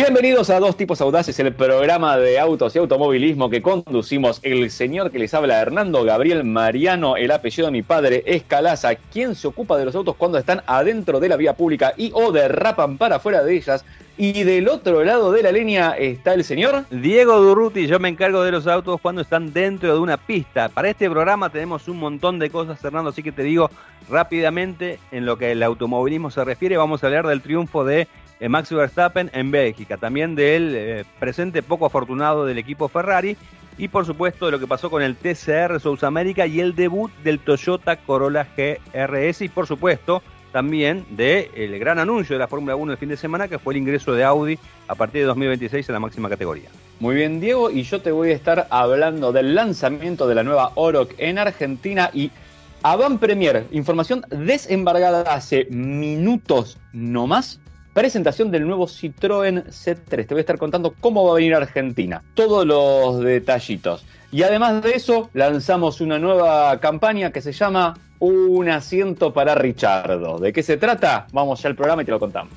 Bienvenidos 0.00 0.48
a 0.50 0.60
Dos 0.60 0.76
Tipos 0.76 1.00
Audaces, 1.00 1.40
el 1.40 1.52
programa 1.52 2.16
de 2.18 2.38
autos 2.38 2.72
y 2.76 2.78
automovilismo 2.78 3.50
que 3.50 3.60
conducimos 3.60 4.38
el 4.44 4.70
señor 4.70 5.10
que 5.10 5.18
les 5.18 5.34
habla, 5.34 5.60
Hernando 5.60 6.04
Gabriel 6.04 6.44
Mariano, 6.44 7.16
el 7.16 7.32
apellido 7.32 7.66
de 7.66 7.72
mi 7.72 7.82
padre 7.82 8.22
es 8.24 8.44
Calaza, 8.44 8.94
quien 8.94 9.34
se 9.34 9.48
ocupa 9.48 9.76
de 9.76 9.86
los 9.86 9.96
autos 9.96 10.14
cuando 10.14 10.38
están 10.38 10.62
adentro 10.68 11.18
de 11.18 11.28
la 11.28 11.36
vía 11.36 11.54
pública 11.54 11.94
y 11.96 12.12
o 12.14 12.30
derrapan 12.30 12.96
para 12.96 13.16
afuera 13.16 13.42
de 13.42 13.56
ellas. 13.56 13.84
Y 14.16 14.44
del 14.44 14.68
otro 14.68 15.02
lado 15.02 15.32
de 15.32 15.42
la 15.42 15.50
línea 15.50 15.96
está 15.98 16.34
el 16.34 16.44
señor 16.44 16.84
Diego 16.90 17.40
Durruti. 17.40 17.88
Yo 17.88 17.98
me 17.98 18.08
encargo 18.08 18.44
de 18.44 18.52
los 18.52 18.68
autos 18.68 19.00
cuando 19.00 19.22
están 19.22 19.52
dentro 19.52 19.92
de 19.92 20.00
una 20.00 20.16
pista. 20.16 20.68
Para 20.68 20.90
este 20.90 21.10
programa 21.10 21.50
tenemos 21.50 21.88
un 21.88 21.98
montón 21.98 22.38
de 22.38 22.50
cosas, 22.50 22.82
Hernando, 22.84 23.10
así 23.10 23.24
que 23.24 23.32
te 23.32 23.42
digo 23.42 23.68
rápidamente 24.08 25.00
en 25.10 25.26
lo 25.26 25.38
que 25.38 25.52
el 25.52 25.62
automovilismo 25.62 26.30
se 26.30 26.44
refiere. 26.44 26.76
Vamos 26.76 27.02
a 27.02 27.08
hablar 27.08 27.26
del 27.26 27.42
triunfo 27.42 27.84
de 27.84 28.06
Max 28.46 28.72
Verstappen 28.72 29.30
en 29.32 29.50
Bélgica, 29.50 29.96
también 29.96 30.34
del 30.34 30.74
eh, 30.76 31.04
presente 31.18 31.62
poco 31.62 31.86
afortunado 31.86 32.46
del 32.46 32.58
equipo 32.58 32.88
Ferrari 32.88 33.36
y 33.78 33.88
por 33.88 34.04
supuesto 34.04 34.46
de 34.46 34.52
lo 34.52 34.58
que 34.58 34.66
pasó 34.66 34.90
con 34.90 35.02
el 35.02 35.16
TCR 35.16 35.80
South 35.80 36.02
America 36.02 36.46
y 36.46 36.60
el 36.60 36.74
debut 36.74 37.10
del 37.22 37.38
Toyota 37.38 37.96
Corolla 37.96 38.46
GRS 38.56 39.42
y 39.42 39.48
por 39.48 39.66
supuesto 39.66 40.22
también 40.52 41.04
del 41.10 41.48
el 41.54 41.78
gran 41.78 41.98
anuncio 41.98 42.34
de 42.34 42.40
la 42.40 42.48
Fórmula 42.48 42.74
1 42.74 42.92
el 42.92 42.98
fin 42.98 43.08
de 43.08 43.16
semana 43.16 43.48
que 43.48 43.58
fue 43.58 43.74
el 43.74 43.78
ingreso 43.78 44.12
de 44.12 44.24
Audi 44.24 44.58
a 44.88 44.94
partir 44.94 45.22
de 45.22 45.26
2026 45.26 45.88
en 45.88 45.92
la 45.92 46.00
máxima 46.00 46.28
categoría. 46.28 46.70
Muy 47.00 47.14
bien, 47.14 47.40
Diego, 47.40 47.70
y 47.70 47.82
yo 47.82 48.00
te 48.00 48.10
voy 48.10 48.30
a 48.30 48.34
estar 48.34 48.66
hablando 48.70 49.30
del 49.32 49.54
lanzamiento 49.54 50.26
de 50.26 50.34
la 50.34 50.42
nueva 50.42 50.72
Oroc 50.74 51.14
en 51.18 51.38
Argentina 51.38 52.10
y 52.12 52.30
Avant 52.82 53.20
Premier, 53.20 53.66
información 53.72 54.24
desembargada 54.30 55.22
hace 55.34 55.66
minutos 55.70 56.78
no 56.92 57.26
más 57.26 57.60
presentación 57.98 58.52
del 58.52 58.64
nuevo 58.64 58.86
Citroën 58.86 59.64
C3. 59.64 60.24
Te 60.24 60.32
voy 60.32 60.38
a 60.38 60.40
estar 60.42 60.56
contando 60.56 60.94
cómo 61.00 61.24
va 61.24 61.32
a 61.32 61.34
venir 61.34 61.52
Argentina, 61.56 62.22
todos 62.34 62.64
los 62.64 63.18
detallitos. 63.24 64.06
Y 64.30 64.44
además 64.44 64.84
de 64.84 64.92
eso, 64.92 65.30
lanzamos 65.34 66.00
una 66.00 66.16
nueva 66.16 66.78
campaña 66.78 67.32
que 67.32 67.40
se 67.40 67.50
llama 67.50 67.98
Un 68.20 68.68
asiento 68.68 69.32
para 69.32 69.56
Richardo. 69.56 70.38
¿De 70.38 70.52
qué 70.52 70.62
se 70.62 70.76
trata? 70.76 71.26
Vamos 71.32 71.60
ya 71.60 71.70
al 71.70 71.74
programa 71.74 72.02
y 72.02 72.04
te 72.04 72.12
lo 72.12 72.20
contamos. 72.20 72.54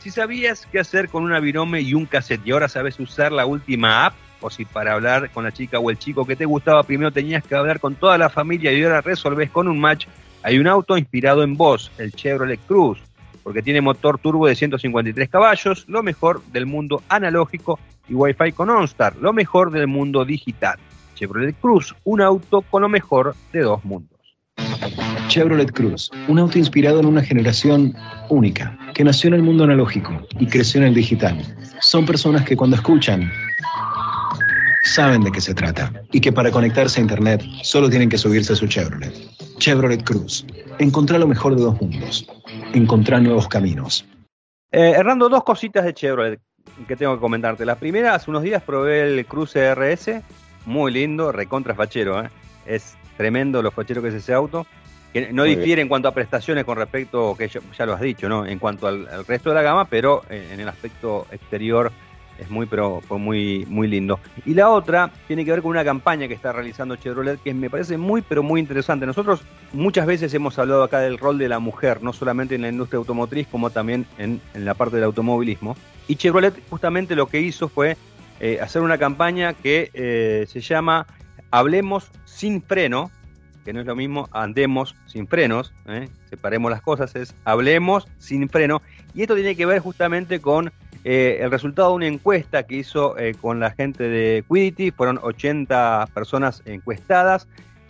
Si 0.00 0.10
sabías 0.10 0.68
qué 0.70 0.80
hacer 0.80 1.08
con 1.08 1.24
una 1.24 1.40
virome 1.40 1.80
y 1.80 1.94
un 1.94 2.04
cassette 2.04 2.46
y 2.46 2.50
ahora 2.50 2.68
sabes 2.68 3.00
usar 3.00 3.32
la 3.32 3.46
última 3.46 4.04
app, 4.04 4.14
o 4.44 4.50
si 4.50 4.66
para 4.66 4.92
hablar 4.92 5.30
con 5.30 5.44
la 5.44 5.52
chica 5.52 5.78
o 5.78 5.90
el 5.90 5.98
chico 5.98 6.26
que 6.26 6.36
te 6.36 6.44
gustaba 6.44 6.82
primero 6.82 7.10
tenías 7.10 7.42
que 7.42 7.54
hablar 7.54 7.80
con 7.80 7.94
toda 7.94 8.18
la 8.18 8.28
familia 8.28 8.72
y 8.72 8.82
ahora 8.82 9.00
resolves 9.00 9.50
con 9.50 9.68
un 9.68 9.80
match, 9.80 10.06
hay 10.42 10.58
un 10.58 10.66
auto 10.66 10.98
inspirado 10.98 11.42
en 11.42 11.56
vos, 11.56 11.90
el 11.96 12.12
Chevrolet 12.12 12.60
Cruz, 12.66 12.98
porque 13.42 13.62
tiene 13.62 13.80
motor 13.80 14.18
turbo 14.18 14.46
de 14.46 14.54
153 14.54 15.30
caballos, 15.30 15.86
lo 15.88 16.02
mejor 16.02 16.42
del 16.52 16.66
mundo 16.66 17.02
analógico 17.08 17.78
y 18.06 18.12
Wi-Fi 18.12 18.52
con 18.52 18.68
OnStar, 18.68 19.16
lo 19.16 19.32
mejor 19.32 19.70
del 19.70 19.86
mundo 19.86 20.26
digital. 20.26 20.78
Chevrolet 21.14 21.56
Cruz, 21.58 21.94
un 22.04 22.20
auto 22.20 22.60
con 22.60 22.82
lo 22.82 22.90
mejor 22.90 23.34
de 23.50 23.60
dos 23.60 23.82
mundos. 23.82 24.10
Chevrolet 25.28 25.72
Cruz, 25.72 26.10
un 26.28 26.38
auto 26.38 26.58
inspirado 26.58 27.00
en 27.00 27.06
una 27.06 27.22
generación 27.22 27.94
única, 28.28 28.76
que 28.92 29.04
nació 29.04 29.28
en 29.28 29.34
el 29.34 29.42
mundo 29.42 29.64
analógico 29.64 30.12
y 30.38 30.46
creció 30.46 30.82
en 30.82 30.88
el 30.88 30.94
digital. 30.94 31.38
Son 31.80 32.04
personas 32.04 32.44
que 32.44 32.56
cuando 32.56 32.76
escuchan 32.76 33.30
saben 34.94 35.24
de 35.24 35.32
qué 35.32 35.40
se 35.40 35.54
trata 35.54 35.92
y 36.12 36.20
que 36.20 36.30
para 36.30 36.52
conectarse 36.52 37.00
a 37.00 37.02
Internet 37.02 37.42
solo 37.62 37.90
tienen 37.90 38.08
que 38.08 38.16
subirse 38.16 38.52
a 38.52 38.56
su 38.56 38.68
Chevrolet. 38.68 39.12
Chevrolet 39.58 40.04
Cruz. 40.04 40.46
Encontrá 40.78 41.18
lo 41.18 41.26
mejor 41.26 41.56
de 41.56 41.62
dos 41.62 41.80
mundos. 41.80 42.24
Encontrá 42.74 43.18
nuevos 43.18 43.48
caminos. 43.48 44.06
Eh, 44.70 44.92
Hernando, 44.96 45.28
dos 45.28 45.42
cositas 45.42 45.84
de 45.84 45.94
Chevrolet 45.94 46.40
que 46.86 46.94
tengo 46.94 47.14
que 47.14 47.20
comentarte. 47.20 47.64
La 47.64 47.74
primera, 47.74 48.14
hace 48.14 48.30
unos 48.30 48.44
días 48.44 48.62
probé 48.62 49.02
el 49.02 49.26
Cruz 49.26 49.54
RS, 49.56 50.22
muy 50.64 50.92
lindo, 50.92 51.32
recontra 51.32 51.74
fachero. 51.74 52.22
¿eh? 52.22 52.30
Es 52.64 52.96
tremendo 53.16 53.62
lo 53.62 53.72
fachero 53.72 54.00
que 54.00 54.08
es 54.08 54.14
ese 54.14 54.32
auto. 54.32 54.64
Que 55.12 55.32
no 55.32 55.42
difiere 55.42 55.82
en 55.82 55.88
cuanto 55.88 56.06
a 56.06 56.14
prestaciones 56.14 56.64
con 56.64 56.76
respecto, 56.76 57.36
que 57.36 57.48
ya 57.48 57.86
lo 57.86 57.94
has 57.94 58.00
dicho, 58.00 58.28
¿no? 58.28 58.46
En 58.46 58.58
cuanto 58.58 58.88
al, 58.88 59.06
al 59.08 59.24
resto 59.24 59.50
de 59.50 59.54
la 59.54 59.62
gama, 59.62 59.84
pero 59.84 60.22
en 60.28 60.58
el 60.58 60.68
aspecto 60.68 61.28
exterior 61.30 61.92
es 62.38 62.50
muy, 62.50 62.66
pero 62.66 63.00
fue 63.00 63.18
muy, 63.18 63.64
muy 63.68 63.88
lindo. 63.88 64.18
Y 64.44 64.54
la 64.54 64.70
otra 64.70 65.10
tiene 65.26 65.44
que 65.44 65.50
ver 65.50 65.62
con 65.62 65.70
una 65.70 65.84
campaña 65.84 66.28
que 66.28 66.34
está 66.34 66.52
realizando 66.52 66.96
Chevrolet 66.96 67.40
que 67.42 67.54
me 67.54 67.70
parece 67.70 67.96
muy, 67.96 68.22
pero 68.22 68.42
muy 68.42 68.60
interesante. 68.60 69.06
Nosotros 69.06 69.42
muchas 69.72 70.06
veces 70.06 70.32
hemos 70.34 70.58
hablado 70.58 70.82
acá 70.82 71.00
del 71.00 71.18
rol 71.18 71.38
de 71.38 71.48
la 71.48 71.58
mujer, 71.58 72.02
no 72.02 72.12
solamente 72.12 72.54
en 72.54 72.62
la 72.62 72.68
industria 72.68 72.98
automotriz, 72.98 73.46
como 73.48 73.70
también 73.70 74.06
en, 74.18 74.40
la 74.54 74.74
parte 74.74 74.96
del 74.96 75.04
automovilismo. 75.04 75.76
Y 76.08 76.16
Chevrolet 76.16 76.54
justamente 76.68 77.14
lo 77.14 77.26
que 77.26 77.40
hizo 77.40 77.68
fue 77.68 77.96
eh, 78.40 78.58
hacer 78.60 78.82
una 78.82 78.98
campaña 78.98 79.54
que 79.54 79.90
eh, 79.94 80.46
se 80.48 80.60
llama 80.60 81.06
Hablemos 81.50 82.10
sin 82.24 82.62
freno, 82.62 83.10
que 83.64 83.72
no 83.72 83.80
es 83.80 83.86
lo 83.86 83.96
mismo 83.96 84.28
andemos 84.32 84.94
sin 85.06 85.26
frenos, 85.26 85.72
¿eh? 85.86 86.08
separemos 86.28 86.70
las 86.70 86.82
cosas, 86.82 87.14
es 87.16 87.34
hablemos 87.44 88.06
sin 88.18 88.48
freno. 88.48 88.82
Y 89.14 89.22
esto 89.22 89.34
tiene 89.34 89.56
que 89.56 89.66
ver 89.66 89.78
justamente 89.78 90.40
con 90.40 90.72
eh, 91.04 91.38
el 91.42 91.50
resultado 91.50 91.90
de 91.90 91.94
una 91.96 92.06
encuesta 92.06 92.62
que 92.62 92.76
hizo 92.76 93.18
eh, 93.18 93.34
con 93.38 93.60
la 93.60 93.70
gente 93.72 94.04
de 94.04 94.42
Quidity, 94.48 94.90
fueron 94.90 95.20
80 95.22 96.08
personas 96.14 96.62
encuestadas 96.64 97.46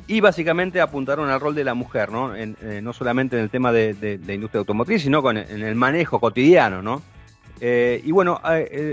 y 0.08 0.20
básicamente 0.20 0.80
apuntaron 0.80 1.30
al 1.30 1.40
rol 1.40 1.54
de 1.54 1.62
la 1.62 1.74
mujer, 1.74 2.10
¿no? 2.10 2.34
Eh, 2.34 2.80
no 2.82 2.92
solamente 2.92 3.36
en 3.36 3.44
el 3.44 3.50
tema 3.50 3.72
de, 3.72 4.20
la 4.26 4.34
industria 4.34 4.58
automotriz, 4.58 5.02
sino 5.02 5.22
con, 5.22 5.36
en 5.38 5.62
el 5.62 5.76
manejo 5.76 6.18
cotidiano, 6.20 6.82
¿no? 6.82 7.02
y 7.60 8.10
bueno, 8.10 8.42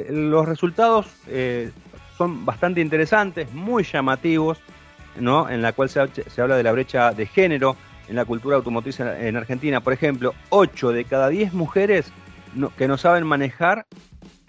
los 0.10 0.48
resultados 0.48 1.08
son 2.18 2.46
bastante 2.46 2.80
interesantes, 2.80 3.52
muy 3.52 3.84
llamativos, 3.84 4.62
¿no? 5.20 5.50
En 5.50 5.62
la 5.62 5.74
cual 5.74 5.90
se, 5.90 6.08
se, 6.08 6.42
habla 6.42 6.56
de 6.56 6.64
la 6.64 6.72
brecha 6.72 7.12
de 7.12 7.26
género 7.26 7.76
en 8.08 8.16
la 8.16 8.24
cultura 8.24 8.56
automotriz 8.56 9.00
en, 9.02 9.36
Argentina. 9.36 9.82
Por 9.82 9.92
ejemplo, 9.92 10.34
8 10.50 10.92
de 10.94 11.04
cada 11.04 11.28
10 11.28 11.52
mujeres 11.54 12.14
que 12.78 12.88
no 12.88 12.98
saben 12.98 13.26
manejar 13.26 13.88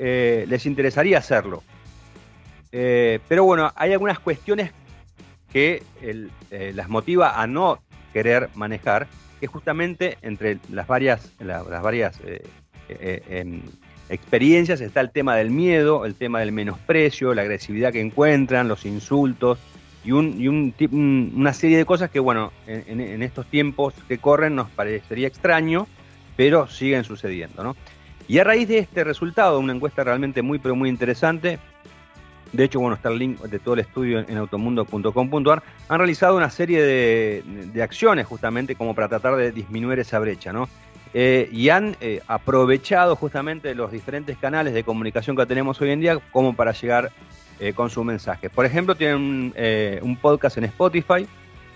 eh, 0.04 0.46
les 0.48 0.66
interesaría 0.66 1.18
hacerlo. 1.18 1.62
Eh, 2.72 3.20
pero 3.28 3.44
bueno, 3.44 3.70
hay 3.76 3.92
algunas 3.92 4.18
cuestiones 4.18 4.72
que 5.52 5.84
eh, 6.00 6.72
las 6.74 6.88
motiva 6.88 7.40
a 7.40 7.46
no 7.46 7.80
querer 8.12 8.48
manejar, 8.56 9.06
que 9.38 9.46
justamente 9.46 10.18
entre 10.22 10.58
las 10.72 10.88
varias, 10.88 11.30
las 11.38 11.82
varias 11.82 12.18
em, 12.88 13.62
experiencias 14.08 14.80
está 14.80 15.00
el 15.00 15.12
tema 15.12 15.36
del 15.36 15.50
miedo, 15.50 16.04
el 16.04 16.16
tema 16.16 16.40
del 16.40 16.50
menosprecio, 16.50 17.32
la 17.32 17.42
agresividad 17.42 17.92
que 17.92 18.00
encuentran, 18.00 18.66
los 18.66 18.84
insultos 18.84 19.60
y, 20.04 20.10
una 20.10 21.52
serie 21.52 21.78
de 21.78 21.84
cosas 21.84 22.10
que, 22.10 22.18
bueno, 22.18 22.52
en, 22.66 23.00
en, 23.00 23.22
estos 23.22 23.46
tiempos 23.46 23.94
que 24.08 24.18
corren 24.18 24.56
nos 24.56 24.68
parecería 24.70 25.28
extraño, 25.28 25.86
pero 26.36 26.66
siguen 26.66 27.04
sucediendo, 27.04 27.62
¿no? 27.62 27.76
Y 28.28 28.38
a 28.38 28.44
raíz 28.44 28.68
de 28.68 28.78
este 28.78 29.04
resultado, 29.04 29.58
una 29.58 29.74
encuesta 29.74 30.04
realmente 30.04 30.42
muy, 30.42 30.58
pero 30.58 30.76
muy 30.76 30.88
interesante, 30.88 31.58
de 32.52 32.64
hecho, 32.64 32.80
bueno, 32.80 32.96
está 32.96 33.08
el 33.08 33.18
link 33.18 33.40
de 33.40 33.58
todo 33.58 33.74
el 33.74 33.80
estudio 33.80 34.20
en 34.20 34.36
automundo.com.ar, 34.36 35.62
han 35.88 35.98
realizado 35.98 36.36
una 36.36 36.50
serie 36.50 36.82
de, 36.82 37.82
acciones 37.82 38.26
justamente 38.26 38.74
como 38.74 38.94
para 38.94 39.08
tratar 39.08 39.36
de 39.36 39.52
disminuir 39.52 39.98
esa 39.98 40.18
brecha, 40.18 40.52
¿no? 40.52 40.68
Eh, 41.14 41.48
y 41.52 41.68
han 41.70 41.96
eh, 42.00 42.20
aprovechado 42.26 43.16
justamente 43.16 43.74
los 43.74 43.90
diferentes 43.90 44.36
canales 44.38 44.72
de 44.72 44.84
comunicación 44.84 45.36
que 45.36 45.44
tenemos 45.44 45.80
hoy 45.80 45.90
en 45.90 46.00
día 46.00 46.18
como 46.30 46.54
para 46.54 46.72
llegar 46.72 47.10
eh, 47.58 47.72
con 47.74 47.90
su 47.90 48.02
mensaje. 48.04 48.48
Por 48.48 48.64
ejemplo, 48.64 48.94
tienen 48.94 49.52
un 50.02 50.16
podcast 50.16 50.58
en 50.58 50.64
Spotify, 50.64 51.26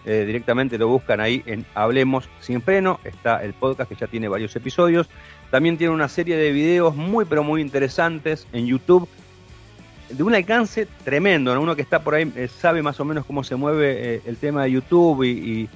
directamente 0.06 0.78
lo 0.78 0.88
buscan 0.88 1.20
ahí 1.20 1.42
en 1.46 1.66
Hablemos 1.74 2.28
sin 2.40 2.62
freno, 2.62 3.00
está 3.02 3.42
el 3.42 3.52
podcast 3.54 3.90
que 3.90 3.96
ya 3.96 4.06
tiene 4.06 4.28
varios 4.28 4.54
episodios. 4.54 5.08
También 5.50 5.76
tiene 5.76 5.92
una 5.92 6.08
serie 6.08 6.36
de 6.36 6.52
videos 6.52 6.94
muy 6.94 7.24
pero 7.24 7.42
muy 7.42 7.60
interesantes 7.60 8.46
en 8.52 8.66
YouTube 8.66 9.08
de 10.08 10.22
un 10.22 10.34
alcance 10.34 10.86
tremendo, 11.04 11.58
uno 11.60 11.74
que 11.74 11.82
está 11.82 12.00
por 12.00 12.14
ahí 12.14 12.30
eh, 12.36 12.48
sabe 12.48 12.82
más 12.82 13.00
o 13.00 13.04
menos 13.04 13.24
cómo 13.24 13.42
se 13.42 13.56
mueve 13.56 14.14
eh, 14.14 14.22
el 14.26 14.36
tema 14.36 14.64
de 14.64 14.72
YouTube 14.72 15.24
y, 15.24 15.68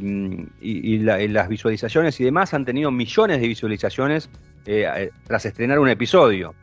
mm, 0.00 1.32
las 1.32 1.48
visualizaciones 1.48 2.18
y 2.20 2.24
demás, 2.24 2.52
han 2.54 2.64
tenido 2.64 2.90
millones 2.90 3.40
de 3.40 3.48
visualizaciones 3.48 4.28
eh, 4.66 5.10
tras 5.26 5.46
estrenar 5.46 5.78
un 5.78 5.88
episodio. 5.88 6.54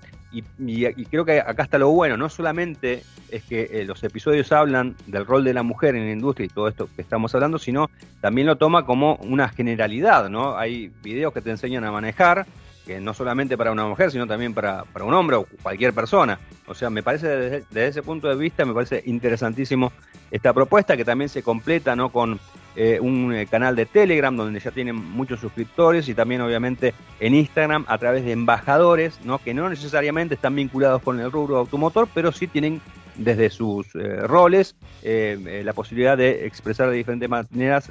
Y, 0.60 1.06
creo 1.06 1.26
que 1.26 1.40
acá 1.40 1.64
está 1.64 1.78
lo 1.78 1.90
bueno, 1.90 2.18
no 2.18 2.30
solamente 2.30 3.04
es 3.30 3.44
que 3.44 3.70
eh, 3.72 3.86
los 3.86 4.04
episodios 4.04 4.52
hablan 4.52 4.96
del 5.06 5.26
rol 5.26 5.44
de 5.44 5.54
la 5.54 5.64
mujer 5.64 5.96
en 5.96 6.06
la 6.06 6.12
industria 6.12 6.46
y 6.46 6.50
todo 6.50 6.68
esto 6.68 6.90
que 6.96 7.02
estamos 7.02 7.34
hablando, 7.36 7.60
sino 7.60 7.90
también 8.22 8.48
lo 8.48 8.56
toma 8.56 8.86
como 8.86 9.16
una 9.16 9.50
generalidad, 9.50 10.30
¿no? 10.30 10.58
Hay 10.58 10.92
videos 11.04 11.34
que 11.34 11.42
te 11.42 11.50
enseñan 11.50 11.84
a 11.84 11.92
manejar, 11.92 12.46
que 12.86 13.02
no 13.02 13.14
solamente 13.14 13.58
para 13.58 13.72
una 13.72 13.86
mujer, 13.86 14.12
sino 14.12 14.26
también 14.26 14.54
para, 14.54 14.86
para 14.86 15.04
un 15.06 15.14
hombre 15.14 15.36
o 15.36 15.46
cualquier 15.62 15.94
persona. 15.94 16.40
O 16.68 16.74
sea, 16.74 16.90
me 16.90 17.04
parece 17.04 17.28
desde, 17.28 17.88
ese 17.88 18.02
punto 18.02 18.30
de 18.30 18.36
vista, 18.36 18.64
me 18.66 18.74
parece 18.74 19.04
interesantísimo 19.06 19.92
esta 20.32 20.54
propuesta 20.54 20.96
que 20.96 21.04
también 21.04 21.30
se 21.30 21.44
completa 21.44 21.96
¿no? 21.96 22.10
con 22.12 22.40
eh, 22.80 23.00
un 23.02 23.34
eh, 23.34 23.48
canal 23.48 23.76
de 23.76 23.88
Telegram 23.88 24.38
donde 24.38 24.60
ya 24.60 24.70
tienen 24.70 24.96
muchos 24.96 25.40
suscriptores 25.40 26.08
y 26.10 26.14
también 26.14 26.42
obviamente 26.42 26.94
en 27.20 27.34
Instagram 27.34 27.86
a 27.88 27.98
través 27.98 28.24
de 28.24 28.34
embajadores, 28.34 29.20
¿no? 29.24 29.40
que 29.40 29.56
no 29.56 29.68
necesariamente 29.68 30.36
están 30.36 30.54
vinculados 30.54 31.02
con 31.02 31.20
el 31.20 31.32
rubro 31.32 31.58
automotor, 31.58 32.08
pero 32.14 32.32
sí 32.32 32.46
tienen 32.46 32.80
desde 33.16 33.50
sus 33.50 33.88
eh, 33.96 34.22
roles 34.28 34.76
la 35.02 35.74
posibilidad 35.74 36.16
de 36.16 36.46
expresar 36.46 36.92
de 36.92 36.98
diferentes 36.98 37.28
maneras 37.28 37.90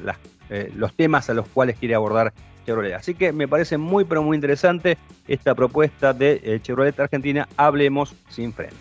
los 0.76 0.94
temas 0.94 1.28
a 1.30 1.34
los 1.34 1.48
cuales 1.48 1.76
quiere 1.78 1.96
abordar 1.96 2.32
Chevrolet. 2.64 2.94
Así 2.94 3.14
que 3.14 3.32
me 3.32 3.48
parece 3.48 3.78
muy 3.78 4.04
pero 4.04 4.22
muy 4.22 4.36
interesante 4.36 4.98
esta 5.26 5.56
propuesta 5.56 6.12
de 6.12 6.60
Chevrolet 6.62 7.00
Argentina, 7.00 7.48
Hablemos 7.56 8.14
sin 8.28 8.52
freno. 8.52 8.76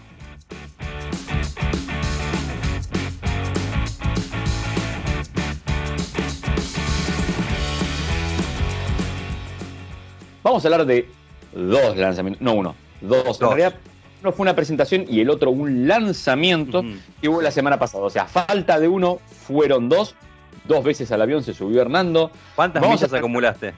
Vamos 10.46 10.64
a 10.64 10.68
hablar 10.68 10.86
de 10.86 11.08
dos 11.56 11.98
lanzamientos, 11.98 12.40
no 12.40 12.54
uno, 12.54 12.76
dos. 13.02 13.42
En 13.42 13.48
realidad, 13.48 13.74
uno 14.22 14.32
fue 14.32 14.44
una 14.44 14.56
presentación 14.56 15.04
y 15.10 15.20
el 15.20 15.32
otro 15.32 15.50
un 15.50 15.88
lanzamiento 15.88 16.84
que 17.20 17.30
hubo 17.30 17.42
la 17.42 17.50
semana 17.50 17.80
pasada. 17.80 18.04
O 18.04 18.12
sea, 18.12 18.28
falta 18.28 18.80
de 18.80 18.88
uno, 18.88 19.18
fueron 19.48 19.90
dos. 19.90 20.14
Dos 20.66 20.84
veces 20.84 21.12
al 21.12 21.24
avión 21.24 21.44
se 21.44 21.56
subió 21.56 21.82
Hernando. 21.82 22.30
¿Cuántas 22.56 22.88
millas 22.88 23.12
acumulaste? 23.12 23.74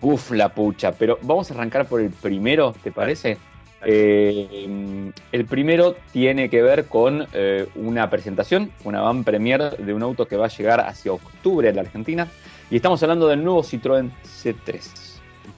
Uf, 0.00 0.30
la 0.30 0.48
pucha. 0.48 0.92
Pero 0.92 1.18
vamos 1.20 1.50
a 1.50 1.54
arrancar 1.54 1.84
por 1.84 2.00
el 2.00 2.08
primero, 2.08 2.74
¿te 2.82 2.92
parece? 2.92 3.36
Eh, 3.84 5.12
el 5.32 5.44
primero 5.44 5.96
tiene 6.14 6.48
que 6.48 6.62
ver 6.62 6.86
con 6.86 7.26
eh, 7.34 7.68
una 7.74 8.08
presentación, 8.08 8.72
una 8.84 9.02
van 9.02 9.22
premier 9.22 9.76
de 9.76 9.92
un 9.92 10.02
auto 10.02 10.26
que 10.26 10.38
va 10.38 10.46
a 10.46 10.48
llegar 10.48 10.80
hacia 10.80 11.12
octubre 11.12 11.68
a 11.68 11.74
la 11.74 11.82
Argentina. 11.82 12.26
Y 12.70 12.76
estamos 12.76 13.02
hablando 13.02 13.28
del 13.28 13.44
nuevo 13.44 13.62
Citroën 13.62 14.10
C3. 14.24 15.09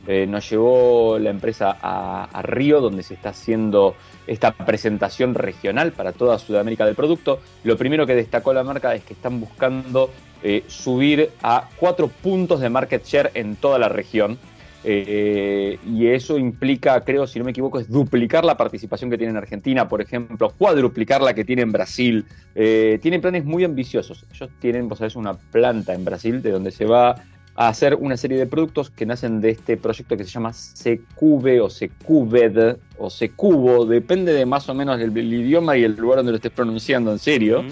Eh, 0.06 0.26
nos 0.26 0.50
llevó 0.50 1.18
la 1.18 1.30
empresa 1.30 1.76
a, 1.80 2.42
Río, 2.42 2.80
donde 2.80 3.04
se 3.04 3.14
está 3.14 3.28
haciendo 3.28 3.94
esta 4.26 4.52
presentación 4.52 5.34
regional 5.34 5.92
para 5.92 6.12
toda 6.12 6.38
Sudamérica 6.38 6.84
del 6.84 6.96
producto. 6.96 7.40
Lo 7.62 7.76
primero 7.76 8.06
que 8.06 8.14
destacó 8.14 8.52
la 8.52 8.64
marca 8.64 8.94
es 8.94 9.04
que 9.04 9.14
están 9.14 9.40
buscando 9.40 10.10
eh, 10.42 10.64
subir 10.66 11.30
a 11.42 11.68
cuatro 11.76 12.08
puntos 12.08 12.60
de 12.60 12.68
market 12.68 13.04
share 13.04 13.30
en 13.34 13.54
toda 13.56 13.78
la 13.78 13.88
región. 13.88 14.38
Eh, 14.84 15.78
y 15.86 16.08
eso 16.08 16.36
implica, 16.36 17.00
creo, 17.02 17.28
si 17.28 17.38
no 17.38 17.44
me 17.44 17.52
equivoco, 17.52 17.78
es 17.78 17.88
duplicar 17.88 18.44
la 18.44 18.56
participación 18.56 19.08
que 19.08 19.16
tiene 19.16 19.30
en 19.30 19.36
Argentina, 19.36 19.88
por 19.88 20.02
ejemplo, 20.02 20.52
cuadruplicar 20.58 21.22
la 21.22 21.34
que 21.34 21.44
tiene 21.44 21.62
en 21.62 21.70
Brasil. 21.70 22.26
tienen 22.54 23.20
planes 23.20 23.44
muy 23.44 23.62
ambiciosos. 23.62 24.26
Ellos 24.34 24.50
tienen, 24.58 24.88
vos 24.88 24.98
sabés, 24.98 25.14
una 25.14 25.34
planta 25.34 25.94
en 25.94 26.04
Brasil 26.04 26.42
de 26.42 26.50
donde 26.50 26.72
se 26.72 26.86
va 26.86 27.14
a 27.54 27.68
hacer 27.68 27.94
una 27.94 28.16
serie 28.16 28.38
de 28.38 28.46
productos 28.46 28.90
que 28.90 29.04
nacen 29.04 29.40
de 29.40 29.50
este 29.50 29.76
proyecto 29.76 30.16
que 30.16 30.24
se 30.24 30.30
llama 30.30 30.52
Secube 30.52 31.60
o 31.60 31.68
Secubed 31.68 32.76
o 32.98 33.10
Secubo, 33.10 33.84
depende 33.84 34.32
de 34.32 34.46
más 34.46 34.68
o 34.68 34.74
menos 34.74 34.98
el, 35.00 35.16
idioma 35.16 35.76
y 35.76 35.84
el 35.84 35.96
lugar 35.96 36.18
donde 36.18 36.32
lo 36.32 36.36
estés 36.36 36.52
pronunciando 36.52 37.12
en 37.12 37.18
serio, 37.18 37.64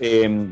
em, 0.00 0.50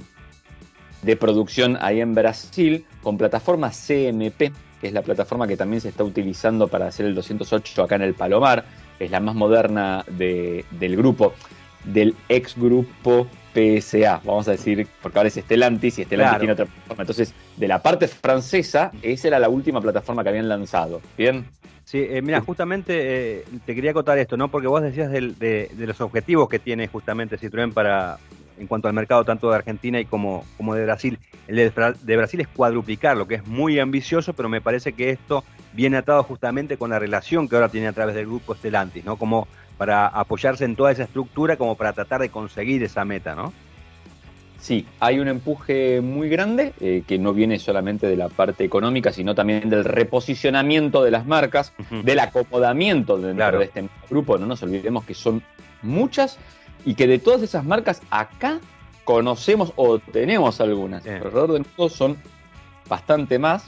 de 1.02 1.16
producción 1.16 1.78
ahí 1.80 2.00
en 2.00 2.14
Brasil 2.14 2.84
con 3.02 3.16
plataforma 3.16 3.70
CMP, 3.70 4.52
que 4.80 4.88
es 4.88 4.92
la 4.92 5.02
plataforma 5.02 5.46
que 5.46 5.56
también 5.56 5.80
se 5.80 5.88
está 5.88 6.04
utilizando 6.04 6.68
para 6.68 6.86
hacer 6.86 7.06
el 7.06 7.14
208 7.14 7.82
acá 7.82 7.96
en 7.96 8.02
el 8.02 8.14
Palomar, 8.14 8.64
es 8.98 9.10
la 9.10 9.20
más 9.20 9.34
moderna 9.34 10.04
del 10.08 10.96
grupo, 10.96 11.34
del 11.84 12.14
ex 12.28 12.56
grupo 12.56 13.26
PSA, 13.54 14.20
vamos 14.24 14.48
a 14.48 14.52
decir, 14.52 14.86
porque 15.00 15.18
ahora 15.18 15.28
es 15.28 15.34
Stellantis 15.34 15.98
y 15.98 16.04
Stellantis 16.04 16.38
tiene 16.38 16.52
otra 16.52 16.66
plataforma. 16.66 17.02
Entonces, 17.02 17.34
de 17.56 17.68
la 17.68 17.82
parte 17.82 18.08
francesa, 18.08 18.90
esa 19.02 19.28
era 19.28 19.38
la 19.38 19.48
última 19.48 19.80
plataforma 19.80 20.22
que 20.22 20.30
habían 20.30 20.48
lanzado. 20.48 21.00
¿Bien? 21.16 21.46
Sí, 21.84 21.98
eh, 22.08 22.22
mira, 22.22 22.40
justamente 22.40 23.40
eh, 23.40 23.44
te 23.66 23.74
quería 23.74 23.92
contar 23.92 24.18
esto, 24.18 24.36
¿no? 24.36 24.48
Porque 24.48 24.66
vos 24.66 24.82
decías 24.82 25.10
de, 25.10 25.70
los 25.76 26.00
objetivos 26.00 26.48
que 26.48 26.58
tiene 26.58 26.88
justamente 26.88 27.38
Citroën 27.38 27.72
para 27.72 28.18
en 28.56 28.68
cuanto 28.68 28.86
al 28.86 28.94
mercado 28.94 29.24
tanto 29.24 29.50
de 29.50 29.56
Argentina 29.56 30.00
y 30.00 30.04
como, 30.04 30.44
como 30.56 30.74
de 30.74 30.84
Brasil. 30.84 31.18
El 31.46 31.56
de, 31.56 32.16
Brasil 32.16 32.40
es 32.40 32.48
cuadruplicar, 32.48 33.16
lo 33.16 33.26
que 33.26 33.34
es 33.34 33.46
muy 33.46 33.78
ambicioso, 33.80 34.32
pero 34.32 34.48
me 34.48 34.60
parece 34.60 34.92
que 34.92 35.10
esto 35.10 35.44
viene 35.72 35.96
atado 35.96 36.22
justamente 36.22 36.78
con 36.78 36.90
la 36.90 36.98
relación 36.98 37.48
que 37.48 37.56
ahora 37.56 37.68
tiene 37.68 37.88
a 37.88 37.92
través 37.92 38.14
del 38.14 38.26
grupo 38.26 38.54
Stellantis, 38.54 39.04
¿no? 39.04 39.16
Como 39.16 39.46
para 39.76 40.06
apoyarse 40.06 40.64
en 40.64 40.76
toda 40.76 40.92
esa 40.92 41.04
estructura 41.04 41.56
como 41.56 41.76
para 41.76 41.92
tratar 41.92 42.20
de 42.20 42.30
conseguir 42.30 42.82
esa 42.82 43.04
meta, 43.04 43.34
¿no? 43.34 43.52
Sí, 44.64 44.86
hay 44.98 45.18
un 45.18 45.28
empuje 45.28 46.00
muy 46.00 46.30
grande 46.30 46.72
eh, 46.80 47.02
que 47.06 47.18
no 47.18 47.34
viene 47.34 47.58
solamente 47.58 48.06
de 48.06 48.16
la 48.16 48.30
parte 48.30 48.64
económica, 48.64 49.12
sino 49.12 49.34
también 49.34 49.68
del 49.68 49.84
reposicionamiento 49.84 51.04
de 51.04 51.10
las 51.10 51.26
marcas, 51.26 51.74
del 52.02 52.18
acomodamiento 52.18 53.18
dentro 53.18 53.58
de 53.58 53.66
este 53.66 53.86
grupo. 54.08 54.38
No 54.38 54.46
nos 54.46 54.62
olvidemos 54.62 55.04
que 55.04 55.12
son 55.12 55.42
muchas 55.82 56.38
y 56.86 56.94
que 56.94 57.06
de 57.06 57.18
todas 57.18 57.42
esas 57.42 57.62
marcas 57.62 58.00
acá 58.10 58.58
conocemos 59.04 59.74
o 59.76 59.98
tenemos 59.98 60.62
algunas. 60.62 61.06
Alrededor 61.06 61.52
del 61.52 61.66
mundo 61.66 61.88
son 61.90 62.16
bastante 62.88 63.38
más. 63.38 63.66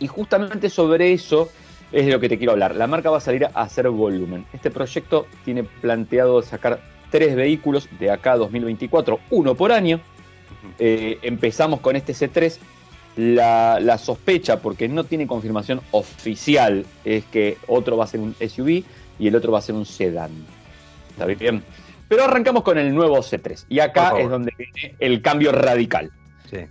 Y 0.00 0.06
justamente 0.06 0.70
sobre 0.70 1.12
eso 1.12 1.50
es 1.94 2.06
de 2.06 2.12
lo 2.12 2.18
que 2.18 2.28
te 2.28 2.38
quiero 2.38 2.52
hablar. 2.52 2.74
La 2.74 2.88
marca 2.88 3.08
va 3.08 3.18
a 3.18 3.20
salir 3.20 3.44
a 3.46 3.50
hacer 3.54 3.88
volumen. 3.88 4.44
Este 4.52 4.70
proyecto 4.70 5.26
tiene 5.44 5.62
planteado 5.62 6.42
sacar 6.42 6.80
tres 7.10 7.36
vehículos 7.36 7.88
de 8.00 8.10
acá 8.10 8.32
a 8.32 8.36
2024, 8.38 9.20
uno 9.30 9.54
por 9.54 9.70
año. 9.70 10.00
Eh, 10.80 11.18
empezamos 11.22 11.80
con 11.80 11.94
este 11.94 12.12
C3. 12.12 12.58
La, 13.16 13.96
sospecha, 13.96 14.58
porque 14.58 14.88
no 14.88 15.04
tiene 15.04 15.28
confirmación 15.28 15.80
oficial, 15.92 16.84
es 17.04 17.24
que 17.26 17.58
otro 17.68 17.96
va 17.96 18.04
a 18.04 18.08
ser 18.08 18.18
un 18.18 18.34
SUV 18.34 18.82
y 19.20 19.28
el 19.28 19.36
otro 19.36 19.52
va 19.52 19.60
a 19.60 19.62
ser 19.62 19.76
un 19.76 19.86
sedán. 19.86 20.32
¿Está 21.10 21.26
bien? 21.26 21.62
Pero 22.08 22.24
arrancamos 22.24 22.64
con 22.64 22.76
el 22.76 22.92
nuevo 22.92 23.18
C3. 23.18 23.66
Y 23.68 23.78
acá 23.78 24.18
es 24.18 24.28
donde 24.28 24.52
viene 24.58 24.96
el 24.98 25.22
cambio 25.22 25.52
radical. 25.52 26.10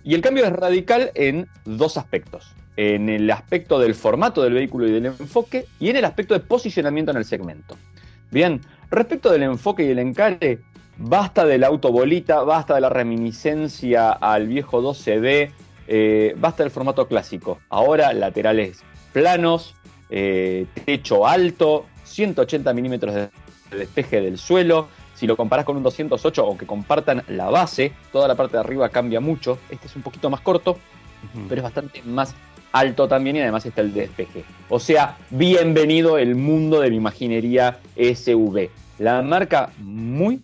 Y 0.02 0.14
el 0.14 0.20
cambio 0.20 0.44
es 0.44 0.52
radical 0.52 1.10
en 1.14 1.46
dos 1.64 1.96
aspectos 1.96 2.54
en 2.76 3.08
el 3.08 3.30
aspecto 3.30 3.78
del 3.78 3.94
formato 3.94 4.42
del 4.42 4.54
vehículo 4.54 4.86
y 4.86 4.92
del 4.92 5.06
enfoque 5.06 5.66
y 5.78 5.90
en 5.90 5.96
el 5.96 6.04
aspecto 6.04 6.34
de 6.34 6.40
posicionamiento 6.40 7.12
en 7.12 7.18
el 7.18 7.24
segmento. 7.24 7.76
Bien, 8.30 8.60
respecto 8.90 9.30
del 9.30 9.44
enfoque 9.44 9.84
y 9.84 9.90
el 9.90 9.98
encare, 10.00 10.60
basta 10.96 11.44
del 11.44 11.64
auto 11.64 11.92
bolita, 11.92 12.42
basta 12.42 12.74
de 12.74 12.80
la 12.80 12.88
reminiscencia 12.88 14.10
al 14.10 14.48
viejo 14.48 14.82
12B, 14.82 15.50
eh, 15.86 16.34
basta 16.38 16.62
del 16.62 16.72
formato 16.72 17.06
clásico. 17.06 17.60
Ahora 17.68 18.12
laterales 18.12 18.82
planos, 19.12 19.74
eh, 20.10 20.66
techo 20.84 21.26
alto, 21.26 21.86
180 22.04 22.72
milímetros 22.72 23.14
de 23.14 23.30
despeje 23.70 24.20
del 24.20 24.38
suelo. 24.38 24.88
Si 25.14 25.26
lo 25.26 25.36
comparás 25.36 25.64
con 25.64 25.76
un 25.76 25.82
208 25.82 26.44
o 26.44 26.58
que 26.58 26.66
compartan 26.66 27.22
la 27.28 27.48
base, 27.50 27.92
toda 28.12 28.26
la 28.26 28.34
parte 28.34 28.56
de 28.56 28.60
arriba 28.60 28.88
cambia 28.88 29.20
mucho. 29.20 29.58
Este 29.70 29.86
es 29.86 29.94
un 29.94 30.02
poquito 30.02 30.28
más 30.28 30.40
corto, 30.40 30.76
pero 31.48 31.60
es 31.60 31.62
bastante 31.62 32.02
más 32.02 32.34
alto 32.74 33.06
también 33.06 33.36
y 33.36 33.40
además 33.40 33.64
está 33.64 33.80
el 33.80 33.94
despeje. 33.94 34.44
O 34.68 34.80
sea, 34.80 35.16
bienvenido 35.30 36.18
el 36.18 36.34
mundo 36.34 36.80
de 36.80 36.90
la 36.90 36.96
imaginería 36.96 37.78
SV. 37.96 38.68
La 38.98 39.22
marca 39.22 39.70
muy 39.78 40.42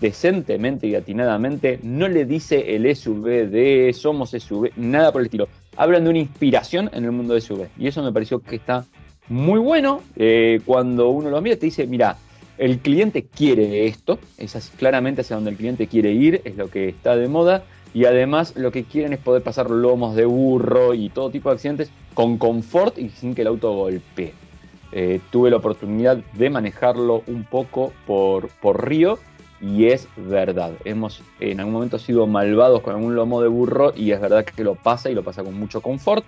decentemente 0.00 0.88
y 0.88 0.96
atinadamente 0.96 1.78
no 1.84 2.08
le 2.08 2.24
dice 2.24 2.74
el 2.74 2.94
SUV 2.94 3.48
de 3.48 3.92
somos 3.94 4.30
SUV, 4.30 4.72
nada 4.76 5.12
por 5.12 5.20
el 5.20 5.26
estilo. 5.26 5.48
Hablan 5.76 6.02
de 6.02 6.10
una 6.10 6.18
inspiración 6.18 6.90
en 6.92 7.04
el 7.04 7.12
mundo 7.12 7.34
de 7.34 7.40
SUV. 7.40 7.68
Y 7.78 7.86
eso 7.86 8.02
me 8.02 8.12
pareció 8.12 8.40
que 8.40 8.56
está 8.56 8.84
muy 9.28 9.60
bueno. 9.60 10.02
Eh, 10.16 10.60
cuando 10.66 11.10
uno 11.10 11.30
lo 11.30 11.40
mira, 11.40 11.56
te 11.56 11.66
dice, 11.66 11.86
mira, 11.86 12.16
el 12.58 12.78
cliente 12.78 13.26
quiere 13.26 13.86
esto, 13.86 14.18
es 14.38 14.72
claramente 14.76 15.20
hacia 15.20 15.36
donde 15.36 15.52
el 15.52 15.56
cliente 15.56 15.86
quiere 15.86 16.10
ir, 16.12 16.42
es 16.44 16.56
lo 16.56 16.68
que 16.68 16.88
está 16.88 17.14
de 17.14 17.28
moda 17.28 17.64
y 17.94 18.06
además 18.06 18.54
lo 18.56 18.72
que 18.72 18.84
quieren 18.84 19.12
es 19.12 19.20
poder 19.20 19.42
pasar 19.42 19.70
lomos 19.70 20.16
de 20.16 20.24
burro 20.26 20.94
y 20.94 21.08
todo 21.08 21.30
tipo 21.30 21.48
de 21.48 21.54
accidentes 21.54 21.90
con 22.12 22.38
confort 22.38 22.98
y 22.98 23.08
sin 23.08 23.34
que 23.34 23.42
el 23.42 23.46
auto 23.46 23.72
golpee. 23.72 24.34
Eh, 24.92 25.20
tuve 25.30 25.50
la 25.50 25.56
oportunidad 25.56 26.18
de 26.34 26.50
manejarlo 26.50 27.22
un 27.28 27.44
poco 27.44 27.92
por, 28.06 28.48
por 28.60 28.86
Río 28.86 29.18
y 29.60 29.86
es 29.86 30.08
verdad. 30.16 30.72
Hemos 30.84 31.22
en 31.38 31.60
algún 31.60 31.74
momento 31.74 31.98
sido 31.98 32.26
malvados 32.26 32.80
con 32.80 32.96
algún 32.96 33.14
lomo 33.14 33.40
de 33.40 33.48
burro 33.48 33.92
y 33.96 34.10
es 34.10 34.20
verdad 34.20 34.44
que 34.44 34.64
lo 34.64 34.74
pasa 34.74 35.08
y 35.08 35.14
lo 35.14 35.22
pasa 35.22 35.44
con 35.44 35.54
mucho 35.54 35.80
confort. 35.80 36.24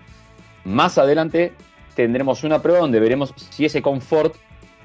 Más 0.65 0.99
adelante 0.99 1.53
tendremos 1.97 2.45
una 2.45 2.63
prueba 2.63 2.81
donde 2.81 3.01
veremos 3.01 3.35
si 3.51 3.65
ese 3.65 3.83
confort 3.83 4.35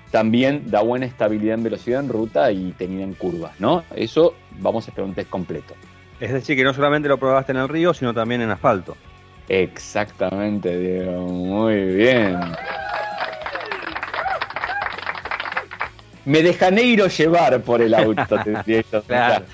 también 0.09 0.69
da 0.69 0.81
buena 0.81 1.05
estabilidad 1.05 1.55
en 1.55 1.63
velocidad 1.63 2.01
en 2.01 2.09
ruta 2.09 2.51
y 2.51 2.71
tenida 2.71 3.03
en 3.03 3.13
curvas, 3.13 3.59
¿no? 3.59 3.83
Eso 3.95 4.33
vamos 4.59 4.85
a 4.85 4.89
esperar 4.89 5.07
un 5.07 5.15
test 5.15 5.29
completo. 5.29 5.73
Es 6.21 6.31
decir, 6.31 6.55
que 6.55 6.63
no 6.63 6.71
solamente 6.71 7.09
lo 7.09 7.17
probaste 7.17 7.51
en 7.51 7.57
el 7.57 7.67
río, 7.67 7.95
sino 7.95 8.13
también 8.13 8.41
en 8.41 8.51
asfalto. 8.51 8.95
Exactamente, 9.49 10.77
Diego. 10.77 11.23
Muy 11.23 11.83
bien. 11.95 12.39
Me 16.23 16.43
de 16.43 16.53
Janeiro 16.53 17.07
llevar 17.07 17.59
por 17.61 17.81
el 17.81 17.95
auto, 17.95 18.37
te 18.43 18.83
claro. 19.07 19.45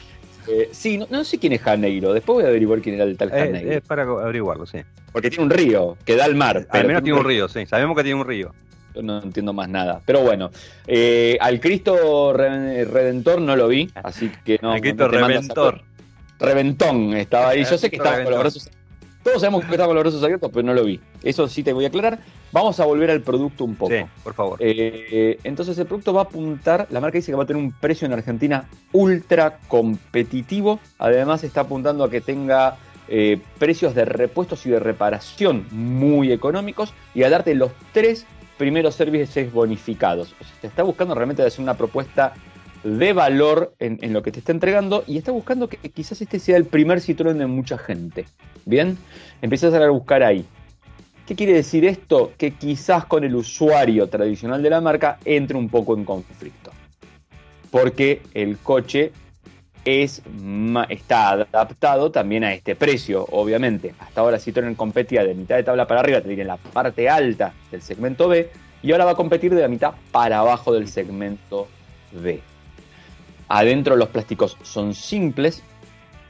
Eh, 0.50 0.70
sí, 0.72 1.00
no, 1.10 1.24
sé 1.24 1.40
quién 1.40 1.54
es 1.54 1.62
Janeiro. 1.62 2.14
Después 2.14 2.36
voy 2.36 2.44
a 2.44 2.50
averiguar 2.50 2.82
quién 2.82 2.96
era 2.96 3.06
el 3.06 3.18
tal 3.18 3.30
Janeiro. 3.30 3.72
Es 3.72 3.82
para 3.82 4.04
averiguarlo, 4.04 4.66
sí. 4.66 4.80
Porque 5.14 5.30
tiene 5.30 5.46
un 5.46 5.50
río 5.50 5.98
que 6.04 6.18
da 6.18 6.26
al 6.26 6.36
mar. 6.36 6.68
Al 6.70 6.86
menos 6.86 7.02
tiene 7.02 7.18
un 7.18 7.26
río, 7.26 7.48
sí. 7.48 7.66
Sabemos 7.66 7.96
que 7.96 8.04
tiene 8.04 8.20
un 8.20 8.28
río. 8.28 8.54
Yo 8.94 9.02
no 9.02 9.22
entiendo 9.24 9.54
más 9.54 9.70
nada. 9.70 10.02
Pero 10.06 10.22
bueno, 10.22 10.52
eh, 10.86 11.38
al 11.40 11.62
Cristo 11.62 12.34
Redentor 12.34 13.40
no 13.40 13.56
lo 13.56 13.70
vi, 13.70 13.90
así 13.96 14.32
que 14.44 14.60
no. 14.62 14.74
Al 14.74 14.82
Cristo 14.82 15.08
Redentor. 15.08 15.87
Reventón 16.40 17.14
estaba 17.14 17.50
ahí. 17.50 17.64
Yo 17.64 17.78
sé 17.78 17.90
que 17.90 17.98
estaba 17.98 18.24
con 18.24 18.32
los 18.32 18.40
brazos. 18.40 18.70
Todos 19.24 19.42
sabemos 19.42 19.66
que 19.66 19.72
estaba 19.72 19.88
con 19.88 19.96
los 19.96 20.04
brazos 20.04 20.24
abiertos, 20.24 20.50
pero 20.54 20.66
no 20.66 20.74
lo 20.74 20.86
vi. 20.86 21.02
Eso 21.22 21.48
sí 21.50 21.62
te 21.62 21.74
voy 21.74 21.86
a 21.86 21.90
aclarar. 21.90 22.20
Vamos 22.54 22.80
a 22.80 22.86
volver 22.86 23.12
al 23.12 23.22
producto 23.22 23.66
un 23.66 23.76
poco. 23.76 23.92
Sí, 23.92 24.06
por 24.24 24.34
favor. 24.34 24.58
Eh, 24.62 25.38
entonces 25.44 25.78
el 25.78 25.86
producto 25.86 26.14
va 26.14 26.22
a 26.22 26.24
apuntar, 26.26 26.88
la 26.92 27.02
marca 27.02 27.18
dice 27.18 27.32
que 27.32 27.36
va 27.36 27.44
a 27.44 27.46
tener 27.46 27.62
un 27.62 27.74
precio 27.74 28.06
en 28.06 28.14
Argentina 28.14 28.70
ultra 28.94 29.60
competitivo. 29.68 30.80
Además 30.98 31.44
está 31.44 31.62
apuntando 31.62 32.06
a 32.06 32.10
que 32.10 32.22
tenga 32.22 32.78
eh, 33.10 33.42
precios 33.58 33.96
de 33.96 34.06
repuestos 34.06 34.66
y 34.66 34.70
de 34.70 34.80
reparación 34.80 35.66
muy 35.72 36.32
económicos 36.32 36.94
y 37.14 37.24
a 37.24 37.30
darte 37.30 37.54
los 37.56 37.72
tres 37.92 38.26
primeros 38.58 38.96
servicios 38.96 39.52
bonificados. 39.52 40.34
O 40.40 40.44
sea, 40.44 40.54
te 40.62 40.68
está 40.68 40.84
buscando 40.84 41.16
realmente 41.16 41.44
hacer 41.44 41.62
una 41.62 41.76
propuesta 41.76 42.34
de 42.84 43.14
valor 43.14 43.74
en, 43.80 44.14
lo 44.14 44.24
que 44.24 44.32
te 44.32 44.40
está 44.40 44.52
entregando 44.52 45.04
y 45.08 45.18
está 45.18 45.32
buscando 45.32 45.68
que 45.68 45.78
quizás 45.90 46.22
este 46.22 46.40
sea 46.40 46.58
el 46.58 46.66
primer 46.66 47.00
Citroën 47.00 47.38
de 47.38 47.48
mucha 47.48 47.78
gente. 47.78 48.26
Bien, 48.66 48.98
empiezas 49.42 49.74
a 49.74 49.90
buscar 49.90 50.24
ahí. 50.24 50.46
¿Qué 51.26 51.36
quiere 51.36 51.54
decir 51.54 51.84
esto? 51.86 52.32
Que 52.38 52.52
quizás 52.52 53.06
con 53.06 53.24
el 53.24 53.36
usuario 53.36 54.08
tradicional 54.08 54.64
de 54.64 54.70
la 54.70 54.82
marca 54.82 55.20
entre 55.26 55.58
un 55.58 55.70
poco 55.70 55.96
en 55.96 56.06
conflicto. 56.06 56.72
Porque 57.70 58.22
el 58.34 58.58
coche 58.58 59.12
es, 59.84 60.22
está 60.90 61.32
adaptado 61.32 62.12
también 62.12 62.44
a 62.44 62.54
este 62.54 62.76
precio, 62.76 63.26
obviamente. 63.32 63.94
Hasta 64.00 64.22
ahora 64.22 64.38
Citroën 64.38 64.76
competía 64.76 65.24
de 65.24 65.34
mitad 65.34 65.56
de 65.56 65.64
tabla 65.64 65.88
para 65.88 66.02
arriba, 66.02 66.22
te 66.22 66.32
en 66.32 66.48
la 66.48 66.58
parte 66.58 67.10
alta 67.10 67.54
del 67.72 67.82
segmento 67.82 68.28
B, 68.28 68.50
y 68.84 68.92
ahora 68.92 69.06
va 69.06 69.12
a 69.12 69.16
competir 69.16 69.54
de 69.54 69.62
la 69.62 69.68
mitad 69.68 69.94
para 70.12 70.40
abajo 70.40 70.74
del 70.74 70.88
segmento 70.88 71.68
B. 72.12 72.42
Adentro 73.50 73.96
los 73.96 74.10
plásticos 74.10 74.58
son 74.62 74.94
simples, 74.94 75.64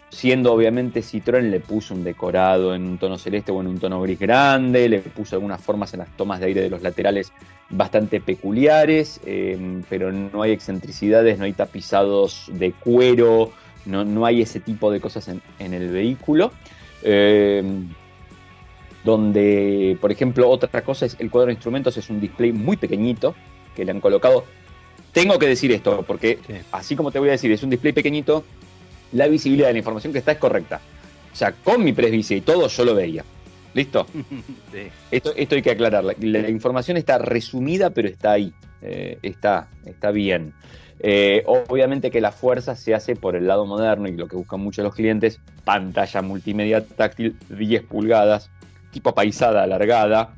siendo 0.09 0.53
obviamente 0.53 1.01
Citroën 1.01 1.49
le 1.49 1.59
puso 1.59 1.93
un 1.93 2.03
decorado 2.03 2.73
en 2.73 2.83
un 2.87 2.97
tono 2.97 3.17
celeste 3.17 3.51
o 3.51 3.59
en 3.61 3.67
un 3.67 3.79
tono 3.79 4.01
gris 4.01 4.19
grande, 4.19 4.87
le 4.87 4.99
puso 4.99 5.35
algunas 5.35 5.61
formas 5.61 5.93
en 5.93 5.99
las 5.99 6.09
tomas 6.15 6.39
de 6.39 6.47
aire 6.47 6.61
de 6.61 6.69
los 6.69 6.81
laterales 6.81 7.33
bastante 7.69 8.21
peculiares, 8.21 9.19
em, 9.25 9.83
pero 9.89 10.11
no 10.11 10.41
hay 10.41 10.51
excentricidades, 10.51 11.37
no 11.37 11.45
hay 11.45 11.53
tapizados 11.53 12.49
de 12.53 12.71
cuero, 12.71 13.51
no, 13.85 14.05
no 14.05 14.25
hay 14.25 14.41
ese 14.41 14.59
tipo 14.59 14.91
de 14.91 15.01
cosas 15.01 15.27
en, 15.27 15.73
el 15.73 15.89
vehículo. 15.89 16.51
Em, 17.03 17.87
donde, 19.03 19.97
por 20.01 20.11
ejemplo, 20.11 20.49
otra 20.49 20.81
cosa 20.81 21.05
es 21.05 21.15
el 21.19 21.29
cuadro 21.29 21.47
de 21.47 21.53
instrumentos, 21.53 21.95
es 21.97 22.09
un 22.09 22.19
display 22.19 22.51
muy 22.51 22.75
pequeñito 22.75 23.35
que 23.75 23.85
le 23.85 23.91
han 23.91 24.01
colocado 24.01 24.43
tengo 25.21 25.39
que 25.39 25.47
decir 25.47 25.71
esto, 25.71 26.03
porque 26.05 26.39
así 26.71 26.95
como 26.95 27.11
te 27.11 27.19
voy 27.19 27.29
a 27.29 27.33
decir, 27.33 27.51
es 27.51 27.63
un 27.63 27.69
display 27.69 27.93
pequeñito, 27.93 28.43
la 29.13 29.27
visibilidad 29.27 29.67
de 29.67 29.73
la 29.73 29.79
información 29.79 30.13
que 30.13 30.19
está 30.19 30.33
es 30.33 30.37
correcta. 30.37 30.79
O 31.33 31.35
sea, 31.35 31.51
con 31.51 31.83
mi 31.83 31.93
presbicia 31.93 32.37
y 32.37 32.41
todo 32.41 32.67
yo 32.67 32.85
lo 32.85 32.95
veía. 32.95 33.23
¿Listo? 33.73 34.07
Esto, 35.11 35.33
esto 35.35 35.55
hay 35.55 35.61
que 35.61 35.71
aclarar. 35.71 36.03
La, 36.03 36.49
información 36.49 36.97
está 36.97 37.17
resumida, 37.17 37.91
pero 37.91 38.07
está 38.07 38.31
ahí. 38.31 38.51
Eh, 38.81 39.19
está, 39.21 39.69
está 39.85 40.11
bien. 40.11 40.53
Eh, 40.99 41.43
obviamente 41.45 42.09
que 42.09 42.21
la 42.21 42.31
fuerza 42.31 42.75
se 42.75 42.95
hace 42.95 43.15
por 43.15 43.35
el 43.35 43.47
lado 43.47 43.65
moderno 43.65 44.07
y 44.07 44.13
lo 44.13 44.27
que 44.27 44.35
buscan 44.35 44.61
muchos 44.61 44.83
los 44.83 44.95
clientes, 44.95 45.39
pantalla 45.63 46.21
multimedia 46.23 46.83
táctil 46.83 47.37
10 47.49 47.83
pulgadas, 47.83 48.49
tipo 48.91 49.13
paisada 49.13 49.63
alargada, 49.63 50.33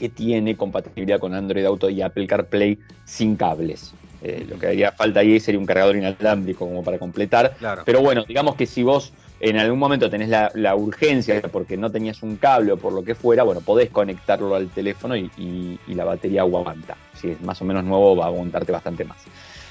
que 0.00 0.08
tiene 0.08 0.56
compatibilidad 0.56 1.20
con 1.20 1.34
Android 1.34 1.62
Auto 1.66 1.90
y 1.90 2.00
Apple 2.00 2.26
CarPlay 2.26 2.78
sin 3.04 3.36
cables. 3.36 3.92
Eh, 4.22 4.46
lo 4.48 4.58
que 4.58 4.68
haría 4.68 4.92
falta 4.92 5.20
ahí 5.20 5.38
sería 5.40 5.60
un 5.60 5.66
cargador 5.66 5.94
inalámbrico 5.94 6.66
como 6.66 6.82
para 6.82 6.98
completar. 6.98 7.54
Pero 7.84 8.00
bueno, 8.00 8.24
digamos 8.26 8.54
que 8.54 8.64
si 8.64 8.82
vos 8.82 9.12
en 9.40 9.58
algún 9.58 9.78
momento 9.78 10.08
tenés 10.08 10.30
la, 10.30 10.74
urgencia 10.74 11.42
porque 11.52 11.76
no 11.76 11.90
tenías 11.90 12.22
un 12.22 12.36
cable 12.36 12.72
o 12.72 12.76
por 12.78 12.94
lo 12.94 13.02
que 13.02 13.14
fuera, 13.14 13.42
bueno, 13.42 13.60
podés 13.60 13.90
conectarlo 13.90 14.54
al 14.54 14.70
teléfono 14.70 15.14
y, 15.14 15.78
la 15.88 16.04
batería 16.06 16.40
aguanta. 16.40 16.96
Si 17.14 17.28
es 17.28 17.42
más 17.42 17.60
o 17.60 17.66
menos 17.66 17.84
nuevo, 17.84 18.16
va 18.16 18.24
a 18.24 18.28
aguantarte 18.28 18.72
bastante 18.72 19.04
más. 19.04 19.18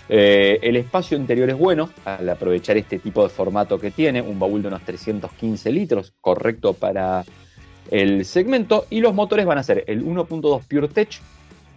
Eh, 0.08 0.60
el 0.62 0.76
espacio 0.76 1.18
interior 1.18 1.50
es 1.50 1.58
bueno 1.58 1.90
al 2.06 2.30
aprovechar 2.30 2.78
este 2.78 3.00
tipo 3.00 3.24
de 3.24 3.30
formato 3.30 3.80
que 3.80 3.90
tiene, 3.90 4.22
un 4.22 4.40
baúl 4.40 4.62
de 4.62 4.68
unos 4.68 4.84
315 4.84 5.72
litros, 5.72 6.14
correcto 6.22 6.74
para 6.74 7.26
el 7.92 8.26
segmento 8.26 8.86
y 8.90 9.02
los 9.02 9.14
motores 9.14 9.46
van 9.46 9.58
a 9.58 9.64
ser 9.64 9.84
el 9.88 10.06
1.2 10.06 10.62
PureTech 10.68 11.22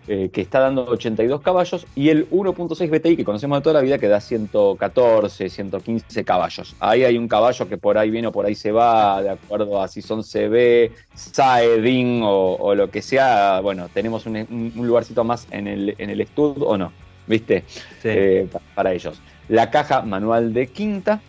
eh, 0.09 0.31
que 0.33 0.41
está 0.41 0.59
dando 0.59 0.85
82 0.87 1.43
caballos 1.43 1.87
y 1.95 2.09
el 2.09 2.29
1.6 2.29 2.91
BTI 2.91 3.17
que 3.17 3.25
conocemos 3.25 3.59
de 3.59 3.63
toda 3.63 3.75
la 3.75 3.83
vida 3.83 3.99
que 3.99 4.09
da 4.09 4.21
114, 4.21 5.49
115 5.49 6.25
caballos. 6.25 6.75
Ahí 6.81 7.05
hay 7.05 7.17
un 7.17 7.29
caballo 7.29 7.69
que 7.69 7.79
por 7.79 7.97
ahí 7.97 8.11
viene 8.11 8.27
o 8.27 8.33
por 8.33 8.45
ahí 8.45 8.57
se 8.57 8.73
va, 8.73 9.23
de 9.23 9.31
acuerdo 9.31 9.81
a 9.81 9.87
si 9.87 10.03
son 10.03 10.25
CB, 10.25 10.91
SAE, 11.15 12.21
o, 12.25 12.75
lo 12.75 12.91
que 12.91 13.01
sea. 13.01 13.61
Bueno, 13.61 13.89
tenemos 13.95 14.27
un, 14.27 14.73
lugarcito 14.75 15.23
más 15.23 15.47
en 15.53 15.69
el, 15.69 15.95
en 15.97 16.11
el 16.11 16.21
estudio 16.21 16.67
o 16.67 16.77
no, 16.77 16.93
¿viste? 17.29 17.63
Eh, 18.03 18.49
para 18.75 18.93
ellos. 18.93 19.21
La 19.49 19.71
caja 19.71 20.03
manual 20.03 20.53
de 20.53 20.67
quinta, 20.67 21.21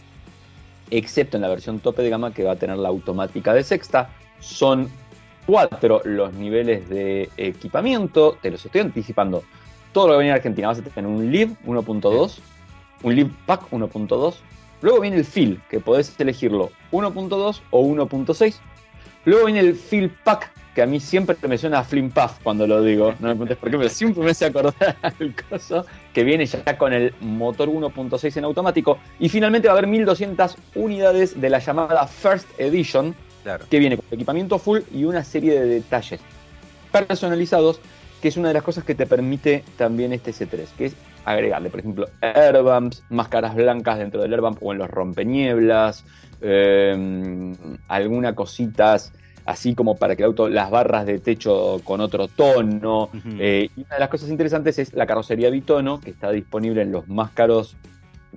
excepto 0.90 1.38
en 1.38 1.42
la 1.42 1.50
versión 1.50 1.78
tope 1.78 2.02
de 2.02 2.10
gama 2.10 2.34
que 2.34 2.44
va 2.44 2.54
a 2.54 2.56
tener 2.56 2.78
la 2.78 2.90
automática 2.90 3.54
de 3.54 3.64
sexta, 3.64 4.10
son 4.44 4.90
cuatro 5.46 6.02
los 6.04 6.34
niveles 6.34 6.90
de 6.90 7.30
equipamiento. 7.38 8.38
Te 8.42 8.52
los 8.52 8.66
estoy 8.66 8.82
anticipando. 8.82 9.44
Todo 9.92 10.08
lo 10.08 10.14
que 10.14 10.20
viene 10.20 10.34
a 10.34 10.36
Argentina. 10.36 10.68
Vas 10.68 10.80
a 10.80 10.84
tener 10.84 11.10
un 11.10 11.32
Live 11.32 11.56
1.2, 11.66 12.40
un 13.04 13.16
Live 13.16 13.32
Pack 13.46 13.70
1.2. 13.72 14.36
Luego 14.82 15.00
viene 15.00 15.18
el 15.18 15.26
Fill, 15.26 15.62
que 15.70 15.80
podés 15.80 16.14
elegirlo 16.20 16.72
1.2 16.92 17.62
o 17.72 17.84
1.6. 17.84 18.56
Luego 19.26 19.46
viene 19.46 19.62
el 19.62 19.76
Fill 19.76 20.10
Pack, 20.10 20.52
que 20.76 20.82
a 20.82 20.86
mí 20.86 21.00
siempre 21.00 21.38
me 21.48 21.58
suena 21.58 21.80
a 21.80 21.84
Flim 21.84 22.10
Puff 22.10 22.40
cuando 22.44 22.68
lo 22.68 22.82
digo. 22.82 23.14
No 23.20 23.30
me 23.30 23.36
preguntes 23.36 23.58
por 23.58 23.72
qué, 23.72 23.78
pero 23.78 23.90
siempre 23.90 24.24
me 24.24 24.32
hace 24.32 24.46
acordar 24.46 24.98
al 25.02 25.36
caso 25.36 25.86
que 26.14 26.24
viene 26.26 26.46
ya 26.46 26.78
con 26.78 26.92
el 26.92 27.14
motor 27.22 27.70
1.6 27.70 28.38
en 28.38 28.44
automático. 28.44 28.98
Y 29.20 29.30
finalmente 29.30 29.70
va 29.70 29.76
a 29.76 29.78
haber 29.78 29.88
1200 29.88 30.58
unidades 30.76 31.40
de 31.40 31.50
la 31.50 31.60
llamada 31.60 32.06
First 32.06 32.48
Edition, 32.60 33.16
que 33.70 33.80
viene 33.80 33.98
con 33.98 34.06
equipamiento 34.12 34.60
full 34.60 34.82
y 34.94 35.06
una 35.06 35.24
serie 35.24 35.60
de 35.60 35.66
detalles 35.66 36.20
personalizados, 36.92 37.80
que 38.22 38.28
es 38.28 38.38
una 38.38 38.50
de 38.50 38.54
las 38.54 38.64
cosas 38.64 38.84
que 38.84 38.96
te 38.96 39.06
permite 39.06 39.64
también 39.78 40.14
este 40.14 40.32
C3, 40.32 40.68
que 40.78 40.86
es 40.86 40.96
agregarle, 41.26 41.70
por 41.70 41.80
ejemplo, 41.80 42.08
airbumps, 42.22 43.04
máscaras 43.10 43.56
blancas 43.56 43.98
dentro 43.98 44.22
del 44.22 44.34
airbump 44.34 44.62
o 44.62 44.74
en 44.74 44.80
los 44.80 44.90
rompenieblas, 44.90 46.06
eh, 46.42 47.56
algunas 47.88 48.34
cositas 48.34 49.14
así 49.46 49.76
como 49.76 49.96
para 49.96 50.16
que 50.16 50.24
el 50.24 50.28
auto, 50.28 50.50
las 50.50 50.70
barras 50.70 51.06
de 51.06 51.20
techo 51.20 51.82
con 51.84 52.02
otro 52.02 52.28
tono. 52.28 53.10
Eh, 53.40 53.70
y 53.76 53.82
una 53.82 53.96
de 53.96 54.00
las 54.00 54.10
cosas 54.10 54.30
interesantes 54.30 54.80
es 54.80 54.94
la 54.94 55.06
carrocería 55.06 55.50
bitono, 55.50 56.00
que 56.00 56.12
está 56.12 56.32
disponible 56.32 56.82
en 56.82 56.92
los 56.92 57.08
más 57.08 57.32
caros 57.32 57.76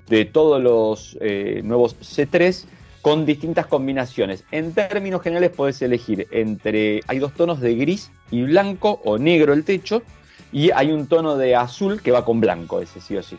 de 0.08 0.25
todos 0.25 0.62
los 0.62 1.16
eh, 1.20 1.62
nuevos 1.64 1.96
C3 2.00 2.66
con 3.06 3.25
distintas 3.25 3.66
combinaciones. 3.66 4.42
En 4.50 4.75
términos 4.75 5.22
generales 5.22 5.52
puedes 5.56 5.80
elegir 5.80 6.26
entre, 6.32 7.02
hay 7.06 7.20
dos 7.20 7.34
tonos 7.34 7.60
de 7.60 7.76
gris 7.76 8.10
y 8.32 8.42
blanco 8.42 9.00
o 9.04 9.16
negro 9.16 9.52
el 9.52 9.62
techo 9.62 10.02
y 10.50 10.72
hay 10.72 10.90
un 10.90 11.06
tono 11.06 11.36
de 11.36 11.54
azul 11.54 12.02
que 12.02 12.10
va 12.10 12.25
con 12.25 12.40
blanco, 12.40 12.80
ese 12.80 13.00
sí 13.00 13.16
o 13.16 13.22
sí. 13.22 13.36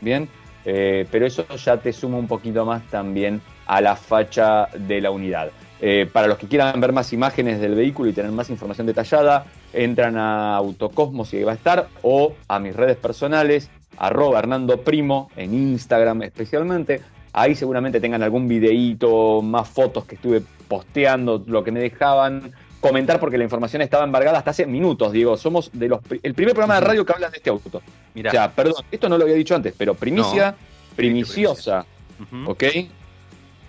Bien, 0.00 0.26
eh, 0.64 1.06
pero 1.10 1.26
eso 1.26 1.44
ya 1.54 1.76
te 1.76 1.92
suma 1.92 2.16
un 2.16 2.28
poquito 2.28 2.64
más 2.64 2.82
también 2.88 3.42
a 3.66 3.82
la 3.82 3.94
facha 3.94 4.68
de 4.68 5.02
la 5.02 5.10
unidad. 5.10 5.50
Eh, 5.82 6.08
para 6.10 6.26
los 6.26 6.38
que 6.38 6.48
quieran 6.48 6.80
ver 6.80 6.94
más 6.94 7.12
imágenes 7.12 7.60
del 7.60 7.74
vehículo 7.74 8.08
y 8.08 8.14
tener 8.14 8.32
más 8.32 8.48
información 8.48 8.86
detallada, 8.86 9.44
entran 9.74 10.16
a 10.16 10.56
Autocosmos 10.56 11.34
y 11.34 11.36
ahí 11.36 11.44
va 11.44 11.52
a 11.52 11.56
estar, 11.56 11.88
o 12.00 12.36
a 12.48 12.58
mis 12.58 12.74
redes 12.74 12.96
personales, 12.96 13.68
arroba 13.98 14.38
Hernando 14.38 14.80
Primo, 14.80 15.30
en 15.36 15.52
Instagram 15.52 16.22
especialmente, 16.22 17.02
Ahí 17.32 17.54
seguramente 17.54 18.00
tengan 18.00 18.22
algún 18.22 18.48
videíto, 18.48 19.40
más 19.42 19.68
fotos 19.68 20.04
que 20.04 20.16
estuve 20.16 20.42
posteando, 20.68 21.42
lo 21.46 21.62
que 21.62 21.70
me 21.70 21.80
dejaban 21.80 22.52
comentar 22.80 23.20
porque 23.20 23.38
la 23.38 23.44
información 23.44 23.82
estaba 23.82 24.04
embargada 24.04 24.38
hasta 24.38 24.50
hace 24.50 24.66
minutos, 24.66 25.12
digo, 25.12 25.36
somos 25.36 25.70
de 25.72 25.88
los 25.88 26.00
el 26.22 26.34
primer 26.34 26.54
programa 26.54 26.76
de 26.76 26.80
radio 26.80 27.04
que 27.04 27.12
habla 27.12 27.28
de 27.28 27.36
este 27.36 27.50
auto. 27.50 27.82
Mira. 28.14 28.30
O 28.30 28.32
sea, 28.32 28.50
perdón, 28.50 28.84
esto 28.90 29.08
no 29.08 29.18
lo 29.18 29.24
había 29.24 29.36
dicho 29.36 29.54
antes, 29.54 29.74
pero 29.76 29.94
primicia, 29.94 30.54
primiciosa, 30.96 31.84
¿ok? 32.46 32.64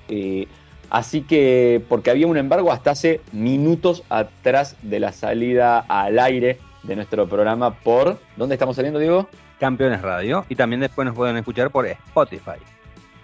Eh, 0.08 0.48
así 0.90 1.22
que, 1.22 1.84
porque 1.88 2.10
había 2.10 2.28
un 2.28 2.38
embargo 2.38 2.72
hasta 2.72 2.92
hace 2.92 3.22
minutos 3.34 4.04
atrás 4.10 4.78
de 4.82 5.00
la 5.00 5.12
salida 5.12 5.80
al 5.80 6.18
aire 6.18 6.60
de 6.84 6.96
nuestro 6.96 7.28
programa 7.28 7.76
por, 7.76 8.18
¿dónde 8.38 8.56
estamos 8.56 8.76
saliendo, 8.76 9.00
Diego? 9.00 9.28
Campeones 9.60 10.02
Radio, 10.02 10.46
y 10.50 10.56
también 10.56 10.80
después 10.80 11.06
nos 11.06 11.16
pueden 11.16 11.38
escuchar 11.38 11.70
por 11.70 11.86
Spotify. 11.86 12.58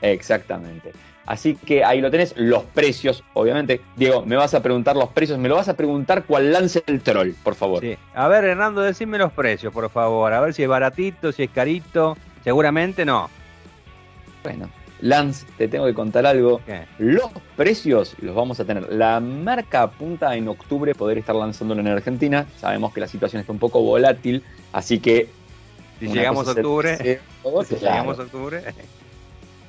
Exactamente. 0.02 0.92
Así 1.28 1.56
que 1.56 1.84
ahí 1.84 2.00
lo 2.00 2.10
tenés, 2.10 2.34
los 2.38 2.64
precios, 2.64 3.22
obviamente. 3.34 3.82
Diego, 3.98 4.26
me 4.26 4.38
vas 4.38 4.54
a 4.54 4.64
preguntar 4.64 4.96
los 4.96 5.10
precios, 5.10 5.38
me 5.38 5.50
lo 5.50 5.56
vas 5.56 5.68
a 5.68 5.76
preguntar 5.76 6.24
cuál 6.24 6.54
lance 6.54 6.84
el 6.88 7.02
troll, 7.02 7.32
por 7.44 7.56
favor. 7.56 7.82
Sí. 7.82 7.98
A 8.16 8.30
ver, 8.30 8.46
Hernando, 8.46 8.82
decime 8.82 9.18
los 9.18 9.34
precios, 9.34 9.74
por 9.74 9.90
favor. 9.90 10.32
A 10.32 10.40
ver 10.40 10.54
si 10.54 10.64
es 10.64 10.70
baratito, 10.70 11.34
si 11.34 11.44
es 11.44 11.50
carito. 11.50 12.18
Seguramente 12.46 13.04
no. 13.04 13.30
Bueno, 14.42 14.70
Lance, 15.02 15.46
te 15.58 15.68
tengo 15.68 15.86
que 15.86 15.94
contar 15.94 16.26
algo. 16.26 16.62
¿Qué? 16.66 16.86
Los 16.98 17.30
precios 17.58 18.16
los 18.22 18.34
vamos 18.34 18.62
a 18.62 18.66
tener. 18.66 18.92
La 18.94 19.20
marca 19.20 19.84
apunta 19.84 20.34
en 20.36 20.48
octubre 20.48 20.96
poder 20.96 21.18
estar 21.18 21.36
lanzándolo 21.36 21.82
en 21.82 21.88
Argentina. 21.88 22.46
Sabemos 22.58 22.94
que 22.94 23.02
la 23.02 23.08
situación 23.08 23.42
está 23.42 23.52
un 23.52 23.60
poco 23.60 23.82
volátil, 23.82 24.44
así 24.72 25.00
que. 25.00 25.30
Si 26.00 26.08
llegamos 26.14 26.48
a 26.48 26.52
octubre, 26.52 26.98
si 26.98 27.76
llegamos 27.76 28.18
a 28.18 28.24
octubre. 28.24 28.64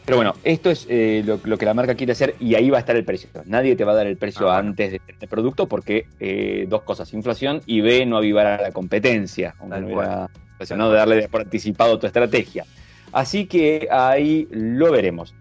Pero 0.09 0.17
bueno, 0.17 0.35
esto 0.43 0.71
es 0.71 0.87
eh, 0.89 1.23
lo, 1.23 1.39
lo 1.45 1.59
que 1.59 1.67
la 1.67 1.75
marca 1.75 1.95
quiere 1.95 2.13
hacer 2.13 2.35
y 2.41 2.55
ahí 2.55 2.71
va 2.71 2.79
a 2.79 2.81
estar 2.81 2.97
el 2.97 3.05
precio. 3.05 3.29
Nadie 3.45 3.77
te 3.77 3.85
va 3.85 3.93
a 3.93 3.95
dar 3.95 4.07
el 4.07 4.17
precio 4.17 4.51
Ah, 4.51 4.55
bueno. 4.55 4.71
antes 4.71 4.93
de 4.93 4.99
tener 5.01 5.17
el 5.21 5.29
producto 5.29 5.69
porque 5.69 6.07
eh, 6.19 6.65
dos 6.67 6.81
cosas, 6.81 7.13
inflación 7.13 7.61
y 7.67 7.83
B, 7.83 8.07
no 8.07 8.17
avivar 8.17 8.47
a 8.47 8.63
la 8.63 8.73
competencia, 8.73 9.55
Tal 9.69 9.83
no 9.83 9.87
hubiera 9.89 10.31
presionado 10.57 10.93
de 10.93 10.97
darle 10.97 11.29
por 11.29 11.43
anticipado 11.43 11.99
tu 11.99 12.07
estrategia. 12.07 12.65
Así 13.13 13.45
que 13.45 13.87
ahí 13.91 14.49
lo 14.51 14.91
veremos. 14.91 15.35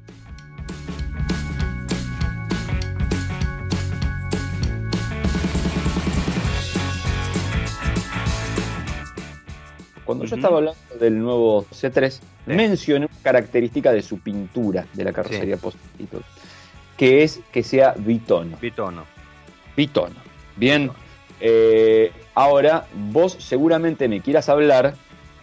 Cuando 10.08 10.26
yo 10.26 10.36
estaba 10.38 10.58
hablando 10.58 10.80
del 11.00 11.20
nuevo 11.20 11.66
C3, 11.72 12.10
Sí. 12.10 12.22
mencioné 12.48 13.06
una 13.06 13.22
característica 13.22 13.92
de 13.92 14.02
su 14.02 14.20
pintura 14.20 14.88
de 14.94 15.04
la 15.04 15.12
carrocería 15.14 15.58
post-título, 15.58 16.24
que 16.98 17.24
es 17.24 17.42
que 17.52 17.62
sea 17.62 17.94
bitono. 17.96 18.58
Bitono. 18.60 19.04
Bitono. 19.76 20.16
Bien. 20.56 20.90
eh, 21.40 22.12
ahora, 22.34 22.88
vos 23.12 23.36
seguramente 23.38 24.08
me 24.08 24.22
quieras 24.22 24.50
hablar 24.50 24.96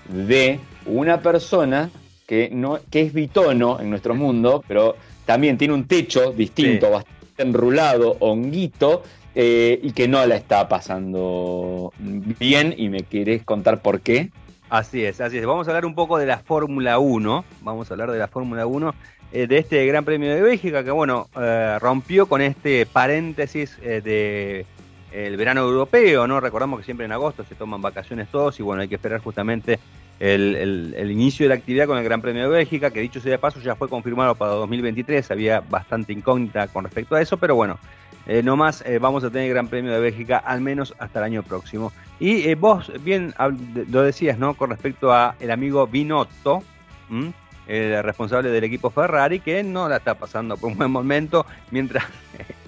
de 0.09 0.59
una 0.87 1.21
persona 1.21 1.89
que, 2.27 2.49
no, 2.51 2.81
que 2.91 3.03
es 3.03 3.13
bitono 3.13 3.79
en 3.79 3.91
nuestro 3.91 4.15
mundo, 4.17 4.65
pero 4.67 4.97
también 5.25 5.57
tiene 5.57 5.73
un 5.75 5.87
techo 5.87 6.33
distinto, 6.33 6.87
Sí. 6.87 6.93
bastante 6.93 7.43
enrulado, 7.43 8.17
honguito, 8.19 9.05
eh, 9.37 9.79
y 9.83 9.93
que 9.93 10.09
no 10.09 10.25
la 10.27 10.35
está 10.37 10.69
pasando 10.69 11.93
bien. 11.99 12.75
Y 12.77 12.89
me 12.89 13.03
querés 13.05 13.45
contar 13.45 13.81
por 13.81 14.01
qué. 14.01 14.31
Así 14.75 15.05
es, 15.05 15.21
así 15.21 15.39
es. 15.39 15.47
Vamos 15.47 15.69
a 15.69 15.71
hablar 15.71 15.87
un 15.87 15.95
poco 15.95 16.19
de 16.19 16.27
la 16.27 16.39
Fórmula 16.41 16.99
1. 16.99 17.45
Vamos 17.63 17.89
a 17.89 17.95
hablar 17.95 18.11
de 18.11 18.19
la 18.19 18.27
Fórmula 18.27 18.67
1, 18.67 18.93
eh, 19.33 19.47
de 19.47 19.59
este 19.59 19.87
Gran 19.87 20.05
Premio 20.05 20.35
de 20.35 20.43
Bélgica, 20.43 20.83
que 20.83 20.91
bueno, 20.91 21.29
eh, 21.41 21.79
rompió 21.81 22.27
con 22.27 22.43
este 22.43 22.85
paréntesis 22.85 23.79
eh, 23.85 24.01
de 24.03 24.67
el 25.13 25.37
verano 25.37 25.61
europeo, 25.61 26.27
¿no? 26.27 26.41
Recordamos 26.41 26.81
que 26.81 26.85
siempre 26.87 27.07
en 27.07 27.13
agosto 27.13 27.45
se 27.45 27.55
toman 27.55 27.81
vacaciones 27.83 28.27
todos 28.33 28.59
y 28.59 28.65
bueno, 28.65 28.83
hay 28.83 28.89
que 28.89 28.97
esperar 28.97 29.21
justamente 29.21 29.79
el, 30.19 30.57
el- 30.57 30.95
el 30.99 31.11
inicio 31.13 31.45
de 31.45 31.51
la 31.51 31.55
actividad 31.55 31.87
con 31.87 31.97
el 31.97 32.03
Gran 32.03 32.21
Premio 32.21 32.43
de 32.43 32.49
Bélgica, 32.49 32.91
que 32.91 32.99
dicho 32.99 33.21
sea 33.21 33.31
de 33.31 33.39
paso 33.39 33.61
ya 33.61 33.77
fue 33.77 33.89
confirmado 33.89 34.35
para 34.35 34.51
2023, 34.55 35.31
había 35.31 35.61
bastante 35.61 36.13
incógnita 36.13 36.67
con 36.67 36.83
respecto 36.83 37.15
a 37.15 37.23
eso, 37.23 37.37
pero 37.37 37.55
bueno, 37.55 37.79
eh, 38.27 38.43
no 38.43 38.57
más 38.57 38.83
eh, 38.87 38.99
vamos 38.99 39.23
a 39.25 39.31
tener 39.31 39.47
el 39.47 39.51
Gran 39.51 39.69
Premio 39.69 39.93
de 39.93 40.01
Bélgica 40.01 40.39
al 40.39 40.61
menos 40.61 40.95
hasta 40.99 41.19
el 41.19 41.25
año 41.27 41.43
próximo. 41.43 41.93
Y 42.19 42.49
eh, 42.49 42.55
vos 42.55 42.91
bien 43.03 43.35
lo 43.91 44.03
decías, 44.03 44.39
¿no? 44.39 44.55
Con 44.55 44.71
respecto 44.71 45.13
a 45.13 45.35
el 45.41 45.51
amigo 45.51 45.87
Binotto, 45.87 46.63
el 47.67 48.03
responsable 48.03 48.51
del 48.51 48.65
equipo 48.65 48.91
Ferrari, 48.91 49.41
que 49.41 49.63
no 49.63 49.89
la 49.89 49.97
está 49.97 50.15
pasando 50.15 50.57
por 50.57 50.71
un 50.71 50.79
buen 50.79 50.91
momento, 50.91 51.45
mientras 51.71 52.05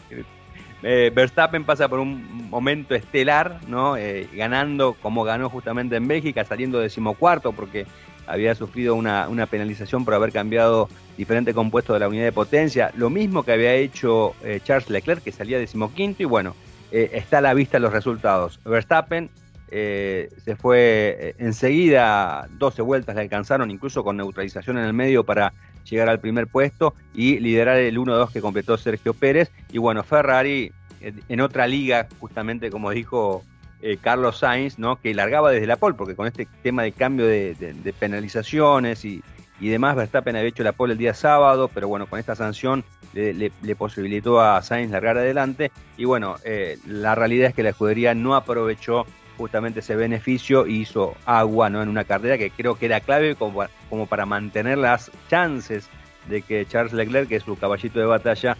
eh, 0.83 1.11
Verstappen 1.15 1.65
pasa 1.65 1.89
por 1.89 2.01
un 2.01 2.51
momento 2.51 2.95
estelar, 2.95 3.61
¿no? 3.67 3.95
Ganando 4.35 4.95
como 4.95 5.25
ganó 5.25 5.49
justamente 5.49 5.97
en 5.97 6.07
Bélgica, 6.07 6.45
saliendo 6.45 6.81
decimocuarto 6.81 7.53
porque 7.53 7.87
había 8.27 8.55
sufrido 8.55 8.95
una, 8.95 9.47
penalización 9.47 10.05
por 10.05 10.15
haber 10.15 10.33
cambiado 10.33 10.89
diferentes 11.17 11.55
compuestos 11.55 11.95
de 11.95 12.01
la 12.01 12.09
unidad 12.09 12.25
de 12.25 12.33
potencia, 12.33 12.91
lo 12.97 13.11
mismo 13.11 13.43
que 13.43 13.53
había 13.53 13.75
hecho 13.75 14.35
eh, 14.43 14.61
Charles 14.63 14.91
Leclerc, 14.91 15.23
que 15.23 15.33
salía 15.33 15.59
decimoquinto, 15.59 16.23
y 16.23 16.27
bueno, 16.27 16.55
eh, 16.93 17.11
está 17.15 17.39
a 17.39 17.41
la 17.41 17.55
vista 17.55 17.79
los 17.79 17.93
resultados. 17.93 18.61
Verstappen 18.65 19.31
eh, 19.71 20.29
se 20.45 20.57
fue 20.57 21.35
enseguida, 21.39 22.49
12 22.59 22.83
vueltas 22.83 23.17
le 23.17 23.23
alcanzaron, 23.23 23.71
incluso 23.71 24.05
con 24.05 24.17
neutralización 24.17 24.79
en 24.79 24.85
el 24.85 24.93
medio 24.93 25.25
para 25.25 25.53
llegar 25.89 26.09
al 26.09 26.21
primer 26.21 26.47
puesto 26.47 26.95
y 27.15 27.39
liderar 27.39 27.77
el 27.77 27.97
1-2 27.97 28.33
que 28.33 28.41
completó 28.41 28.77
Sergio 28.77 29.15
Pérez. 29.15 29.51
Y 29.73 29.79
bueno, 29.79 30.03
Ferrari 30.03 30.73
en 31.01 31.41
otra 31.41 31.67
liga, 31.67 32.09
justamente 32.21 32.71
como 32.71 32.91
dijo 32.91 33.45
eh, 33.83 33.99
Carlos 34.01 34.39
Sainz, 34.39 34.79
¿no? 34.79 34.97
que 34.97 35.15
largaba 35.15 35.51
desde 35.51 35.67
la 35.67 35.77
pole, 35.77 35.95
porque 35.97 36.17
con 36.17 36.27
este 36.27 36.49
tema 36.63 36.83
de 36.83 36.93
cambio 36.93 37.27
de, 37.27 37.95
penalizaciones 37.99 39.05
y, 39.05 39.23
demás, 39.61 39.97
Verstappen 39.97 40.37
había 40.37 40.49
hecho 40.49 40.63
la 40.63 40.73
pole 40.73 40.93
el 40.93 40.99
día 40.99 41.15
sábado, 41.15 41.71
pero 41.73 41.89
bueno, 41.89 42.07
con 42.07 42.19
esta 42.19 42.35
sanción 42.35 42.85
le, 43.13 43.51
posibilitó 43.77 44.41
a 44.41 44.61
Sainz 44.63 44.91
largar 44.91 45.19
adelante. 45.19 45.71
Y 45.97 46.05
bueno, 46.05 46.37
eh, 46.45 46.79
la 46.87 47.15
realidad 47.15 47.49
es 47.49 47.55
que 47.55 47.63
la 47.63 47.71
escudería 47.71 48.15
no 48.15 48.35
aprovechó 48.35 49.07
justamente 49.37 49.81
ese 49.81 49.97
beneficio 49.97 50.67
y 50.67 50.81
hizo 50.81 51.15
agua 51.27 51.69
¿no? 51.69 51.83
en 51.83 51.89
una 51.91 52.05
carrera 52.05 52.39
que 52.39 52.51
creo 52.51 52.77
que 52.77 52.87
era 52.87 53.01
clave 53.01 53.35
como, 53.37 54.07
para 54.07 54.25
mantener 54.25 54.79
las 54.79 55.11
chances 55.29 55.89
de 56.29 56.43
que 56.43 56.65
Charles 56.67 56.95
Leclerc, 56.95 57.29
que 57.29 57.37
es 57.37 57.43
su 57.43 57.57
caballito 57.59 58.01
de 58.01 58.07
batalla, 58.07 58.57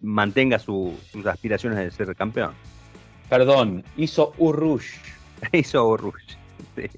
mantenga 0.00 0.58
su- 0.58 0.96
sus 1.10 1.26
aspiraciones 1.26 1.78
de 1.78 1.90
ser 1.90 2.14
campeón. 2.14 2.52
Perdón, 3.28 3.84
hizo 3.96 4.32
Urrush. 4.38 4.94
Hizo 5.52 5.96
Rush. 5.96 6.34
Sí. 6.76 6.88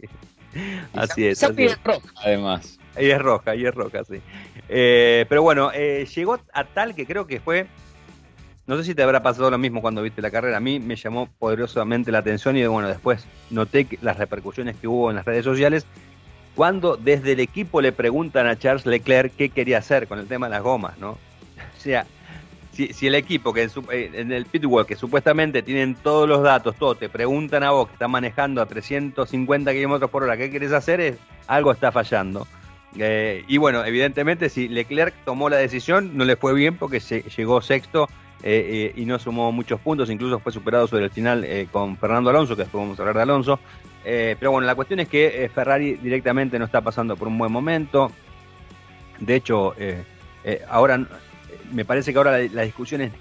Así 0.94 1.26
es. 1.26 1.42
Así 1.42 1.64
es. 1.64 1.82
roja, 1.82 2.08
además. 2.16 2.78
Y 2.98 3.10
es 3.10 3.18
roja, 3.18 3.54
y 3.54 3.66
es 3.66 3.74
roja, 3.74 4.04
sí. 4.04 4.20
Eh, 4.68 5.24
pero 5.28 5.42
bueno, 5.42 5.70
eh, 5.72 6.06
llegó 6.14 6.38
a 6.52 6.64
tal 6.64 6.94
que 6.94 7.06
creo 7.06 7.26
que 7.26 7.40
fue. 7.40 7.66
No 8.66 8.76
sé 8.76 8.84
si 8.84 8.94
te 8.94 9.02
habrá 9.02 9.22
pasado 9.22 9.50
lo 9.50 9.56
mismo 9.56 9.80
cuando 9.80 10.02
viste 10.02 10.20
la 10.20 10.30
carrera. 10.30 10.58
A 10.58 10.60
mí 10.60 10.78
me 10.78 10.96
llamó 10.96 11.28
poderosamente 11.38 12.12
la 12.12 12.18
atención 12.18 12.56
y 12.56 12.66
bueno, 12.66 12.88
después 12.88 13.26
noté 13.50 13.86
que 13.86 13.98
las 14.02 14.18
repercusiones 14.18 14.76
que 14.76 14.88
hubo 14.88 15.10
en 15.10 15.16
las 15.16 15.24
redes 15.24 15.44
sociales 15.44 15.86
cuando 16.54 16.96
desde 16.96 17.32
el 17.32 17.40
equipo 17.40 17.80
le 17.80 17.92
preguntan 17.92 18.46
a 18.46 18.58
Charles 18.58 18.84
Leclerc 18.84 19.32
qué 19.36 19.48
quería 19.48 19.78
hacer 19.78 20.08
con 20.08 20.18
el 20.18 20.26
tema 20.26 20.48
de 20.48 20.50
las 20.50 20.62
gomas, 20.62 20.98
¿no? 20.98 21.12
O 21.78 21.80
sea, 21.80 22.04
si, 22.86 23.06
el 23.06 23.14
equipo 23.16 23.52
que 23.52 23.62
en, 23.62 23.70
su- 23.70 23.84
eh, 23.90 24.10
en 24.14 24.30
el 24.30 24.46
pitwall, 24.46 24.86
que 24.86 24.94
supuestamente 24.94 25.62
tienen 25.62 25.96
todos 25.96 26.28
los 26.28 26.42
datos, 26.42 26.76
todo, 26.76 26.94
te 26.94 27.08
preguntan 27.08 27.62
a 27.64 27.70
vos 27.72 27.88
que 27.88 27.94
estás 27.94 28.08
manejando 28.08 28.62
a 28.62 28.66
350 28.66 29.72
kilómetros 29.72 30.10
por 30.10 30.22
hora, 30.22 30.36
¿qué 30.36 30.50
querés 30.50 30.72
hacer? 30.72 31.00
Es, 31.00 31.18
algo 31.48 31.72
está 31.72 31.90
fallando. 31.90 32.46
Eh, 32.96 33.44
y 33.48 33.56
bueno, 33.56 33.84
evidentemente, 33.84 34.48
si 34.48 34.68
Leclerc 34.68 35.14
tomó 35.24 35.48
la 35.48 35.56
decisión, 35.56 36.16
no 36.16 36.24
le 36.24 36.36
fue 36.36 36.54
bien 36.54 36.76
porque 36.76 37.00
se, 37.00 37.22
llegó 37.22 37.60
sexto 37.60 38.08
eh, 38.42 38.92
y 38.94 39.04
no 39.06 39.18
sumó 39.18 39.50
muchos 39.50 39.80
puntos, 39.80 40.10
incluso 40.10 40.38
fue 40.38 40.52
superado 40.52 40.86
sobre 40.86 41.04
el 41.04 41.10
final 41.10 41.46
con 41.72 41.96
Fernando 41.96 42.30
Alonso, 42.30 42.54
que 42.54 42.62
después 42.62 42.82
vamos 42.82 42.98
a 42.98 43.02
hablar 43.02 43.16
de 43.16 43.22
Alonso. 43.22 43.58
Pero 44.04 44.52
bueno, 44.52 44.66
la 44.66 44.74
cuestión 44.74 45.00
es 45.00 45.08
que 45.08 45.50
Ferrari 45.54 45.94
directamente 45.96 46.58
no 46.58 46.64
está 46.64 46.80
pasando 46.80 47.16
por 47.16 47.28
un 47.28 47.36
buen 47.36 47.52
momento. 47.52 48.10
De 49.18 49.34
hecho, 49.34 49.74
ahora 50.68 51.06
me 51.72 51.84
parece 51.84 52.12
que 52.12 52.18
ahora 52.18 52.38
la, 52.38 52.62
discusión 52.62 53.00
es, 53.00 53.12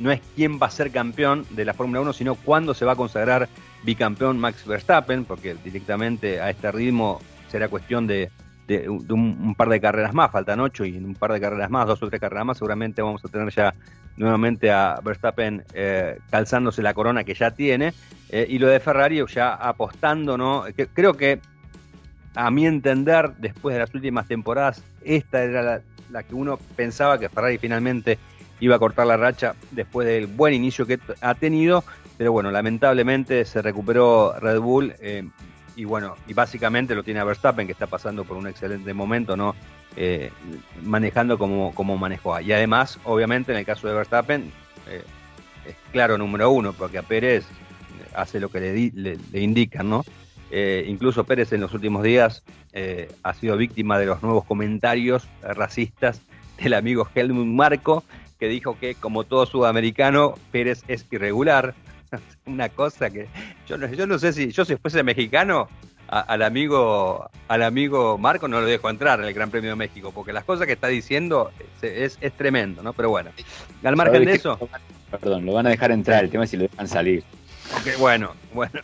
no 0.00 0.10
es 0.10 0.20
quién 0.34 0.58
va 0.60 0.66
a 0.66 0.70
ser 0.70 0.90
campeón 0.90 1.44
de 1.50 1.64
la 1.64 1.74
Fórmula 1.74 2.00
1, 2.00 2.12
sino 2.12 2.34
cuándo 2.34 2.74
se 2.74 2.84
va 2.84 2.92
a 2.92 2.96
consagrar 2.96 3.48
bicampeón 3.84 4.38
Max 4.38 4.66
Verstappen, 4.66 5.24
porque 5.24 5.56
directamente 5.64 6.40
a 6.40 6.50
este 6.50 6.72
ritmo 6.72 7.20
será 7.48 7.68
cuestión 7.68 8.06
de, 8.06 8.30
un, 8.88 9.54
par 9.56 9.68
de 9.68 9.80
carreras 9.80 10.12
más, 10.12 10.30
faltan 10.30 10.60
ocho 10.60 10.84
y 10.84 10.96
un 10.96 11.14
par 11.14 11.32
de 11.32 11.40
carreras 11.40 11.70
más, 11.70 11.86
dos 11.86 12.02
o 12.02 12.08
tres 12.08 12.20
carreras 12.20 12.44
más, 12.44 12.58
seguramente 12.58 13.02
vamos 13.02 13.24
a 13.24 13.28
tener 13.28 13.50
ya 13.52 13.74
nuevamente 14.16 14.70
a 14.70 14.98
Verstappen 15.04 15.62
eh, 15.74 16.18
calzándose 16.30 16.82
la 16.82 16.94
corona 16.94 17.22
que 17.22 17.34
ya 17.34 17.52
tiene, 17.52 17.92
eh, 18.28 18.46
y 18.48 18.58
lo 18.58 18.66
de 18.66 18.80
Ferrari 18.80 19.22
ya 19.32 19.54
apostando, 19.54 20.36
¿no? 20.36 20.64
Creo 20.94 21.14
que 21.14 21.40
a 22.34 22.50
mi 22.50 22.66
entender, 22.66 23.32
después 23.38 23.74
de 23.74 23.80
las 23.80 23.94
últimas 23.94 24.26
temporadas, 24.26 24.82
esta 25.02 25.42
era 25.42 25.62
la, 25.62 25.80
la 26.10 26.22
que 26.22 26.34
uno 26.34 26.58
pensaba 26.76 27.18
que 27.18 27.28
Ferrari 27.28 27.58
finalmente 27.58 28.18
iba 28.60 28.76
a 28.76 28.78
cortar 28.78 29.06
la 29.06 29.16
racha 29.16 29.54
después 29.72 30.06
del 30.06 30.26
buen 30.26 30.54
inicio 30.54 30.86
que 30.86 30.98
ha 31.20 31.34
tenido, 31.34 31.84
pero 32.16 32.32
bueno, 32.32 32.50
lamentablemente 32.50 33.44
se 33.44 33.60
recuperó 33.60 34.34
Red 34.40 34.60
Bull 34.60 34.94
eh, 35.00 35.28
y 35.76 35.84
bueno, 35.84 36.16
y 36.26 36.32
básicamente 36.32 36.94
lo 36.94 37.02
tiene 37.02 37.20
a 37.20 37.24
Verstappen 37.24 37.66
que 37.66 37.72
está 37.72 37.86
pasando 37.86 38.24
por 38.24 38.36
un 38.38 38.46
excelente 38.46 38.94
momento, 38.94 39.36
¿no? 39.36 39.54
Eh, 39.94 40.30
manejando 40.82 41.36
como, 41.38 41.74
como 41.74 41.98
manejó. 41.98 42.40
Y 42.40 42.52
además, 42.52 42.98
obviamente, 43.04 43.52
en 43.52 43.58
el 43.58 43.66
caso 43.66 43.86
de 43.88 43.94
Verstappen, 43.94 44.50
eh, 44.88 45.02
es 45.66 45.74
claro 45.92 46.16
número 46.16 46.50
uno, 46.50 46.72
porque 46.72 46.98
a 46.98 47.02
Pérez 47.02 47.44
hace 48.14 48.40
lo 48.40 48.48
que 48.48 48.60
le, 48.60 48.72
di- 48.72 48.90
le, 48.92 49.18
le 49.32 49.40
indican, 49.40 49.90
¿no? 49.90 50.04
Eh, 50.50 50.84
incluso 50.86 51.24
Pérez 51.24 51.52
en 51.52 51.60
los 51.60 51.74
últimos 51.74 52.02
días 52.02 52.42
eh, 52.72 53.10
ha 53.22 53.34
sido 53.34 53.56
víctima 53.56 53.98
de 53.98 54.06
los 54.06 54.22
nuevos 54.22 54.44
comentarios 54.44 55.26
racistas 55.42 56.20
del 56.58 56.74
amigo 56.74 57.08
Helmut 57.14 57.46
Marco, 57.46 58.04
que 58.38 58.48
dijo 58.48 58.78
que 58.78 58.94
como 58.94 59.24
todo 59.24 59.46
sudamericano, 59.46 60.34
Pérez 60.52 60.82
es 60.88 61.06
irregular. 61.10 61.74
Una 62.46 62.68
cosa 62.68 63.10
que 63.10 63.28
yo 63.66 63.76
no, 63.76 63.88
yo 63.88 64.06
no 64.06 64.18
sé 64.18 64.32
si 64.32 64.52
yo 64.52 64.64
si 64.64 64.76
fuese 64.76 65.02
mexicano, 65.02 65.68
al 66.08 66.42
amigo 66.42 67.28
al 67.48 67.62
amigo 67.64 68.16
Marco 68.16 68.46
no 68.46 68.60
lo 68.60 68.66
dejo 68.66 68.88
entrar 68.88 69.18
en 69.20 69.26
el 69.26 69.34
Gran 69.34 69.50
Premio 69.50 69.70
de 69.70 69.76
México, 69.76 70.12
porque 70.14 70.32
las 70.32 70.44
cosas 70.44 70.66
que 70.66 70.74
está 70.74 70.86
diciendo 70.86 71.50
es, 71.82 72.18
es, 72.20 72.32
tremendo, 72.32 72.82
¿no? 72.82 72.92
Pero 72.92 73.10
bueno, 73.10 73.30
al 73.82 73.96
margen 73.96 74.24
de 74.24 74.34
eso... 74.34 74.58
Perdón, 75.10 75.46
lo 75.46 75.52
van 75.52 75.66
a 75.66 75.70
dejar 75.70 75.92
entrar, 75.92 76.24
el 76.24 76.30
tema 76.30 76.44
es 76.44 76.50
si 76.50 76.56
lo 76.56 76.64
dejan 76.64 76.88
salir. 76.88 77.22
Ok, 77.74 77.98
bueno, 77.98 78.34
bueno, 78.54 78.80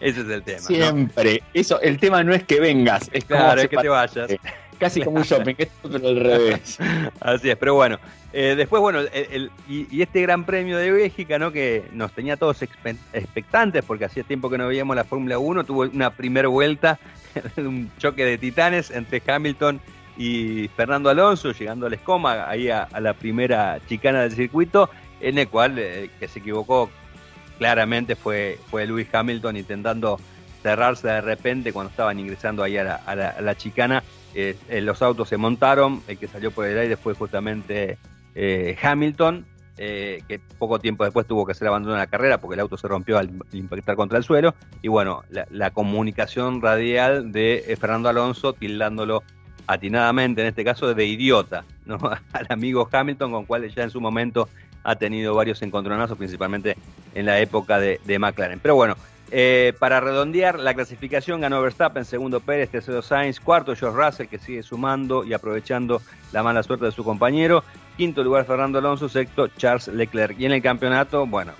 ese 0.00 0.20
es 0.20 0.28
el 0.28 0.42
tema. 0.42 0.60
Siempre, 0.60 1.42
eso, 1.54 1.80
el 1.80 1.98
tema 1.98 2.22
no 2.24 2.34
es 2.34 2.44
que 2.44 2.60
vengas, 2.60 3.08
es 3.12 3.24
claro, 3.24 3.60
es 3.60 3.68
que 3.68 3.76
te 3.76 3.88
vayas. 3.88 4.30
Casi 4.78 5.02
como 5.02 5.16
un 5.16 5.24
shopping, 5.24 5.56
pero 5.56 6.08
al 6.08 6.20
revés. 6.20 6.78
Así 7.20 7.50
es, 7.50 7.56
pero 7.56 7.74
bueno. 7.74 7.98
Eh, 8.32 8.54
después, 8.56 8.80
bueno, 8.80 9.00
y, 9.68 10.02
este 10.02 10.22
Gran 10.22 10.44
Premio 10.44 10.76
de 10.76 10.92
Bélgica, 10.92 11.38
¿no? 11.38 11.50
Que 11.50 11.84
nos 11.92 12.12
tenía 12.12 12.36
todos 12.36 12.62
expectantes 12.62 13.84
porque 13.84 14.04
hacía 14.04 14.22
tiempo 14.22 14.50
que 14.50 14.58
no 14.58 14.68
veíamos 14.68 14.94
la 14.94 15.04
Fórmula 15.04 15.38
1, 15.38 15.64
tuvo 15.64 15.82
una 15.82 16.10
primera 16.10 16.46
vuelta, 16.48 16.98
un 17.56 17.90
choque 17.98 18.24
de 18.24 18.38
titanes 18.38 18.90
entre 18.90 19.22
Hamilton 19.26 19.80
y 20.16 20.68
Fernando 20.76 21.08
Alonso, 21.08 21.52
llegando 21.52 21.86
al 21.86 21.94
escoma, 21.94 22.48
ahí 22.48 22.68
a, 22.68 22.88
la 23.00 23.14
primera 23.14 23.80
chicana 23.88 24.22
del 24.22 24.32
circuito, 24.32 24.90
en 25.20 25.38
el 25.38 25.48
cual 25.48 25.78
eh, 25.78 26.10
que 26.20 26.28
se 26.28 26.40
equivocó 26.40 26.90
claramente 27.58 28.16
fue, 28.16 28.58
fue 28.70 28.86
Lewis 28.86 29.08
Hamilton 29.12 29.56
intentando 29.56 30.18
cerrarse 30.62 31.08
de 31.08 31.20
repente 31.20 31.72
cuando 31.72 31.90
estaban 31.90 32.18
ingresando 32.18 32.62
ahí 32.62 32.76
a 32.78 33.00
la 33.40 33.56
chicana 33.56 34.02
eh, 34.34 34.56
eh, 34.68 34.80
los 34.80 35.02
autos 35.02 35.28
se 35.28 35.36
montaron, 35.36 36.02
el 36.06 36.18
que 36.18 36.28
salió 36.28 36.50
por 36.50 36.66
el 36.66 36.78
aire 36.78 36.96
fue 36.96 37.14
justamente 37.14 37.98
eh, 38.34 38.76
Hamilton, 38.80 39.46
que 39.76 40.40
poco 40.58 40.80
tiempo 40.80 41.04
después 41.04 41.24
tuvo 41.24 41.46
que 41.46 41.52
hacer 41.52 41.68
abandono 41.68 41.94
de 41.94 42.00
la 42.00 42.08
carrera 42.08 42.38
porque 42.38 42.54
el 42.54 42.60
auto 42.60 42.76
se 42.76 42.88
rompió 42.88 43.16
al 43.16 43.30
impactar 43.52 43.94
contra 43.94 44.18
el 44.18 44.24
suelo. 44.24 44.54
Y 44.82 44.88
bueno, 44.88 45.22
la, 45.30 45.70
comunicación 45.70 46.60
radial 46.60 47.30
de 47.30 47.76
Fernando 47.80 48.08
Alonso 48.08 48.52
tildándolo 48.52 49.22
atinadamente, 49.68 50.40
en 50.40 50.48
este 50.48 50.64
caso, 50.64 50.92
de 50.94 51.06
idiota, 51.06 51.64
¿no? 51.86 51.98
al 52.32 52.46
amigo 52.48 52.88
Hamilton, 52.90 53.30
con 53.30 53.44
cual 53.44 53.72
ya 53.72 53.84
en 53.84 53.90
su 53.90 54.00
momento 54.00 54.48
ha 54.84 54.96
tenido 54.96 55.34
varios 55.34 55.62
encontronazos, 55.62 56.16
principalmente 56.16 56.76
en 57.14 57.26
la 57.26 57.40
época 57.40 57.78
de, 57.78 58.18
McLaren. 58.18 58.60
Pero 58.60 58.74
bueno, 58.74 58.96
eh, 59.30 59.74
para 59.78 60.00
redondear, 60.00 60.58
la 60.58 60.74
clasificación 60.74 61.40
ganó 61.40 61.60
Verstappen, 61.60 62.04
segundo 62.04 62.40
Pérez, 62.40 62.70
tercero 62.70 63.02
Sainz, 63.02 63.40
cuarto 63.40 63.74
George 63.76 63.98
Russell, 63.98 64.26
que 64.26 64.38
sigue 64.38 64.62
sumando 64.62 65.24
y 65.24 65.34
aprovechando 65.34 66.00
la 66.32 66.42
mala 66.42 66.62
suerte 66.62 66.86
de 66.86 66.92
su 66.92 67.04
compañero, 67.04 67.64
quinto 67.96 68.22
lugar 68.22 68.44
Fernando 68.46 68.78
Alonso, 68.78 69.08
sexto 69.08 69.48
Charles 69.48 69.88
Leclerc. 69.88 70.38
Y 70.38 70.46
en 70.46 70.52
el 70.52 70.62
campeonato, 70.62 71.26
bueno, 71.26 71.52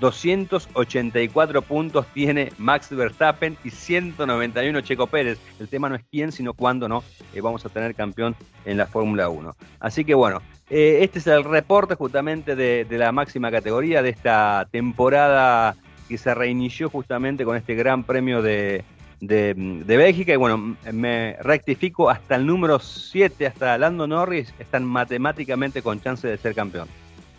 284 0.00 1.58
eh, 1.58 1.62
puntos 1.62 2.06
tiene 2.12 2.52
Max 2.58 2.90
Verstappen 2.90 3.56
y 3.64 3.70
191 3.70 4.80
Checo 4.82 5.06
Pérez. 5.06 5.38
El 5.58 5.68
tema 5.68 5.88
no 5.88 5.94
es 5.94 6.04
quién, 6.10 6.32
sino 6.32 6.52
cuándo 6.54 6.88
no 6.88 7.02
eh, 7.34 7.40
vamos 7.40 7.64
a 7.64 7.68
tener 7.68 7.94
campeón 7.94 8.36
en 8.64 8.76
la 8.76 8.86
Fórmula 8.86 9.28
1. 9.28 9.54
Así 9.80 10.04
que 10.04 10.14
bueno, 10.14 10.42
este 10.68 11.18
es 11.18 11.26
el 11.26 11.44
reporte 11.44 11.94
justamente 11.94 12.56
de, 12.56 12.84
de 12.84 12.98
la 12.98 13.12
máxima 13.12 13.50
categoría 13.50 14.02
de 14.02 14.10
esta 14.10 14.66
temporada 14.70 15.76
que 16.08 16.18
se 16.18 16.34
reinició 16.34 16.88
justamente 16.90 17.44
con 17.44 17.56
este 17.56 17.74
gran 17.74 18.04
premio 18.04 18.42
de, 18.42 18.84
de, 19.20 19.96
Bélgica. 19.96 20.32
Y 20.32 20.36
bueno, 20.36 20.76
me 20.92 21.36
rectifico, 21.40 22.10
hasta 22.10 22.36
el 22.36 22.46
número 22.46 22.78
7, 22.78 23.46
hasta 23.46 23.78
Lando 23.78 24.06
Norris, 24.06 24.52
están 24.58 24.84
matemáticamente 24.84 25.82
con 25.82 26.00
chance 26.00 26.26
de 26.26 26.36
ser 26.36 26.54
campeón. 26.54 26.88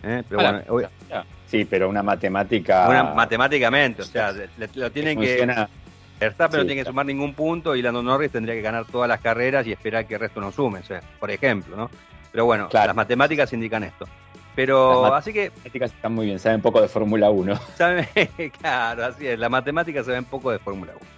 ¿Eh? 0.04 0.24
Pero 0.30 0.42
bueno, 0.42 0.92
sí, 1.48 1.66
pero 1.66 1.90
una 1.90 2.04
matemática. 2.04 2.88
Una, 2.88 3.04
matemáticamente, 3.04 4.04
o 4.04 4.06
sea, 4.06 4.34
lo 4.76 4.92
tienen 4.92 5.20
que. 5.20 5.68
Verstappen 6.20 6.62
no 6.62 6.66
tiene 6.66 6.82
que 6.82 6.90
sumar 6.90 7.06
ningún 7.06 7.34
punto 7.34 7.76
y 7.76 7.82
Lando 7.82 8.02
Norris 8.02 8.32
tendría 8.32 8.56
que 8.56 8.62
ganar 8.62 8.86
todas 8.86 9.08
las 9.08 9.22
carreras 9.22 9.68
y 9.68 9.72
esperar 9.72 10.08
que 10.08 10.16
el 10.16 10.20
resto 10.20 10.42
no 10.42 10.52
sume, 10.52 10.80
o 10.80 10.84
sea, 10.84 11.02
por 11.20 11.30
ejemplo, 11.30 11.76
¿no? 11.78 11.92
Pero 12.32 12.46
bueno, 12.46 12.70
las 12.72 12.96
matemáticas 12.96 13.52
indican 13.54 13.84
esto. 13.84 14.08
Pero 14.56 15.14
así 15.14 15.32
que. 15.32 15.46
Las 15.46 15.56
matemáticas 15.58 15.94
están 15.94 16.14
muy 16.14 16.26
bien, 16.26 16.40
saben 16.40 16.62
poco 16.62 16.82
de 16.82 16.88
Fórmula 16.88 17.30
1. 17.30 17.60
claro, 18.60 19.06
así 19.06 19.28
es. 19.28 19.38
La 19.38 19.50
matemática 19.50 20.04
se 20.04 20.12
ven 20.12 20.26
poco 20.26 20.52
de 20.52 20.58
Fórmula 20.60 20.94
1. 21.00 21.18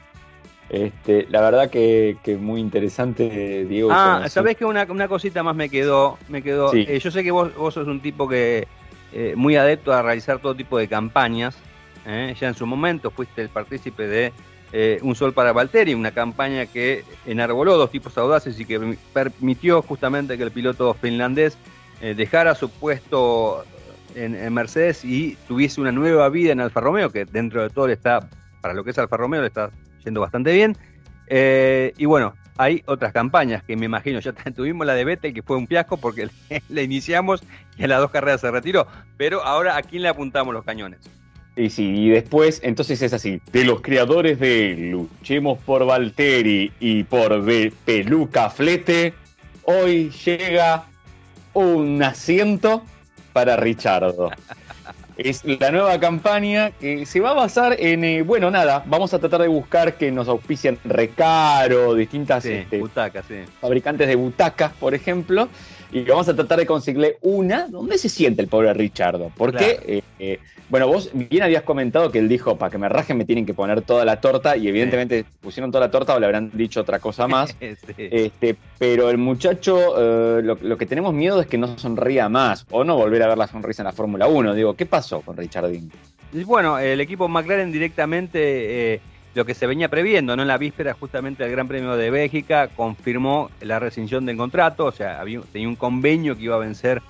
Este, 0.69 1.25
la 1.29 1.41
verdad 1.41 1.69
que, 1.69 2.17
que, 2.21 2.35
muy 2.35 2.59
interesante, 2.59 3.65
Diego. 3.65 3.89
Ah, 3.91 4.25
sabés 4.29 4.55
que 4.55 4.65
una, 4.65 4.83
una, 4.83 5.07
cosita 5.07 5.41
más 5.41 5.55
me 5.55 5.69
quedó. 5.69 6.19
Me 6.27 6.43
quedó 6.43 6.73
eh, 6.73 6.99
yo 6.99 7.09
sé 7.09 7.23
que 7.23 7.31
vos, 7.31 7.55
vos 7.55 7.73
sos 7.73 7.87
un 7.87 8.01
tipo 8.01 8.27
que 8.27 8.67
eh, 9.13 9.33
muy 9.35 9.55
adepto 9.55 9.93
a 9.93 10.01
realizar 10.01 10.39
todo 10.39 10.55
tipo 10.55 10.77
de 10.77 10.87
campañas. 10.87 11.57
Eh, 12.05 12.35
ya 12.39 12.47
en 12.47 12.55
su 12.55 12.65
momento 12.65 13.11
fuiste 13.11 13.41
el 13.41 13.49
partícipe 13.49 14.07
de 14.07 14.33
Un 15.01 15.15
Sol 15.15 15.33
para 15.33 15.51
Valtteri, 15.51 15.93
una 15.95 16.11
campaña 16.11 16.67
que 16.67 17.03
enarboló 17.25 17.75
dos 17.77 17.91
tipos 17.91 18.17
audaces 18.17 18.59
y 18.59 18.65
que 18.65 18.97
permitió 19.13 19.81
justamente 19.81 20.37
que 20.37 20.43
el 20.43 20.51
piloto 20.51 20.93
finlandés 20.93 21.57
eh, 22.01 22.13
dejara 22.15 22.55
su 22.55 22.69
puesto 22.69 23.65
en, 24.15 24.53
Mercedes 24.53 25.03
y 25.03 25.37
tuviese 25.47 25.81
una 25.81 25.91
nueva 25.91 26.29
vida 26.29 26.53
en 26.53 26.61
Alfa 26.61 26.79
Romeo, 26.79 27.11
que 27.11 27.25
dentro 27.25 27.61
de 27.61 27.69
todo 27.69 27.87
le 27.87 27.93
está, 27.93 28.29
para 28.61 28.73
lo 28.73 28.83
que 28.83 28.91
es 28.91 28.97
Alfa 28.97 29.17
Romeo, 29.17 29.41
le 29.41 29.47
está 29.47 29.69
yendo 30.03 30.21
bastante 30.21 30.53
bien. 30.53 30.77
Eh, 31.27 31.93
y 31.97 32.05
bueno, 32.05 32.35
hay 32.57 32.83
otras 32.85 33.13
campañas 33.13 33.63
que 33.63 33.75
me 33.75 33.85
imagino, 33.85 34.19
ya 34.19 34.33
tuvimos 34.55 34.85
la 34.85 34.93
de 34.93 35.05
Vettel, 35.05 35.33
que 35.33 35.41
fue 35.41 35.57
un 35.57 35.67
fiasco 35.67 35.97
porque 35.97 36.29
la 36.69 36.81
iniciamos 36.81 37.41
y 37.77 37.83
en 37.83 37.89
las 37.89 37.99
dos 37.99 38.11
carreras 38.11 38.41
se 38.41 38.51
retiró. 38.51 38.87
Pero 39.17 39.43
ahora, 39.43 39.77
¿a 39.77 39.81
quién 39.81 40.03
le 40.03 40.09
apuntamos 40.09 40.53
los 40.53 40.63
cañones? 40.63 40.99
Sí, 41.55 41.69
sí, 41.69 41.83
y 41.83 42.09
después, 42.09 42.61
entonces 42.63 43.01
es 43.01 43.11
así, 43.11 43.41
de 43.51 43.65
los 43.65 43.81
creadores 43.81 44.39
de 44.39 44.75
Luchemos 44.77 45.59
por 45.59 45.85
Valtteri 45.85 46.71
y 46.79 47.03
por 47.03 47.43
Peluca 47.83 48.49
Flete, 48.49 49.13
hoy 49.63 50.09
llega 50.09 50.85
un 51.53 52.01
asiento 52.01 52.83
para 53.33 53.57
Richardo. 53.57 54.31
Es 55.19 55.43
la 55.43 55.69
nueva 55.69 55.99
campaña 55.99 56.71
que 56.71 57.05
se 57.05 57.19
va 57.19 57.31
a 57.31 57.33
basar 57.33 57.75
en, 57.77 58.05
eh, 58.05 58.21
bueno, 58.21 58.49
nada, 58.49 58.83
vamos 58.85 59.13
a 59.13 59.19
tratar 59.19 59.41
de 59.41 59.49
buscar 59.49 59.97
que 59.97 60.11
nos 60.11 60.29
auspicien 60.29 60.79
Recaro, 60.85 61.93
distintas 61.93 62.45
este, 62.45 62.81
fabricantes 63.59 64.07
de 64.07 64.15
butacas, 64.15 64.71
por 64.79 64.93
ejemplo, 64.93 65.49
y 65.91 66.03
vamos 66.03 66.29
a 66.29 66.35
tratar 66.35 66.59
de 66.59 66.65
conseguirle 66.65 67.17
una 67.21 67.67
donde 67.67 67.97
se 67.97 68.09
siente 68.09 68.41
el 68.41 68.47
pobre 68.47 68.73
Richardo. 68.73 69.31
Porque, 69.35 69.79
eh, 69.85 70.01
eh, 70.19 70.39
bueno, 70.69 70.87
vos 70.87 71.09
bien 71.13 71.41
habías 71.41 71.63
comentado 71.63 72.11
que 72.11 72.19
él 72.19 72.29
dijo, 72.29 72.57
para 72.57 72.69
que 72.69 72.77
me 72.77 72.87
rajen 72.87 73.17
me 73.17 73.25
tienen 73.25 73.45
que 73.45 73.55
poner 73.55 73.81
toda 73.81 74.05
la 74.05 74.21
torta, 74.21 74.55
y 74.55 74.67
evidentemente 74.67 75.25
pusieron 75.41 75.71
toda 75.71 75.85
la 75.85 75.91
torta 75.91 76.15
o 76.15 76.19
le 76.19 76.27
habrán 76.27 76.51
dicho 76.53 76.81
otra 76.81 76.99
cosa 76.99 77.27
más. 77.27 77.55
este, 77.59 78.55
pero 78.77 79.09
el 79.09 79.17
muchacho, 79.17 80.39
eh, 80.39 80.43
lo, 80.43 80.77
que 80.77 80.85
tenemos 80.85 81.13
miedo 81.13 81.41
es 81.41 81.47
que 81.47 81.57
no 81.57 81.77
sonría 81.77 82.29
más, 82.29 82.65
o 82.69 82.83
no 82.83 82.95
volver 82.95 83.23
a 83.23 83.27
ver 83.27 83.37
la 83.37 83.47
sonrisa 83.47 83.81
en 83.81 83.87
la 83.87 83.93
Fórmula 83.93 84.27
1. 84.27 84.53
Digo, 84.53 84.75
¿qué 84.75 84.85
pasó 84.85 85.08
con 85.25 85.35
Richardín? 85.35 85.91
Bueno, 86.45 86.77
el 86.77 87.01
equipo 87.01 87.27
McLaren 87.27 87.71
directamente 87.71 89.01
lo 89.35 89.45
que 89.45 89.53
se 89.53 89.67
venía 89.67 89.89
previendo, 89.89 90.35
¿no? 90.35 90.41
En 90.41 90.47
la 90.47 90.57
víspera 90.57 90.93
justamente 90.93 91.43
del 91.43 91.51
Gran 91.51 91.67
Premio 91.67 91.95
de 91.95 92.09
Bélgica 92.09 92.67
confirmó 92.67 93.49
la 93.61 93.79
rescisión 93.79 94.25
del 94.25 94.37
contrato, 94.37 94.85
o 94.85 94.91
sea, 94.91 95.19
había, 95.19 95.41
tenía 95.51 95.67
un 95.67 95.75
convenio 95.75 96.35
que 96.35 96.43
iba 96.43 96.55
a 96.55 96.59
vencer 96.59 97.01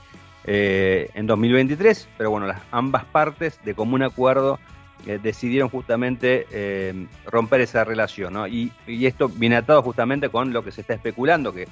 eh, 0.45 1.09
en 1.13 1.27
2023, 1.27 2.09
pero 2.17 2.31
bueno, 2.31 2.47
las 2.47 2.61
ambas 2.71 3.05
partes 3.05 3.59
de 3.63 3.73
común 3.73 4.03
acuerdo 4.03 4.59
eh, 5.05 5.19
decidieron 5.21 5.69
justamente 5.69 6.45
eh, 6.51 7.07
romper 7.25 7.61
esa 7.61 7.83
relación, 7.83 8.33
¿no? 8.33 8.47
Y, 8.47 8.71
esto 8.87 9.29
viene 9.29 9.55
atado 9.55 9.81
justamente 9.81 10.29
con 10.29 10.51
lo 10.51 10.63
que 10.63 10.71
se 10.71 10.81
está 10.81 10.93
especulando, 10.93 11.53
que 11.53 11.67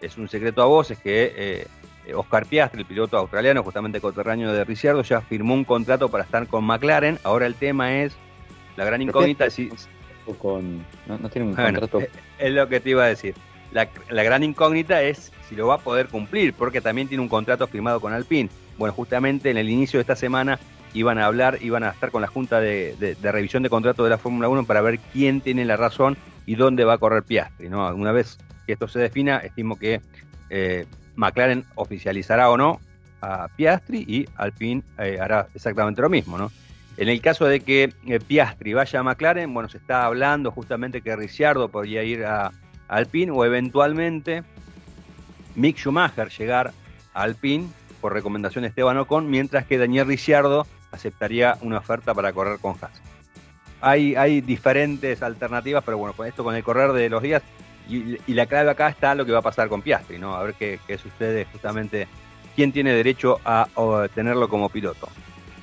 es 0.00 0.18
un 0.18 0.28
secreto 0.28 0.62
a 0.62 0.66
voces, 0.66 0.98
que 0.98 1.66
Oscar 2.14 2.46
Piastri, 2.46 2.80
el 2.80 2.86
piloto 2.86 3.16
australiano, 3.16 3.62
justamente 3.62 4.00
coterráneo 4.00 4.52
de 4.52 4.64
Ricciardo, 4.64 5.02
ya 5.02 5.20
firmó 5.20 5.54
un 5.54 5.64
contrato 5.64 6.10
para 6.10 6.24
estar 6.24 6.46
con 6.46 6.64
McLaren, 6.64 7.18
ahora 7.24 7.46
el 7.46 7.54
tema 7.54 8.02
es 8.02 8.14
la 8.76 8.84
gran 8.84 9.02
incógnita 9.02 9.48
si... 9.50 9.70
Con, 10.38 10.84
no, 11.06 11.18
tiene 11.28 11.48
un 11.48 11.54
contrato. 11.54 12.00
Es 12.38 12.52
lo 12.52 12.66
que 12.68 12.80
te 12.80 12.90
iba 12.90 13.04
a 13.04 13.08
decir. 13.08 13.34
La, 13.72 13.86
gran 14.22 14.42
incógnita 14.42 15.02
es 15.02 15.32
si 15.48 15.54
lo 15.54 15.66
va 15.66 15.74
a 15.74 15.78
poder 15.78 16.08
cumplir, 16.08 16.54
porque 16.54 16.80
también 16.80 17.08
tiene 17.08 17.22
un 17.22 17.28
contrato 17.28 17.66
firmado 17.66 18.00
con 18.00 18.12
Alpine. 18.12 18.48
Bueno, 18.78 18.94
justamente 18.94 19.50
en 19.50 19.58
el 19.58 19.68
inicio 19.68 19.98
de 19.98 20.02
esta 20.02 20.16
semana 20.16 20.58
iban 20.94 21.18
a 21.18 21.26
hablar, 21.26 21.58
iban 21.60 21.84
a 21.84 21.90
estar 21.90 22.10
con 22.10 22.22
la 22.22 22.28
Junta 22.28 22.60
de, 22.60 23.16
Revisión 23.20 23.62
de 23.62 23.68
Contrato 23.68 24.04
de 24.04 24.10
la 24.10 24.18
Fórmula 24.18 24.48
1 24.48 24.64
para 24.64 24.80
ver 24.80 24.98
quién 25.12 25.40
tiene 25.40 25.64
la 25.64 25.76
razón 25.76 26.16
y 26.46 26.54
dónde 26.54 26.84
va 26.84 26.94
a 26.94 26.98
correr 26.98 27.24
Piastri. 27.24 27.68
¿no? 27.68 27.94
Una 27.94 28.12
vez 28.12 28.38
que 28.66 28.72
esto 28.72 28.88
se 28.88 29.00
defina, 29.00 29.38
estimo 29.38 29.76
que 29.76 30.00
eh, 30.50 30.86
McLaren 31.16 31.64
oficializará 31.74 32.50
o 32.50 32.56
no 32.56 32.80
a 33.20 33.48
Piastri 33.48 34.04
y 34.06 34.26
Alpine 34.36 34.82
eh, 34.98 35.18
hará 35.20 35.48
exactamente 35.54 36.02
lo 36.02 36.10
mismo. 36.10 36.38
¿no? 36.38 36.50
En 36.96 37.08
el 37.08 37.20
caso 37.20 37.46
de 37.46 37.60
que 37.60 37.92
eh, 38.06 38.20
Piastri 38.20 38.74
vaya 38.74 39.00
a 39.00 39.02
McLaren, 39.02 39.52
bueno, 39.52 39.68
se 39.68 39.78
está 39.78 40.04
hablando 40.04 40.50
justamente 40.50 41.00
que 41.00 41.16
Ricciardo 41.16 41.68
podría 41.68 42.02
ir 42.02 42.24
a, 42.24 42.52
Alpine 42.88 43.32
o 43.32 43.44
eventualmente 43.44 44.44
Mick 45.54 45.78
Schumacher 45.78 46.28
llegar 46.28 46.72
a 47.14 47.22
Alpine 47.22 47.68
por 48.00 48.12
recomendación 48.12 48.62
de 48.62 48.68
Esteban 48.68 48.98
Ocon, 48.98 49.30
mientras 49.30 49.66
que 49.66 49.78
Daniel 49.78 50.06
Ricciardo 50.06 50.66
aceptaría 50.92 51.56
una 51.62 51.78
oferta 51.78 52.14
para 52.14 52.32
correr 52.32 52.58
con 52.58 52.76
Haas. 52.80 53.00
Hay, 53.80 54.14
hay 54.16 54.40
diferentes 54.40 55.22
alternativas, 55.22 55.82
pero 55.84 55.98
bueno, 55.98 56.14
con 56.14 56.26
esto 56.26 56.44
con 56.44 56.54
el 56.54 56.62
correr 56.62 56.92
de 56.92 57.08
los 57.08 57.22
días, 57.22 57.42
y, 57.88 58.32
la 58.32 58.46
clave 58.46 58.70
acá 58.70 58.88
está 58.88 59.14
lo 59.14 59.26
que 59.26 59.32
va 59.32 59.38
a 59.38 59.42
pasar 59.42 59.68
con 59.68 59.82
Piastri, 59.82 60.18
¿no? 60.18 60.34
A 60.34 60.42
ver 60.42 60.54
qué, 60.54 60.78
sucede 60.98 61.46
justamente, 61.50 62.08
quién 62.56 62.72
tiene 62.72 62.92
derecho 62.92 63.40
a, 63.44 63.66
tenerlo 64.14 64.48
como 64.48 64.68
piloto. 64.68 65.08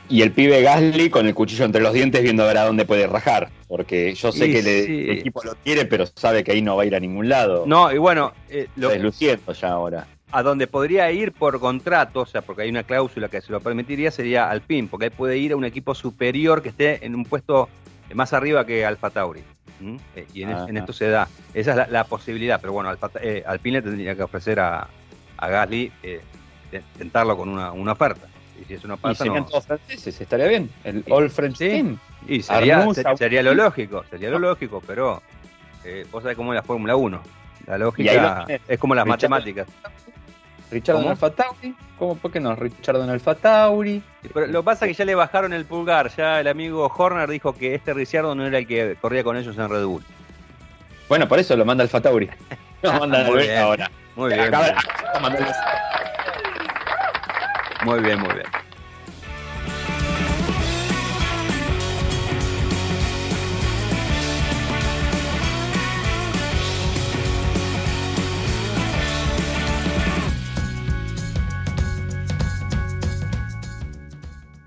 Y 0.10 0.22
el 0.24 0.32
pibe 0.34 0.62
Gasly 0.62 1.10
con 1.10 1.26
el 1.26 1.34
cuchillo 1.34 1.64
entre 1.64 1.82
los 1.82 1.94
dientes 1.94 2.22
viendo 2.22 2.44
a 2.44 2.48
ver 2.48 2.58
a 2.58 2.66
dónde 2.66 2.86
puede 2.86 3.08
rajar, 3.08 3.50
porque 3.68 4.14
yo 4.14 4.32
sé 4.34 4.52
que 4.52 4.60
el 4.60 5.10
equipo 5.18 5.42
lo 5.44 5.56
quiere, 5.56 5.86
pero 5.86 6.06
sabe 6.06 6.44
que 6.44 6.52
ahí 6.52 6.62
no 6.62 6.76
va 6.76 6.84
a 6.84 6.86
ir 6.86 6.96
a 6.96 7.00
ningún 7.00 7.30
lado. 7.30 7.64
No, 7.66 7.92
y 7.92 7.98
bueno, 7.98 8.34
eh, 8.50 8.68
lo, 8.76 8.90
desluciendo 8.90 9.54
ya 9.54 9.70
ahora. 9.70 10.08
A 10.34 10.44
donde 10.44 10.68
podría 10.68 11.10
ir 11.12 11.32
por 11.32 11.60
contrato, 11.62 12.22
o 12.22 12.26
sea, 12.26 12.42
porque 12.42 12.64
hay 12.64 12.70
una 12.70 12.84
cláusula 12.84 13.30
que 13.30 13.42
se 13.42 13.54
lo 13.54 13.62
permitiría, 13.62 14.12
sería 14.12 14.50
al 14.50 14.62
PIN, 14.62 14.90
porque 14.90 15.06
él 15.06 15.12
puede 15.12 15.38
ir 15.38 15.54
a 15.54 15.56
un 15.56 15.66
equipo 15.66 15.96
superior 15.96 16.62
que 16.62 16.70
esté 16.70 17.06
en 17.06 17.16
un 17.16 17.24
puesto 17.24 17.70
más 18.14 18.34
arriba 18.34 18.66
que 18.66 18.86
Alfa 18.86 19.10
Tauri. 19.10 19.44
Eh, 20.16 20.28
y 20.34 20.44
en, 20.44 20.78
esto 20.78 20.94
se 20.94 21.10
da. 21.10 21.28
Esa 21.54 21.84
es 21.84 21.92
la, 21.92 22.04
posibilidad, 22.04 22.60
pero 22.60 22.74
bueno, 22.74 22.92
eh, 23.22 23.44
Alpine 23.46 23.80
le 23.80 23.82
tendría 23.82 24.16
que 24.16 24.24
ofrecer 24.24 24.60
a, 24.60 24.88
a 25.38 25.50
Gasly 25.50 25.92
eh, 26.04 26.22
tentarlo 26.98 27.38
con 27.38 27.50
una, 27.50 27.92
oferta. 27.92 28.28
Y 28.62 28.66
si 28.66 28.74
es 28.76 28.84
una 28.84 28.96
oferta. 28.96 29.26
no... 29.26 29.46
todos 29.46 29.66
franceses, 29.66 30.20
estaría 30.22 30.48
bien. 30.48 30.70
El 30.84 31.04
All 31.10 31.30
French 31.30 31.58
Team. 31.58 31.98
Y 32.28 32.42
sería, 32.44 32.86
sería 33.18 33.42
lo 33.42 33.54
lógico, 33.54 34.04
sería 34.10 34.30
lo 34.30 34.38
lógico, 34.38 34.82
pero 34.86 35.22
eh, 35.84 36.06
vos 36.12 36.22
sabés 36.22 36.38
cómo 36.38 36.54
es 36.54 36.58
la 36.58 36.64
Fórmula 36.64 36.96
1. 36.96 37.22
La 37.68 37.78
lógica 37.78 38.46
es 38.68 38.80
como 38.80 38.96
las 38.96 39.06
matemáticas. 39.06 39.68
Richard 40.72 41.02
en 41.02 41.10
Alfa 41.10 41.30
Tauri. 41.32 41.76
¿Cómo? 42.00 42.16
¿Por 42.16 42.32
qué 42.32 42.40
no? 42.40 42.56
Richard 42.56 42.96
en 43.02 43.10
Alfa 43.10 43.36
Tauri. 43.36 44.02
Pero 44.34 44.48
lo 44.48 44.62
que 44.62 44.66
pasa 44.66 44.86
es 44.86 44.92
que 44.92 44.98
ya 44.98 45.06
le 45.06 45.16
bajaron 45.16 45.54
el 45.54 45.66
pulgar. 45.66 46.10
Ya 46.16 46.40
el 46.40 46.48
amigo 46.48 46.92
Horner 46.96 47.30
dijo 47.30 47.54
que 47.54 47.76
este 47.76 47.94
Ricciardo 47.94 48.34
no 48.34 48.46
era 48.46 48.58
el 48.58 48.68
que 48.68 48.96
corría 49.00 49.24
con 49.24 49.38
ellos 49.38 49.58
en 49.58 49.70
Red 49.70 49.86
Bull. 49.86 50.04
Bueno, 51.10 51.28
por 51.28 51.40
eso 51.40 51.56
lo 51.58 51.66
manda 51.66 51.84
Alfa 51.84 52.02
Tauri. 52.02 52.30
Lo 52.82 52.94
manda 52.94 53.24
muy 53.26 53.44
bien, 53.44 53.58
ahora. 53.60 53.92
Muy 54.16 54.34
bien. 54.34 54.52
Muy 57.84 58.00
bien, 58.00 58.20
muy 58.20 58.34
bien. 58.34 58.61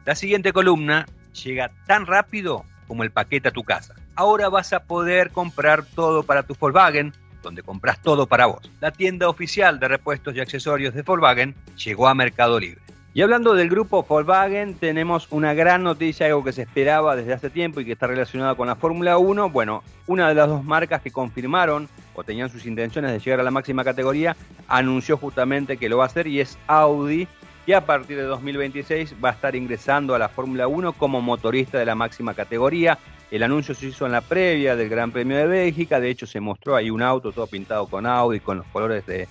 La 0.04 0.14
siguiente 0.14 0.52
columna 0.52 1.06
llega 1.44 1.70
tan 1.86 2.04
rápido 2.04 2.64
como 2.86 3.04
el 3.04 3.10
paquete 3.10 3.48
a 3.48 3.52
tu 3.52 3.64
casa. 3.64 3.94
Ahora 4.14 4.50
vas 4.50 4.74
a 4.74 4.84
poder 4.84 5.30
comprar 5.30 5.84
todo 5.86 6.22
para 6.24 6.42
tu 6.42 6.54
Volkswagen, 6.54 7.14
donde 7.42 7.62
compras 7.62 8.02
todo 8.02 8.26
para 8.26 8.44
vos. 8.44 8.70
La 8.80 8.90
tienda 8.90 9.30
oficial 9.30 9.80
de 9.80 9.88
repuestos 9.88 10.36
y 10.36 10.40
accesorios 10.40 10.92
de 10.92 11.00
Volkswagen 11.00 11.54
llegó 11.82 12.06
a 12.06 12.14
Mercado 12.14 12.60
Libre. 12.60 12.82
Y 13.14 13.22
hablando 13.22 13.54
del 13.54 13.70
grupo 13.70 14.02
Volkswagen, 14.02 14.74
tenemos 14.74 15.26
una 15.30 15.54
gran 15.54 15.82
noticia, 15.82 16.26
algo 16.26 16.44
que 16.44 16.52
se 16.52 16.62
esperaba 16.62 17.16
desde 17.16 17.32
hace 17.32 17.48
tiempo 17.48 17.80
y 17.80 17.86
que 17.86 17.92
está 17.92 18.06
relacionado 18.06 18.56
con 18.58 18.66
la 18.66 18.76
Fórmula 18.76 19.16
1. 19.16 19.48
Bueno, 19.50 19.82
una 20.06 20.28
de 20.28 20.34
las 20.34 20.48
dos 20.48 20.64
marcas 20.64 21.00
que 21.00 21.12
confirmaron 21.12 21.88
o 22.14 22.24
tenían 22.24 22.50
sus 22.50 22.66
intenciones 22.66 23.10
de 23.10 23.20
llegar 23.20 23.40
a 23.40 23.44
la 23.44 23.50
máxima 23.50 23.84
categoría, 23.84 24.36
anunció 24.68 25.16
justamente 25.16 25.78
que 25.78 25.88
lo 25.88 25.98
va 25.98 26.04
a 26.04 26.06
hacer 26.08 26.26
y 26.26 26.40
es 26.40 26.58
Audi, 26.66 27.26
y 27.66 27.72
a 27.72 27.86
partir 27.86 28.16
de 28.16 28.24
2026 28.24 29.16
va 29.24 29.30
a 29.30 29.32
estar 29.32 29.56
ingresando 29.56 30.14
a 30.14 30.18
la 30.18 30.28
Fórmula 30.28 30.68
1 30.68 30.92
como 30.94 31.20
motorista 31.22 31.78
de 31.78 31.86
la 31.86 31.94
máxima 31.94 32.34
categoría. 32.34 32.98
El 33.30 33.42
anuncio 33.42 33.74
se 33.74 33.86
hizo 33.86 34.06
en 34.06 34.12
la 34.12 34.20
previa 34.20 34.76
del 34.76 34.88
Gran 34.88 35.10
Premio 35.10 35.36
de 35.36 35.46
Bélgica, 35.46 35.98
de 35.98 36.10
hecho 36.10 36.26
se 36.26 36.40
mostró 36.40 36.76
ahí 36.76 36.90
un 36.90 37.02
auto 37.02 37.32
todo 37.32 37.46
pintado 37.46 37.86
con 37.86 38.06
Audi, 38.06 38.40
con 38.40 38.58
los 38.58 38.66
colores 38.66 39.06
de, 39.06 39.26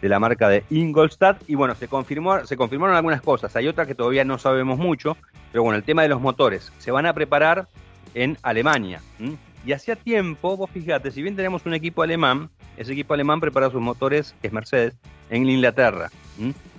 la 0.00 0.18
marca 0.18 0.48
de 0.48 0.64
Ingolstadt, 0.70 1.42
y 1.46 1.54
bueno, 1.54 1.74
se, 1.74 1.88
confirmó, 1.88 2.44
se 2.44 2.56
confirmaron 2.56 2.96
algunas 2.96 3.22
cosas, 3.22 3.54
hay 3.56 3.68
otras 3.68 3.86
que 3.86 3.94
todavía 3.94 4.24
no 4.24 4.38
sabemos 4.38 4.78
mucho, 4.78 5.16
pero 5.50 5.62
bueno, 5.62 5.76
el 5.76 5.84
tema 5.84 6.02
de 6.02 6.08
los 6.08 6.20
motores, 6.20 6.72
se 6.78 6.90
van 6.90 7.06
a 7.06 7.14
preparar 7.14 7.68
en 8.14 8.36
Alemania. 8.42 9.00
Y 9.64 9.72
hacía 9.72 9.96
tiempo, 9.96 10.56
vos 10.56 10.70
fíjate, 10.70 11.10
si 11.10 11.22
bien 11.22 11.36
tenemos 11.36 11.64
un 11.64 11.72
equipo 11.72 12.02
alemán, 12.02 12.50
ese 12.76 12.92
equipo 12.92 13.14
alemán 13.14 13.40
prepara 13.40 13.70
sus 13.70 13.80
motores, 13.80 14.34
que 14.42 14.48
es 14.48 14.52
Mercedes, 14.52 14.94
en 15.30 15.48
Inglaterra. 15.48 16.10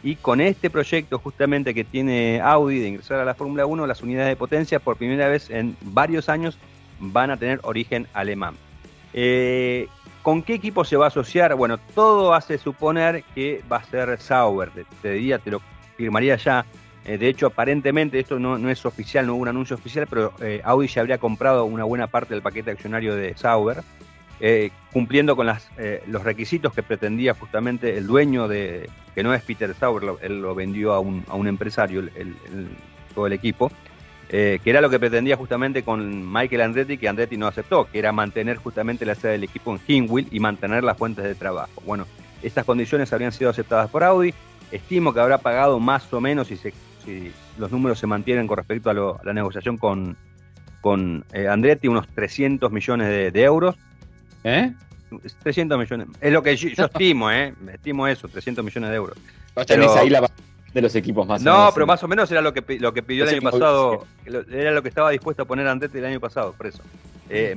Y 0.06 0.18
con 0.18 0.40
este 0.40 0.70
proyecto 0.70 1.18
justamente 1.18 1.74
que 1.74 1.84
tiene 1.84 2.40
Audi 2.40 2.78
de 2.78 2.90
ingresar 2.90 3.20
a 3.20 3.26
la 3.26 3.34
Fórmula 3.34 3.66
1, 3.66 3.88
las 3.88 4.04
unidades 4.04 4.30
de 4.30 4.36
potencia 4.36 4.80
por 4.80 4.98
primera 4.98 5.28
vez 5.28 5.50
en 5.50 5.76
varios 5.82 6.30
años 6.30 6.60
van 7.00 7.32
a 7.32 7.38
tener 7.38 7.60
origen 7.64 8.06
alemán. 8.14 8.54
Eh, 9.16 9.88
¿Con 10.22 10.44
qué 10.44 10.54
equipo 10.54 10.86
se 10.86 10.96
va 10.96 11.06
a 11.06 11.08
asociar? 11.08 11.56
Bueno, 11.56 11.80
todo 11.96 12.36
hace 12.36 12.60
suponer 12.60 13.24
que 13.34 13.64
va 13.70 13.78
a 13.78 13.84
ser 13.84 14.22
Sauber. 14.22 14.70
Te, 15.02 15.14
diría, 15.14 15.40
te 15.40 15.50
lo 15.50 15.62
firmaría 15.98 16.36
ya. 16.36 16.68
Eh, 17.04 17.18
de 17.18 17.28
hecho, 17.28 17.48
aparentemente 17.48 18.20
esto 18.20 18.38
no, 18.38 18.70
es 18.70 18.86
oficial, 18.86 19.26
no 19.26 19.34
hubo 19.34 19.42
un 19.42 19.48
anuncio 19.48 19.76
oficial, 19.76 20.06
pero 20.08 20.34
eh, 20.40 20.62
Audi 20.64 20.88
ya 20.88 21.02
habría 21.02 21.18
comprado 21.18 21.66
una 21.66 21.84
buena 21.84 22.06
parte 22.06 22.36
del 22.36 22.44
paquete 22.44 22.70
accionario 22.70 23.16
de 23.16 23.36
Sauber. 23.36 23.82
Eh, 24.40 24.72
cumpliendo 24.92 25.36
con 25.36 25.48
eh, 25.78 26.04
los 26.08 26.24
requisitos 26.24 26.74
que 26.74 26.84
pretendía 26.84 27.34
justamente 27.34 27.98
el 27.98 28.06
dueño 28.06 28.48
de, 28.50 28.90
que 29.14 29.24
no 29.24 29.34
es 29.34 29.42
Peter 29.42 29.74
Sauer, 29.74 30.18
él 30.22 30.42
lo 30.42 30.54
vendió 30.54 30.94
a 30.94 31.00
un, 31.00 31.48
empresario, 31.48 32.04
todo 33.14 33.28
el 33.28 33.34
equipo, 33.34 33.72
eh, 34.30 34.60
que 34.64 34.70
era 34.70 34.82
lo 34.82 34.90
que 34.90 35.00
pretendía 35.00 35.38
justamente 35.38 35.84
con 35.84 36.32
Michael 36.32 36.62
Andretti, 36.62 36.98
que 36.98 37.08
Andretti 37.08 37.38
no 37.38 37.48
aceptó, 37.48 37.90
que 37.90 38.00
era 38.00 38.12
mantener 38.12 38.58
justamente 38.58 39.06
la 39.06 39.16
sede 39.16 39.34
del 39.34 39.46
equipo 39.46 39.74
en 39.74 39.80
Hinwil 39.88 40.28
y 40.32 40.40
mantener 40.40 40.84
las 40.84 40.98
fuentes 40.98 41.24
de 41.24 41.36
trabajo. 41.36 41.82
Bueno, 41.86 42.06
estas 42.42 42.66
condiciones 42.66 43.12
habrían 43.14 43.32
sido 43.32 43.50
aceptadas 43.50 43.90
por 43.90 44.04
Audi, 44.04 44.34
estimo 44.72 45.14
que 45.14 45.20
habrá 45.22 45.38
pagado 45.38 45.80
más 45.80 46.12
o 46.14 46.20
menos, 46.20 46.48
si, 46.48 47.32
los 47.58 47.72
números 47.72 48.00
se 48.00 48.08
mantienen 48.08 48.48
con 48.48 48.58
respecto 48.58 48.90
a, 48.90 49.24
la 49.24 49.34
negociación 49.34 49.78
con, 49.78 50.18
con 50.82 51.24
Andretti, 51.50 51.88
unos 51.88 52.08
300 52.10 52.70
millones 52.72 53.32
de 53.32 53.44
euros, 53.44 53.76
¿Eh? 54.46 54.72
300 55.42 55.78
millones. 55.78 56.08
Es 56.22 56.32
lo 56.32 56.44
que 56.44 56.56
yo, 56.56 56.70
estimo, 56.86 57.32
¿eh? 57.32 57.54
Estimo 57.74 58.08
eso, 58.08 58.28
300 58.28 58.64
millones 58.64 58.92
de 58.92 58.96
euros. 58.96 59.18
ahí 59.98 60.10
la 60.10 60.30
de 60.74 60.82
los 60.82 60.94
equipos 60.96 61.26
más 61.26 61.42
No, 61.42 61.72
pero 61.74 61.88
más 61.88 62.04
o 62.04 62.08
menos 62.08 62.30
era 62.32 62.42
lo 62.42 62.54
que, 62.54 62.80
lo 62.80 62.94
que 62.94 63.02
pidió 63.02 63.24
el 63.24 63.30
año 63.30 63.42
pasado. 63.42 64.06
Era 64.52 64.72
lo 64.72 64.84
que 64.84 64.90
estaba 64.90 65.10
dispuesto 65.10 65.44
a 65.44 65.46
poner 65.46 65.68
Andete 65.68 65.98
el 65.98 66.06
año 66.06 66.20
pasado, 66.20 66.54
por 66.54 66.68
eso. 66.68 66.84
Eh, 67.30 67.56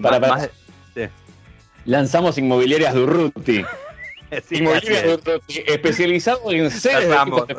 Lanzamos 1.84 2.38
inmobiliarias 2.38 2.94
Durruti. 2.94 3.64
sí, 4.48 4.56
inmobiliarias 4.56 5.04
Durruti, 5.04 5.62
especializado 5.66 6.52
en 6.52 6.70
sedes 6.70 7.08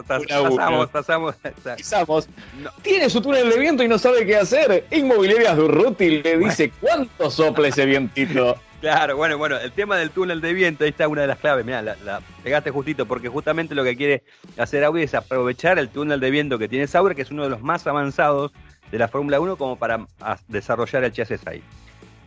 tasamos, 0.08 0.92
tasamos, 0.92 1.36
tasamos. 1.63 2.30
Tiene 2.82 3.10
su 3.10 3.22
túnel 3.22 3.50
de 3.50 3.60
viento 3.60 3.84
y 3.84 3.88
no 3.88 4.00
sabe 4.00 4.26
qué 4.26 4.38
hacer. 4.38 4.86
Inmobiliarias 4.92 5.58
Durruti 5.58 6.22
le 6.22 6.38
dice 6.38 6.72
cuánto 6.80 7.30
sopla 7.30 7.68
ese 7.68 7.86
vientito. 7.86 8.56
Claro, 8.82 9.18
bueno, 9.18 9.38
bueno, 9.38 9.58
el 9.58 9.74
tema 9.74 9.98
del 9.98 10.10
túnel 10.10 10.39
de 10.39 10.54
viento, 10.54 10.86
ahí 10.86 10.92
está 10.92 11.10
una 11.10 11.22
de 11.22 11.28
las 11.28 11.39
claves, 11.39 11.65
mira, 11.65 11.82
la, 11.82 12.22
pegaste 12.44 12.72
justito, 12.72 13.06
porque 13.06 13.28
justamente 13.28 13.76
lo 13.76 13.84
que 13.84 13.98
quiere 13.98 14.24
hacer 14.58 14.86
Audi 14.86 15.04
es 15.04 15.13
aprovechar 15.13 15.78
el 15.80 15.89
túnel 15.89 16.22
de 16.22 16.32
viento 16.32 16.58
que 16.58 16.70
tiene 16.70 16.88
Sauber, 16.88 17.13
que 17.13 17.24
es 17.24 17.32
uno 17.32 17.44
de 17.44 17.50
los 17.50 17.62
más 17.62 17.86
avanzados 17.88 18.54
de 18.89 18.98
la 18.98 19.10
Fórmula 19.10 19.42
1, 19.42 19.58
como 19.58 19.76
para 19.76 20.08
desarrollar 20.48 21.04
el 21.04 21.12
chasis 21.12 21.46
ahí. 21.46 21.62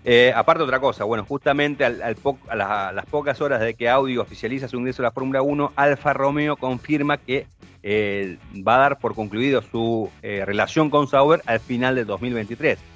Eh, 0.05 0.31
aparte 0.37 0.63
otra 0.63 0.79
cosa, 0.79 1.05
bueno, 1.05 1.25
justamente 1.25 1.87
al, 1.87 2.03
a, 2.03 2.93
las 2.93 3.07
pocas 3.07 3.41
horas 3.41 3.61
de 3.61 3.73
que 3.73 3.89
Audi 3.89 4.19
oficializa 4.19 4.69
su 4.69 4.77
ingreso 4.77 5.01
a 5.01 5.05
la 5.05 5.11
Fórmula 5.11 5.41
1, 5.41 5.73
Alfa 5.75 6.13
Romeo 6.13 6.57
confirma 6.57 7.17
que 7.17 7.47
eh, 7.83 8.37
va 8.67 8.75
a 8.75 8.79
dar 8.79 8.99
por 8.99 9.15
concluido 9.15 9.63
su 9.63 10.11
eh, 10.23 10.45
relación 10.45 10.91
con 10.91 11.07
Sauber 11.07 11.41
al 11.47 11.61
final 11.61 11.95
de 11.95 12.05
2023 12.05 12.92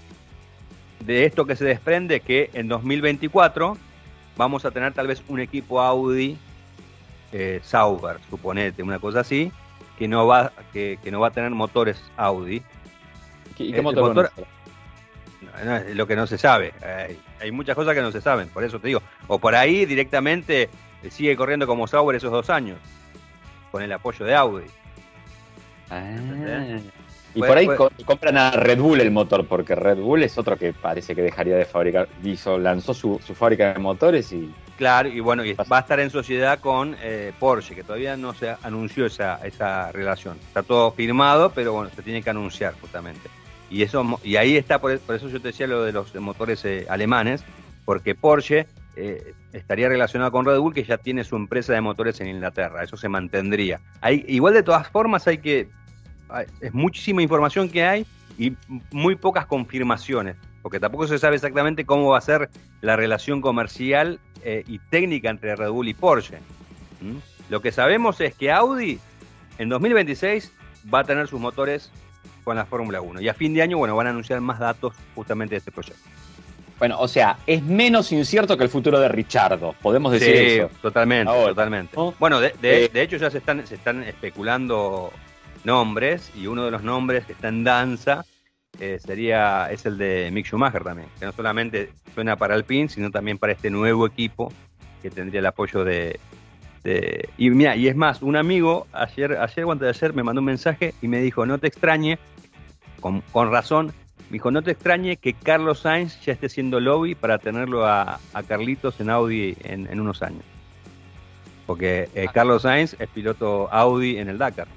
de 1.07 1.25
esto 1.25 1.47
que 1.47 1.55
se 1.55 1.65
desprende 1.65 2.21
que 2.21 2.51
en 2.53 2.67
2024 2.69 3.77
vamos 4.37 4.65
a 4.65 4.73
tener 4.73 4.93
tal 4.93 5.07
vez 5.07 5.23
un 5.29 5.39
equipo 5.39 5.81
Audi 5.81 6.37
eh, 7.33 7.61
Sauber, 7.63 8.19
suponete, 8.29 8.83
una 8.83 8.99
cosa 8.99 9.21
así, 9.21 9.53
que 9.99 10.09
no 10.09 10.27
va, 10.27 10.53
que, 10.73 10.99
no 11.11 11.21
va 11.21 11.29
a 11.29 11.31
tener 11.31 11.51
motores 11.51 12.03
Audi. 12.17 12.63
¿Y 13.59 13.73
qué 13.73 13.83
motor? 13.83 14.31
no, 15.65 15.77
es 15.77 15.97
lo 15.97 16.07
que 16.07 16.17
no 16.17 16.27
se 16.27 16.39
sabe. 16.39 16.75
Hay, 17.41 17.53
muchas 17.53 17.77
cosas 17.77 17.95
que 17.95 18.03
no 18.03 18.11
se 18.11 18.21
saben, 18.21 18.49
por 18.49 18.65
eso 18.65 18.81
te 18.81 18.89
digo. 18.89 19.03
O 19.29 19.39
por 19.39 19.55
ahí 19.55 19.87
directamente 19.87 20.69
sigue 21.11 21.37
corriendo 21.37 21.67
como 21.67 21.87
Sauber 21.87 22.17
esos 22.17 22.33
dos 22.33 22.51
años, 22.51 22.79
con 23.71 23.83
el 23.83 23.93
apoyo 23.93 24.25
de 24.27 24.35
Audi. 24.35 24.67
Ah. 25.89 26.79
Y 27.37 27.41
por 27.41 27.57
ahí 27.57 27.69
compran 28.05 28.39
a 28.39 28.51
Red 28.51 28.81
Bull 28.81 29.01
el 29.01 29.11
motor, 29.11 29.47
porque 29.47 29.75
Red 29.75 29.99
Bull 29.99 30.23
es 30.23 30.39
otro 30.39 30.57
que 30.57 30.73
parece 30.73 31.15
que 31.15 31.23
dejaría 31.23 31.57
de 31.57 31.67
fabricar, 31.67 32.09
hizo, 32.25 32.59
lanzó 32.59 32.95
su, 32.95 33.19
fábrica 33.19 33.75
de 33.75 33.79
motores 33.79 34.33
y 34.33 34.53
Claro, 34.77 35.09
y 35.09 35.21
bueno, 35.21 35.43
y 35.45 35.55
va 35.55 35.79
a 35.79 35.81
estar 35.81 36.01
en 36.01 36.11
sociedad 36.11 36.59
con 36.59 36.97
eh, 37.03 37.33
Porsche, 37.39 37.75
que 37.75 37.83
todavía 37.83 38.17
no 38.17 38.35
se 38.35 38.55
anunció 38.63 39.07
esa, 39.07 39.37
esa 39.47 39.91
relación. 39.91 40.37
Está 40.49 40.63
todo 40.63 40.93
firmado, 40.93 41.51
pero 41.55 41.73
bueno, 41.73 41.91
se 41.95 42.03
tiene 42.03 42.23
que 42.23 42.29
anunciar 42.29 42.75
justamente. 42.81 43.31
Y 43.71 43.83
eso 43.83 44.19
y 44.23 44.37
ahí 44.37 44.57
está, 44.57 44.79
por, 44.79 44.93
eso 44.93 45.29
yo 45.29 45.41
te 45.41 45.49
decía 45.49 45.67
lo 45.67 45.83
de 45.83 45.93
los 45.93 46.15
motores 46.17 46.65
eh, 46.65 46.87
alemanes, 46.89 47.43
porque 47.85 48.15
Porsche 48.15 48.67
eh, 48.97 49.35
estaría 49.53 49.89
relacionado 49.89 50.31
con 50.31 50.45
Red 50.45 50.59
Bull, 50.59 50.75
que 50.75 50.85
ya 50.85 50.99
tiene 50.99 51.25
su 51.25 51.37
empresa 51.37 51.73
de 51.73 51.81
motores 51.81 52.21
en 52.21 52.29
Inglaterra. 52.29 52.83
Eso 52.83 52.97
se 52.97 53.09
mantendría. 53.09 53.81
Hay, 54.01 54.25
igual 54.29 54.55
de 54.55 54.63
todas 54.63 54.89
formas 54.89 55.27
hay 55.27 55.39
que... 55.39 55.69
es 56.61 56.75
muchísima 56.75 57.23
información 57.23 57.69
que 57.69 57.85
hay 57.85 58.07
y 58.39 58.55
muy 58.91 59.17
pocas 59.17 59.47
confirmaciones, 59.47 60.37
porque 60.63 60.81
tampoco 60.81 61.07
se 61.07 61.19
sabe 61.19 61.37
exactamente 61.37 61.85
cómo 61.85 62.11
va 62.11 62.19
a 62.19 62.23
ser 62.23 62.51
la 62.81 62.97
relación 62.97 63.41
comercial 63.41 64.21
eh, 64.43 64.65
y 64.67 64.79
técnica 64.79 65.31
entre 65.31 65.57
Red 65.57 65.71
Bull 65.71 65.89
y 65.89 65.95
Porsche. 65.95 66.39
Lo 67.49 67.61
que 67.61 67.73
sabemos 67.73 68.21
es 68.21 68.35
que 68.35 68.51
Audi 68.51 68.99
en 69.59 69.69
2026 69.69 70.53
va 70.93 71.01
a 71.01 71.05
tener 71.05 71.29
sus 71.29 71.41
motores 71.41 71.91
con 72.45 72.57
la 72.57 72.65
Fórmula 72.65 73.01
1 73.01 73.21
y 73.21 73.29
a 73.29 73.35
fin 73.35 73.55
de 73.55 73.63
año, 73.63 73.79
bueno, 73.79 73.97
van 73.97 74.07
a 74.07 74.11
anunciar 74.11 74.41
más 74.41 74.59
datos 74.59 74.95
justamente 75.15 75.55
de 75.55 75.59
este 75.59 75.73
proyecto. 75.73 76.03
Bueno, 76.79 77.01
o 77.01 77.09
sea, 77.09 77.39
es 77.47 77.63
menos 77.63 78.13
incierto 78.13 78.57
que 78.57 78.65
el 78.65 78.69
futuro 78.69 79.01
de 79.01 79.09
Richardo, 79.09 79.75
podemos 79.81 80.13
decir 80.13 80.37
sí, 80.37 80.43
eso. 80.59 80.71
Totalmente, 80.83 81.33
totalmente. 81.33 81.97
Bueno, 82.19 82.39
de, 82.39 82.55
eh, 82.63 82.91
de, 82.93 83.03
hecho 83.03 83.17
ya 83.17 83.31
se 83.31 83.39
están, 83.39 83.67
se 83.67 83.77
están 83.77 84.03
especulando 84.03 85.11
nombres 85.67 86.33
y 86.35 86.47
uno 86.47 86.65
de 86.65 86.71
los 86.71 86.83
nombres 86.83 87.27
que 87.27 87.33
está 87.33 87.49
en 87.49 87.65
danza 87.65 88.25
eh, 88.81 88.99
sería 88.99 89.71
es 89.71 89.85
el 89.85 89.99
de 89.99 90.31
Mick 90.33 90.47
Schumacher 90.47 90.83
también, 90.83 91.09
que 91.19 91.27
no 91.27 91.33
solamente 91.33 91.93
suena 92.15 92.37
para 92.37 92.55
Alpine, 92.55 92.89
sino 92.89 93.11
también 93.11 93.37
para 93.37 93.53
este 93.53 93.71
nuevo 93.71 94.07
equipo 94.07 94.53
que 95.03 95.11
tendría 95.11 95.41
el 95.41 95.47
apoyo 95.47 95.85
de, 95.85 96.19
y 97.37 97.51
mira, 97.51 97.75
y 97.77 97.89
es 97.89 97.97
más, 97.97 98.23
un 98.23 98.37
amigo 98.37 98.87
ayer, 98.93 99.37
ayer 99.39 99.65
o 99.65 99.73
antes 99.73 99.87
de 99.87 99.91
ayer 99.91 100.15
me 100.15 100.23
mandó 100.23 100.41
un 100.41 100.47
mensaje 100.47 100.95
y 101.03 101.09
me 101.09 101.21
dijo, 101.21 101.45
no 101.45 101.59
te 101.59 101.67
extrañe, 101.67 102.19
con, 103.01 103.23
razón, 103.51 103.93
me 104.31 104.35
dijo, 104.35 104.51
no 104.51 104.63
te 104.63 104.73
extrañe 104.73 105.17
que 105.17 105.35
Carlos 105.35 105.81
Sainz 105.81 106.21
ya 106.25 106.33
esté 106.33 106.49
siendo 106.49 106.81
lobby 106.81 107.15
para 107.15 107.39
tenerlo 107.39 107.87
a, 107.87 108.21
Carlitos 108.47 109.01
en 109.01 109.11
Audi 109.11 109.57
en, 109.65 110.01
unos 110.01 110.23
años. 110.23 110.43
Porque 111.67 112.09
eh, 112.15 112.27
ah. 112.29 112.33
Carlos 112.33 112.63
Sainz 112.63 112.95
es 112.99 113.09
piloto 113.09 113.69
Audi 113.73 114.19
en 114.19 114.29
el 114.29 114.39
Dakar. 114.39 114.69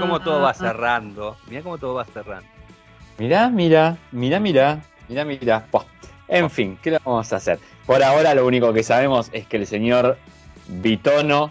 Cómo 0.00 0.20
todo 0.20 0.40
va 0.40 0.54
cerrando. 0.54 1.36
Mira 1.48 1.62
cómo 1.62 1.78
todo 1.78 1.94
va 1.94 2.04
cerrando. 2.04 2.48
Mira, 3.18 3.50
mira, 3.50 3.96
mira, 4.12 4.40
mira, 4.40 4.80
mira, 5.08 5.24
mira. 5.24 5.66
En 6.28 6.50
fin, 6.50 6.78
¿qué 6.82 6.92
le 6.92 6.98
vamos 7.04 7.32
a 7.32 7.36
hacer? 7.36 7.58
Por 7.86 8.02
ahora 8.02 8.34
lo 8.34 8.46
único 8.46 8.72
que 8.72 8.82
sabemos 8.82 9.28
es 9.32 9.46
que 9.46 9.56
el 9.56 9.66
señor 9.66 10.16
Vitono 10.68 11.50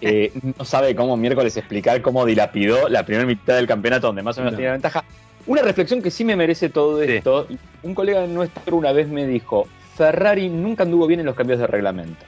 eh, 0.00 0.32
no 0.58 0.64
sabe 0.64 0.94
cómo 0.94 1.16
miércoles 1.16 1.56
explicar 1.56 2.02
cómo 2.02 2.26
dilapidó 2.26 2.88
la 2.88 3.04
primera 3.04 3.24
mitad 3.26 3.54
del 3.54 3.66
campeonato 3.66 4.08
donde 4.08 4.22
más 4.22 4.36
o 4.36 4.42
menos 4.42 4.56
tenía 4.56 4.72
ventaja. 4.72 5.04
Una 5.46 5.62
reflexión 5.62 6.02
que 6.02 6.10
sí 6.10 6.24
me 6.24 6.36
merece 6.36 6.68
todo 6.68 7.00
esto. 7.00 7.46
Un 7.82 7.94
colega 7.94 8.26
nuestro 8.26 8.76
una 8.76 8.92
vez 8.92 9.08
me 9.08 9.26
dijo, 9.26 9.68
Ferrari 9.94 10.48
nunca 10.48 10.82
anduvo 10.82 11.06
bien 11.06 11.20
en 11.20 11.26
los 11.26 11.36
cambios 11.36 11.60
de 11.60 11.66
reglamento 11.66 12.24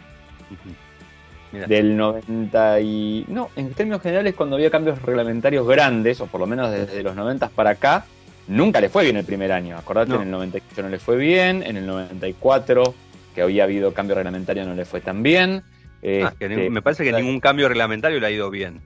del 1.53 1.97
90 1.97 2.81
y... 2.81 3.25
No, 3.29 3.51
en 3.57 3.73
términos 3.73 4.03
generales 4.03 4.35
cuando 4.35 4.57
había 4.57 4.71
cambios 4.71 5.01
reglamentarios 5.03 5.67
grandes, 5.67 6.21
o 6.21 6.27
por 6.27 6.41
lo 6.41 6.47
menos 6.47 6.71
desde 6.71 7.03
los 7.03 7.17
90 7.17 7.49
para 7.51 7.71
acá, 7.71 8.05
nunca 8.47 8.81
le 8.81 8.89
fue 8.89 9.05
bien 9.05 9.17
el 9.17 9.25
primer 9.25 9.53
año. 9.53 9.77
Acordate, 9.77 10.15
en 10.15 10.23
el 10.23 10.31
98 10.31 10.83
no 10.83 10.89
le 10.89 10.99
fue 10.99 11.17
bien, 11.17 11.63
en 11.63 11.77
el 11.77 11.87
94, 11.87 12.95
que 13.35 13.43
había 13.43 13.65
habido 13.65 13.95
cambio 13.95 14.15
reglamentario, 14.15 14.65
no 14.65 14.75
le 14.75 14.85
fue 14.85 15.01
tan 15.01 15.23
bien. 15.23 15.63
Ah, 16.03 16.33
este, 16.39 16.71
me 16.71 16.83
parece 16.83 17.05
que 17.05 17.13
ningún 17.13 17.41
cambio 17.41 17.69
reglamentario 17.69 18.21
le 18.21 18.27
ha 18.27 18.31
ido 18.31 18.51
bien. 18.51 18.81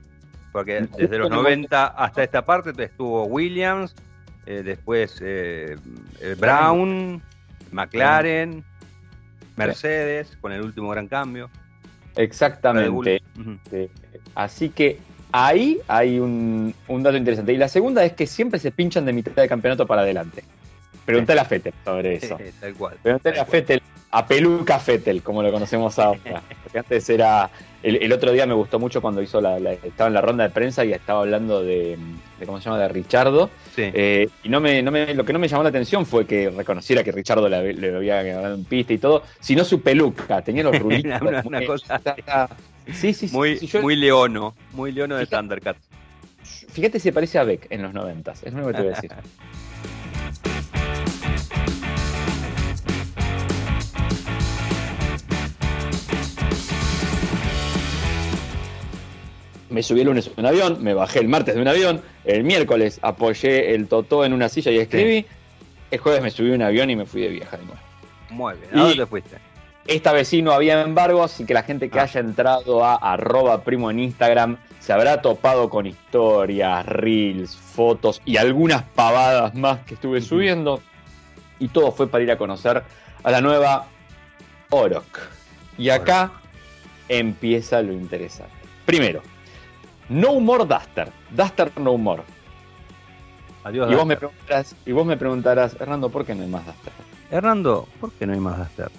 Porque 0.53 0.87
desde 0.96 1.18
los 1.18 1.31
90 1.31 1.87
hasta 1.87 2.22
esta 2.22 2.44
parte 2.44 2.72
estuvo 2.85 3.25
Williams, 3.25 3.94
eh, 4.44 4.62
después 4.62 5.18
eh, 5.22 5.77
eh, 6.20 6.37
Brown, 6.38 7.22
McLaren, 7.70 8.62
Mercedes, 9.57 10.37
con 10.40 10.53
el 10.53 10.61
último 10.61 10.90
gran 10.90 11.09
cambio. 11.09 11.48
Exactamente. 12.16 13.22
Así 14.35 14.68
que 14.70 14.98
ahí 15.33 15.81
hay 15.88 16.18
un, 16.18 16.75
dato 16.88 17.16
interesante. 17.16 17.53
Y 17.53 17.57
la 17.57 17.68
segunda 17.68 18.05
es 18.05 18.12
que 18.12 18.27
siempre 18.27 18.61
se 18.61 18.70
pinchan 18.70 19.05
de 19.05 19.12
mitad 19.12 19.33
de 19.33 19.48
campeonato 19.48 19.87
para 19.87 20.03
adelante. 20.03 20.44
Pregúntale 21.05 21.40
a 21.40 21.44
Fettel 21.44 21.72
sobre 21.85 22.14
eso. 22.14 22.38
tal 22.61 22.75
cual. 22.75 22.96
Pregúntale 23.03 23.40
a 23.40 23.44
Fettel, 23.44 23.83
a 24.11 24.27
Peluca 24.27 24.79
Fettel, 24.79 25.22
como 25.22 25.42
lo 25.42 25.51
conocemos 25.51 25.98
ahora. 25.98 26.42
Porque 26.62 26.79
antes 26.79 27.09
era. 27.09 27.51
El, 27.83 28.12
otro 28.12 28.31
día 28.33 28.47
me 28.47 28.55
gustó 28.55 28.79
mucho 28.79 29.01
cuando 29.03 29.23
hizo 29.23 29.40
la, 29.40 29.59
estaba 29.59 30.09
en 30.09 30.14
la 30.14 30.21
ronda 30.21 30.45
de 30.45 30.51
prensa 30.51 30.85
y 30.85 30.92
estaba 30.92 31.21
hablando 31.21 31.62
de, 31.62 31.99
¿cómo 32.47 32.59
se 32.59 32.64
llama? 32.64 32.79
de 32.79 32.88
Richardo. 32.88 33.51
Eh, 33.77 34.29
y 34.45 34.49
no 34.49 34.61
me, 34.61 34.83
no 34.83 34.90
me, 34.90 35.14
lo 35.14 35.25
que 35.25 35.33
no 35.33 35.38
me 35.38 35.49
llamó 35.49 35.64
la 35.64 35.71
atención 35.71 36.07
fue 36.07 36.27
que 36.27 36.51
reconociera 36.51 37.03
que 37.03 37.11
Richardo 37.11 37.49
le, 37.49 37.73
le 37.73 37.97
había 37.97 38.23
ganado 38.23 38.55
en 38.55 38.64
pista 38.64 38.92
y 38.92 38.99
todo, 38.99 39.25
sino 39.40 39.64
su 39.64 39.81
peluca, 39.83 40.42
tenía 40.42 40.62
los 40.62 40.79
rulitos. 40.81 41.21
una, 41.45 41.66
cosa. 41.66 42.01
Sí, 42.92 43.12
sí, 43.12 43.29
sí. 43.29 43.37
Muy, 43.37 43.59
muy 43.81 43.97
leono, 43.97 44.55
muy 44.73 44.92
leono 44.92 45.16
de 45.16 45.27
Thundercat. 45.27 45.77
Fíjate 46.42 46.99
si 46.99 47.05
se 47.05 47.12
parece 47.12 47.38
a 47.38 47.45
Beck 47.45 47.66
en 47.71 47.83
los 47.83 47.92
noventas, 47.92 48.42
es 48.45 48.53
lo 48.53 48.66
que 48.66 48.73
te 48.75 48.83
voy 48.83 48.92
a 48.92 48.95
decir. 48.95 49.12
me 59.73 59.83
subí 59.83 60.01
el 60.01 60.07
lunes 60.07 60.27
en 60.27 60.33
un 60.37 60.47
avión, 60.47 60.83
me 60.83 60.95
bajé 60.95 61.21
el 61.21 61.29
martes 61.29 61.55
de 61.55 61.63
un 61.63 61.69
avión, 61.69 62.03
el 62.25 62.45
miércoles 62.45 62.99
apoyé 63.03 63.75
el 63.75 63.89
totó 63.89 64.25
en 64.25 64.33
una 64.33 64.49
silla 64.49 64.71
y 64.71 64.79
escribí, 64.79 65.27
el 65.91 65.99
jueves 65.99 66.23
me 66.23 66.31
subí 66.31 66.51
un 66.51 66.63
avión 66.63 66.91
y 66.91 66.97
me 66.97 67.07
fui 67.07 67.23
de 67.23 67.29
viaje 67.29 67.57
de 67.57 67.65
nuevo. 67.65 67.81
Muy 68.31 68.55
bien, 68.55 68.79
¿a 68.79 68.89
dónde 68.89 69.07
fuiste? 69.07 69.37
Esta 69.87 70.13
vez 70.13 70.29
sí 70.29 70.43
no 70.43 70.53
había 70.53 70.81
embargo, 70.83 71.25
así 71.25 71.45
que 71.45 71.55
la 71.55 71.65
gente 71.65 71.91
que 71.91 71.99
ah. 71.99 72.05
haya 72.05 72.21
entrado 72.21 72.85
a 72.85 72.95
arroba 72.95 73.63
primo 73.65 73.91
en 73.91 73.99
Instagram 73.99 74.59
se 74.79 74.93
habrá 74.93 75.21
topado 75.23 75.69
con 75.69 75.87
historias, 75.87 76.87
reels, 76.87 77.57
fotos 77.57 78.23
y 78.25 78.37
algunas 78.37 78.83
pavadas 78.83 79.55
más 79.55 79.81
que 79.81 79.95
estuve 79.95 80.21
subiendo. 80.21 80.81
Y 81.59 81.69
todo 81.69 81.93
fue 81.93 82.09
para 82.09 82.25
ir 82.25 82.31
a 82.31 82.39
conocer 82.39 82.83
a 83.23 83.31
la 83.31 83.41
nueva 83.41 83.87
Oroc. 84.71 85.21
Y 85.79 85.91
acá 85.91 86.33
empieza 87.09 87.83
lo 87.83 87.93
interesante. 87.93 88.53
Primero, 88.85 89.23
no 90.12 90.40
More 90.40 90.64
Duster. 90.64 91.09
Duster 91.31 91.72
No 91.81 91.96
More. 91.96 92.22
Adiós. 93.64 93.90
Y 93.90 93.94
vos, 93.94 94.07
me 94.07 94.16
preguntarás, 94.16 94.77
y 94.85 94.92
vos 94.92 95.07
me 95.07 95.16
preguntarás, 95.16 95.77
Hernando, 95.81 96.11
¿por 96.11 96.25
qué 96.25 96.35
no 96.35 96.42
hay 96.42 96.48
más 96.48 96.66
Duster? 96.66 96.92
Hernando, 97.31 97.88
¿por 98.01 98.12
qué 98.12 98.27
no 98.27 98.33
hay 98.33 98.40
más 98.40 98.59
Duster? 98.59 98.90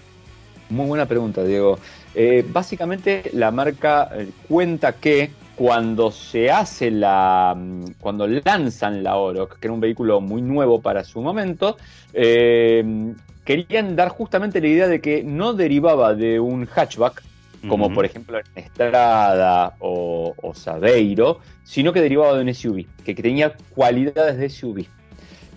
Muy 0.70 0.88
buena 0.88 1.06
pregunta, 1.06 1.44
Diego. 1.44 1.78
Eh, 2.16 2.46
básicamente 2.48 3.30
la 3.34 3.52
marca 3.52 4.10
eh, 4.14 4.30
cuenta 4.48 4.94
que 4.94 5.32
cuando 5.56 6.12
se 6.12 6.50
hace 6.50 6.90
la. 6.90 7.54
Mm, 7.56 7.86
cuando 8.00 8.28
lanzan 8.28 9.04
la 9.04 9.18
Oroc, 9.18 9.60
que 9.60 9.68
era 9.68 9.74
un 9.74 9.82
vehículo 9.82 10.22
muy 10.22 10.42
nuevo 10.42 10.82
para 10.82 11.04
su 11.04 11.22
momento, 11.22 11.78
eh, 12.14 13.14
querían 13.46 13.96
dar 13.96 14.10
justamente 14.10 14.62
la 14.62 14.68
idea 14.68 14.88
de 14.88 15.02
que 15.02 15.24
no 15.24 15.54
derivaba 15.54 16.16
de 16.16 16.40
un 16.40 16.66
hatchback, 16.66 17.22
como 17.68 17.94
por 17.94 18.06
ejemplo 18.06 18.38
en 18.38 18.64
Estrada 18.64 19.76
o, 19.80 20.34
o, 20.42 20.54
Sabeiro, 20.54 21.40
sino 21.64 21.94
que 21.94 22.02
derivaba 22.02 22.36
de 22.36 22.44
un 22.44 22.54
SUV, 22.54 22.86
que, 23.04 23.16
tenía 23.16 23.54
cualidades 23.74 24.38
de 24.38 24.50
SUV. 24.50 24.86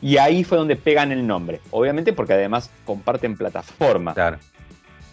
Y 0.02 0.18
ahí 0.18 0.44
fue 0.44 0.58
donde 0.58 0.76
pegan 0.76 1.10
el 1.10 1.26
nombre, 1.26 1.60
obviamente 1.70 2.12
porque 2.12 2.34
además 2.34 2.70
comparten 2.84 3.36
plataforma. 3.36 4.14
Claro. 4.14 4.38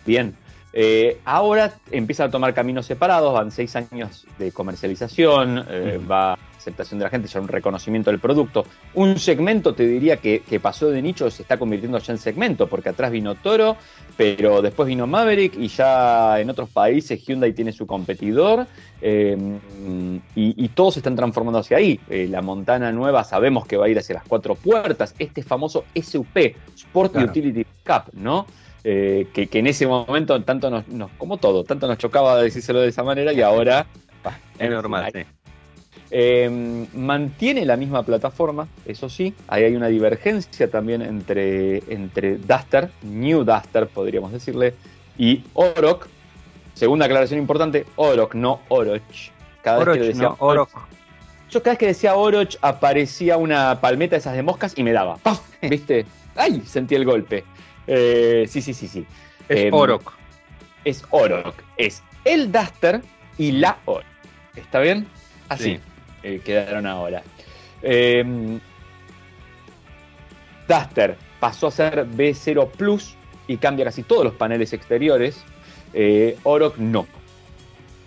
Bien. 0.06 0.36
Eh, 0.74 1.19
ahora 1.24 1.74
empiezan 1.91 2.28
a 2.28 2.32
tomar 2.32 2.53
caminos 2.53 2.86
separados, 2.86 3.34
van 3.34 3.51
seis 3.51 3.76
años 3.76 4.26
de 4.39 4.51
comercialización, 4.51 5.65
eh, 5.69 5.99
va 6.09 6.38
aceptación 6.63 6.99
de 6.99 7.03
la 7.03 7.09
gente, 7.09 7.28
ya 7.28 7.39
un 7.39 7.47
reconocimiento 7.47 8.09
del 8.09 8.19
producto. 8.19 8.65
Un 8.93 9.19
segmento, 9.19 9.76
te 9.76 9.86
diría, 9.86 10.17
que, 10.17 10.41
pasó 10.61 10.89
de 10.89 11.01
nicho, 11.01 11.30
se 11.30 11.41
está 11.41 11.57
convirtiendo 11.57 11.97
ya 11.97 12.13
en 12.13 12.19
segmento, 12.19 12.67
porque 12.67 12.89
atrás 12.89 13.11
vino 13.11 13.36
Toro, 13.36 13.76
pero 14.15 14.61
después 14.61 14.88
vino 14.88 15.07
Maverick 15.07 15.55
y 15.57 15.67
ya 15.67 16.39
en 16.39 16.49
otros 16.49 16.69
países 16.69 17.24
Hyundai 17.26 17.53
tiene 17.53 17.71
su 17.71 17.86
competidor 17.86 18.67
eh, 19.01 19.38
y, 20.36 20.67
todos 20.69 20.95
se 20.95 21.01
están 21.01 21.15
transformando 21.15 21.59
hacia 21.59 21.78
ahí. 21.78 21.99
Eh, 22.09 22.28
la 22.30 22.41
Montana 22.41 22.91
nueva 22.91 23.24
sabemos 23.24 23.67
que 23.67 23.78
va 23.78 23.86
a 23.86 23.89
ir 23.89 23.99
hacia 23.99 24.15
las 24.15 24.24
cuatro 24.24 24.55
puertas, 24.55 25.13
este 25.19 25.43
famoso 25.43 25.86
SUP, 26.01 26.55
Sport 26.76 27.17
Utility 27.17 27.65
Cup, 27.86 28.13
¿no? 28.13 28.47
Eh, 28.86 29.27
que, 29.34 29.47
en 29.53 29.67
ese 29.67 29.88
momento 29.88 30.41
tanto 30.43 30.69
nos, 30.69 30.84
como 31.17 31.38
todo, 31.38 31.63
tanto 31.63 31.88
nos 31.88 31.97
chocaba 31.97 32.41
decírselo 32.41 32.81
de 32.81 32.89
esa 32.89 33.03
manera 33.03 33.31
y 33.31 33.41
ahora... 33.41 33.86
es 34.59 34.69
normal, 34.69 35.09
sí 35.13 35.21
Eh, 36.11 36.88
mantiene 36.93 37.65
la 37.65 37.77
misma 37.77 38.03
plataforma, 38.03 38.67
eso 38.86 39.09
sí, 39.09 39.34
ahí 39.47 39.63
hay 39.63 39.75
una 39.75 39.88
divergencia 39.88 40.69
también 40.69 41.01
entre, 41.01 41.77
entre 41.91 42.38
Duster, 42.38 42.89
New 43.03 43.43
Duster 43.45 43.88
podríamos 43.88 44.31
decirle, 44.31 44.73
y 45.17 45.43
Oroch. 45.53 46.07
Segunda 46.73 47.05
aclaración 47.05 47.39
importante, 47.39 47.86
Oroch, 47.95 48.34
no 48.36 48.59
Oroch. 48.67 49.01
Cada 49.61 49.79
Oroch, 49.79 49.93
vez 49.93 50.01
que 50.01 50.07
decía 50.09 50.23
no, 50.23 50.36
Oroch. 50.39 50.69
Yo 51.49 51.61
cada 51.61 51.73
vez 51.73 51.79
que 51.79 51.88
decía 51.88 52.15
Oroch 52.15 52.57
aparecía 52.61 53.38
una 53.38 53.79
palmeta 53.79 54.15
de 54.15 54.19
esas 54.19 54.36
de 54.36 54.43
moscas 54.43 54.73
y 54.75 54.84
me 54.84 54.91
daba. 54.91 55.17
¡Paf! 55.17 55.39
¿Viste? 55.61 56.05
¡Ay! 56.36 56.61
Sentí 56.65 56.95
el 56.95 57.05
golpe. 57.05 57.43
Eh, 57.88 58.45
sí, 58.47 58.61
sí, 58.61 58.73
sí, 58.73 58.88
sí. 58.88 59.05
Es 59.49 59.57
eh, 59.57 59.69
Oroch. 59.71 60.13
Es 60.86 61.03
Oroch. 61.09 61.55
Es 61.77 62.03
el 62.25 62.51
Duster 62.51 63.01
y 63.38 63.51
la 63.53 63.77
Oroch. 63.86 64.05
¿Está 64.55 64.79
bien? 64.79 65.07
Así. 65.49 65.63
Sí. 65.75 65.79
Eh, 66.23 66.41
quedaron 66.43 66.86
ahora. 66.86 67.23
Eh, 67.81 68.59
Duster 70.67 71.17
pasó 71.39 71.67
a 71.67 71.71
ser 71.71 72.07
B0 72.07 72.69
Plus 72.71 73.15
y 73.47 73.57
cambia 73.57 73.86
casi 73.86 74.03
todos 74.03 74.23
los 74.23 74.34
paneles 74.34 74.73
exteriores. 74.73 75.43
Eh, 75.93 76.38
Oroch 76.43 76.77
no. 76.77 77.05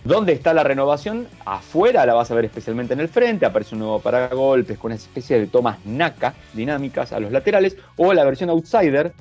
¿Dónde 0.04 0.32
está 0.32 0.54
la 0.54 0.62
renovación? 0.62 1.26
Afuera 1.44 2.06
la 2.06 2.14
vas 2.14 2.30
a 2.30 2.34
ver 2.34 2.44
especialmente 2.44 2.94
en 2.94 3.00
el 3.00 3.08
frente, 3.08 3.44
aparece 3.44 3.74
un 3.74 3.80
nuevo 3.80 3.98
paragolpes 3.98 4.78
con 4.78 4.90
una 4.90 4.94
especie 4.94 5.38
de 5.38 5.48
tomas 5.48 5.84
NACA 5.84 6.34
dinámicas 6.52 7.12
a 7.12 7.18
los 7.18 7.32
laterales, 7.32 7.76
o 7.96 8.14
la 8.14 8.24
versión 8.24 8.48
Outsider, 8.50 9.12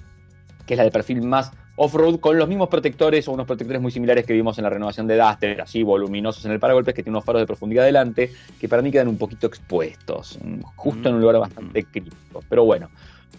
que 0.65 0.73
es 0.73 0.77
la 0.77 0.83
de 0.83 0.91
perfil 0.91 1.21
más 1.21 1.51
off-road 1.77 2.19
con 2.19 2.37
los 2.37 2.47
mismos 2.47 2.69
protectores 2.69 3.27
o 3.27 3.33
unos 3.33 3.45
protectores 3.45 3.81
muy 3.81 3.91
similares 3.91 4.25
que 4.25 4.33
vimos 4.33 4.57
en 4.57 4.63
la 4.63 4.69
renovación 4.69 5.07
de 5.07 5.17
Duster, 5.17 5.61
así 5.61 5.83
voluminosos 5.83 6.45
en 6.45 6.51
el 6.51 6.59
paragolpes, 6.59 6.93
que 6.93 7.03
tiene 7.03 7.17
unos 7.17 7.25
faros 7.25 7.41
de 7.41 7.45
profundidad 7.45 7.83
adelante, 7.83 8.31
que 8.59 8.69
para 8.69 8.81
mí 8.81 8.91
quedan 8.91 9.07
un 9.07 9.17
poquito 9.17 9.47
expuestos, 9.47 10.39
justo 10.75 11.09
en 11.09 11.15
un 11.15 11.21
lugar 11.21 11.39
bastante 11.39 11.83
crítico. 11.83 12.43
Pero 12.47 12.63
bueno, 12.63 12.89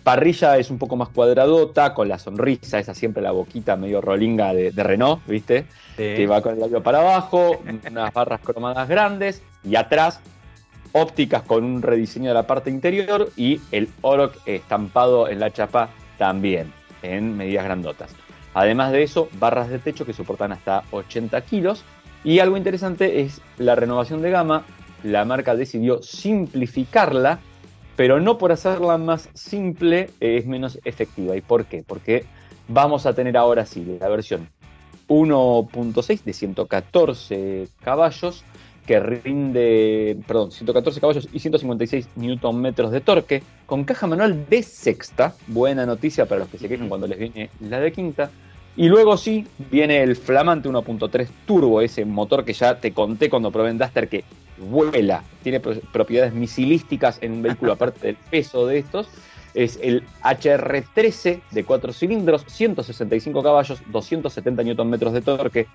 parrilla 0.03 0.59
es 0.59 0.70
un 0.70 0.79
poco 0.79 0.97
más 0.97 1.09
cuadradota, 1.09 1.95
con 1.95 2.09
la 2.09 2.18
sonrisa, 2.18 2.79
esa 2.79 2.95
siempre 2.95 3.22
la 3.22 3.33
boquita 3.33 3.77
medio 3.77 4.01
rolinga 4.01 4.53
de, 4.53 4.70
Renault, 4.70 5.27
¿viste? 5.27 5.66
Que 5.97 6.27
va 6.27 6.43
con 6.43 6.55
el 6.55 6.61
labio 6.61 6.83
para 6.83 7.01
abajo, 7.01 7.61
unas 7.91 8.12
barras 8.12 8.41
cromadas 8.41 8.89
grandes, 8.89 9.43
y 9.64 9.77
atrás 9.77 10.20
ópticas 10.93 11.43
con 11.43 11.64
un 11.64 11.83
rediseño 11.83 12.29
de 12.29 12.35
la 12.35 12.47
parte 12.47 12.70
interior 12.70 13.31
y 13.37 13.61
el 13.72 13.89
Oroch 14.01 14.37
estampado 14.47 15.29
en 15.29 15.41
la 15.41 15.53
chapa 15.53 15.91
también, 16.18 16.72
en 17.03 17.36
medidas 17.36 17.64
grandotas. 17.64 18.14
Además 18.55 18.92
de 18.92 19.03
eso, 19.03 19.28
barras 19.38 19.68
de 19.68 19.78
techo 19.78 20.07
que 20.07 20.12
soportan 20.12 20.53
hasta 20.53 20.84
80 20.90 21.40
kilos. 21.42 21.84
Y 22.24 22.38
algo 22.38 22.57
interesante 22.57 23.20
es 23.20 23.40
la 23.59 23.74
renovación 23.74 24.22
de 24.22 24.30
gama. 24.30 24.64
La 25.03 25.24
marca 25.24 25.55
decidió 25.55 26.03
simplificarla, 26.03 27.38
pero 27.97 28.18
no 28.20 28.38
por 28.38 28.53
hacerla 28.53 28.99
más 28.99 29.28
simple 29.34 30.11
es 30.20 30.47
menos 30.47 30.78
efectiva. 30.84 31.36
¿Y 31.36 31.42
por 31.42 31.66
qué? 31.66 31.84
Porque 31.86 32.24
vamos 32.68 33.07
a 33.07 33.14
tener 33.14 33.36
ahora 33.36 33.66
sí 33.66 33.99
la 34.01 34.09
versión 34.09 34.49
1.6 35.09 36.22
de 36.24 36.32
114 36.32 37.68
caballos 37.82 38.44
que 38.87 39.01
rinde, 39.01 40.16
perdón, 40.26 40.53
114 40.53 41.01
caballos 41.01 41.28
y 41.32 41.41
156 41.41 42.09
Nm 42.16 42.72
de 42.72 43.01
torque, 43.01 43.43
con 43.66 43.84
caja 43.84 44.07
manual 44.07 44.47
de 44.49 44.62
sexta, 44.62 45.34
buena 45.49 45.84
noticia 45.84 46.26
para 46.26 46.41
los 46.41 46.49
que 46.49 46.59
se 46.59 46.68
quejan 46.68 46.89
cuando 46.89 47.07
les 47.07 47.18
viene 47.18 47.51
la 47.61 47.80
de 47.80 47.93
quinta, 47.93 48.30
y 48.76 48.89
luego 48.89 49.16
sí 49.16 49.47
viene 49.70 50.03
el 50.03 50.16
flamante 50.16 50.68
1.3 50.68 51.28
turbo, 51.47 51.80
ese 51.80 52.05
motor 52.05 52.45
que 52.45 52.53
ya 52.53 52.78
te 52.78 52.93
conté 52.93 53.28
cuando 53.30 53.51
probé 53.51 53.70
en 53.70 53.78
Duster 53.78 54.09
que 54.09 54.24
vuela, 54.59 55.22
tiene 55.43 55.61
propiedades 55.61 56.34
misilísticas 56.34 57.18
en 57.22 57.32
un 57.32 57.43
vehículo 57.43 57.72
aparte 57.74 58.07
del 58.07 58.16
peso 58.16 58.66
de 58.66 58.78
estos. 58.78 59.09
Es 59.55 59.78
el 59.82 60.05
HR13 60.22 61.41
de 61.51 61.64
4 61.64 61.93
cilindros, 61.95 62.45
165 62.47 63.43
caballos, 63.43 63.80
270 63.91 64.62
Nm 64.62 64.99
de 64.99 65.22
torque. 65.22 65.66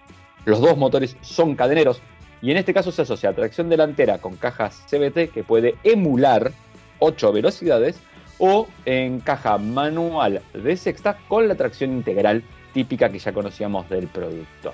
Los 0.46 0.62
dos 0.62 0.78
motores 0.78 1.18
son 1.22 1.56
cadeneros 1.56 2.00
y 2.42 2.52
en 2.52 2.58
este 2.58 2.74
caso 2.74 2.92
se 2.92 3.04
asocia 3.04 3.34
tracción 3.34 3.70
delantera 3.70 4.18
con 4.18 4.36
cajas 4.36 4.84
CBT 4.90 5.32
que 5.32 5.44
puede 5.46 5.76
emular 5.84 6.52
8 7.00 7.32
velocidades 7.34 8.00
o 8.40 8.68
en 8.86 9.20
caja 9.20 9.58
manual 9.58 10.42
de 10.54 10.76
sexta 10.76 11.18
con 11.28 11.48
la 11.48 11.56
tracción 11.56 11.92
integral 11.92 12.44
típica 12.74 13.10
que 13.10 13.20
ya 13.20 13.34
conocíamos 13.34 13.90
del 13.90 14.08
producto. 14.08 14.74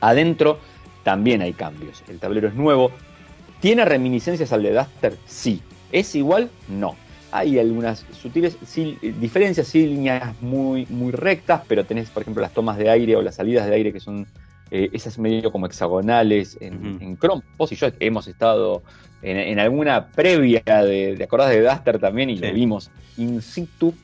Adentro 0.00 0.58
también 1.04 1.42
hay 1.42 1.52
cambios. 1.52 2.02
El 2.08 2.18
tablero 2.18 2.48
es 2.48 2.54
nuevo. 2.54 2.90
¿Tiene 3.60 3.84
reminiscencias 3.84 4.52
al 4.52 4.62
de 4.64 4.72
Duster? 4.72 5.16
Sí. 5.26 5.62
¿Es 5.92 6.14
igual? 6.14 6.50
No. 6.68 6.96
Hay 7.30 7.58
algunas 7.58 8.04
sutiles 8.20 8.58
diferencias, 9.20 9.66
sí, 9.66 9.86
líneas 9.86 10.34
muy, 10.42 10.86
muy 10.90 11.12
rectas, 11.12 11.62
pero 11.66 11.84
tenés, 11.84 12.10
por 12.10 12.22
ejemplo, 12.22 12.42
las 12.42 12.52
tomas 12.52 12.76
de 12.76 12.90
aire 12.90 13.16
o 13.16 13.22
las 13.22 13.36
salidas 13.36 13.66
de 13.66 13.74
aire 13.74 13.92
que 13.92 14.00
son 14.00 14.26
eh, 14.74 14.88
esas 14.94 15.18
medio 15.18 15.52
como 15.52 15.66
hexagonales 15.66 16.56
en, 16.60 17.18
Chrome. 17.18 17.42
Vos 17.58 17.70
y 17.72 17.76
yo 17.76 17.88
hemos 18.00 18.26
estado 18.26 18.82
en, 19.20 19.58
alguna 19.58 20.08
previa 20.08 20.62
de, 20.62 21.14
de 21.14 21.24
acordás 21.24 21.50
de 21.50 21.60
Duster 21.60 21.98
también 21.98 22.30
y 22.30 22.38
lo 22.38 22.50
vimos 22.54 22.90
in 23.18 23.42
situ. 23.42 23.94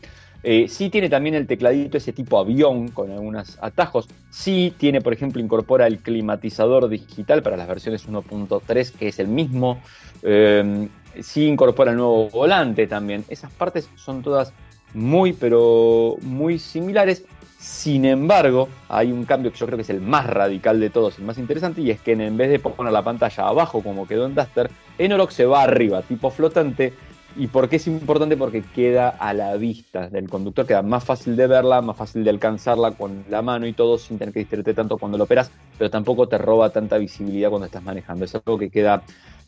Eh, 0.43 0.69
sí 0.69 0.91
tiene 0.91 1.09
también 1.09 1.35
el 1.35 1.47
tecladito 1.47 1.97
ese 1.97 2.13
tipo 2.13 2.39
avión 2.39 2.89
con 2.89 3.11
algunos 3.11 3.57
atajos. 3.63 4.09
Sí 4.29 4.75
tiene, 4.77 5.01
por 5.01 5.15
ejemplo, 5.15 5.41
incorpora 5.41 5.87
el 5.87 6.01
climatizador 6.01 6.91
digital 6.91 7.43
para 7.43 7.57
las 7.57 7.67
versiones 7.67 8.07
1.3, 8.07 8.93
que 8.93 9.09
es 9.09 9.19
el 9.19 9.29
mismo. 9.29 9.81
Eh, 10.23 10.87
sí 11.21 11.47
incorpora 11.47 11.93
el 11.93 11.97
nuevo 11.97 12.29
volante 12.29 12.87
también. 12.87 13.25
Esas 13.29 13.51
partes 13.53 13.89
son 13.97 14.23
todas 14.23 14.53
muy, 14.93 15.33
pero 15.33 16.17
muy 16.21 16.59
similares. 16.59 17.25
Sin 17.69 18.07
embargo, 18.07 18.71
hay 18.89 19.13
un 19.13 19.27
cambio 19.27 19.53
que 19.53 19.59
yo 19.59 19.67
creo 19.67 19.77
que 19.77 19.83
es 19.83 19.91
el 19.91 20.01
más 20.01 20.27
radical 20.27 20.81
de 20.81 20.89
todos, 20.89 21.19
el 21.19 21.27
más 21.27 21.37
interesante, 21.37 21.83
y 21.83 21.91
es 21.91 22.01
que 22.01 22.13
en 22.13 22.37
vez 22.37 22.49
de 22.49 22.59
poner 22.59 22.93
la 22.93 23.05
pantalla 23.05 23.47
abajo 23.47 23.83
como 23.83 24.09
quedó 24.09 24.25
en 24.25 24.35
Duster, 24.35 24.71
Enorox 24.97 25.35
se 25.35 25.45
va 25.45 25.65
arriba, 25.65 26.01
tipo 26.03 26.31
flotante, 26.31 26.95
¿Y 27.37 27.47
por 27.47 27.69
qué 27.69 27.77
es 27.77 27.87
importante? 27.87 28.37
Porque 28.37 28.63
queda 28.63 29.11
a 29.11 29.33
la 29.35 29.55
vista 29.57 30.09
del 30.09 30.29
conductor, 30.29 30.67
queda 30.67 30.83
más 30.83 31.05
fácil 31.05 31.37
de 31.37 31.47
verla, 31.47 31.83
más 31.83 31.97
fácil 31.97 32.25
de 32.25 32.31
alcanzarla 32.31 32.93
con 32.93 33.25
la 33.29 33.43
mano 33.43 33.67
y 33.67 33.75
todo 33.75 33.99
sin 33.99 34.19
tener 34.19 34.33
que 34.33 34.41
distraerte 34.41 34.75
tanto 34.75 34.97
cuando 34.97 35.19
lo 35.19 35.25
operas, 35.25 35.53
pero 35.77 35.91
tampoco 35.91 36.27
te 36.27 36.39
roba 36.39 36.71
tanta 36.71 36.97
visibilidad 36.99 37.51
cuando 37.51 37.67
estás 37.67 37.83
manejando. 37.83 38.25
Es 38.25 38.35
algo 38.35 38.59
que 38.59 38.71
queda 38.71 39.03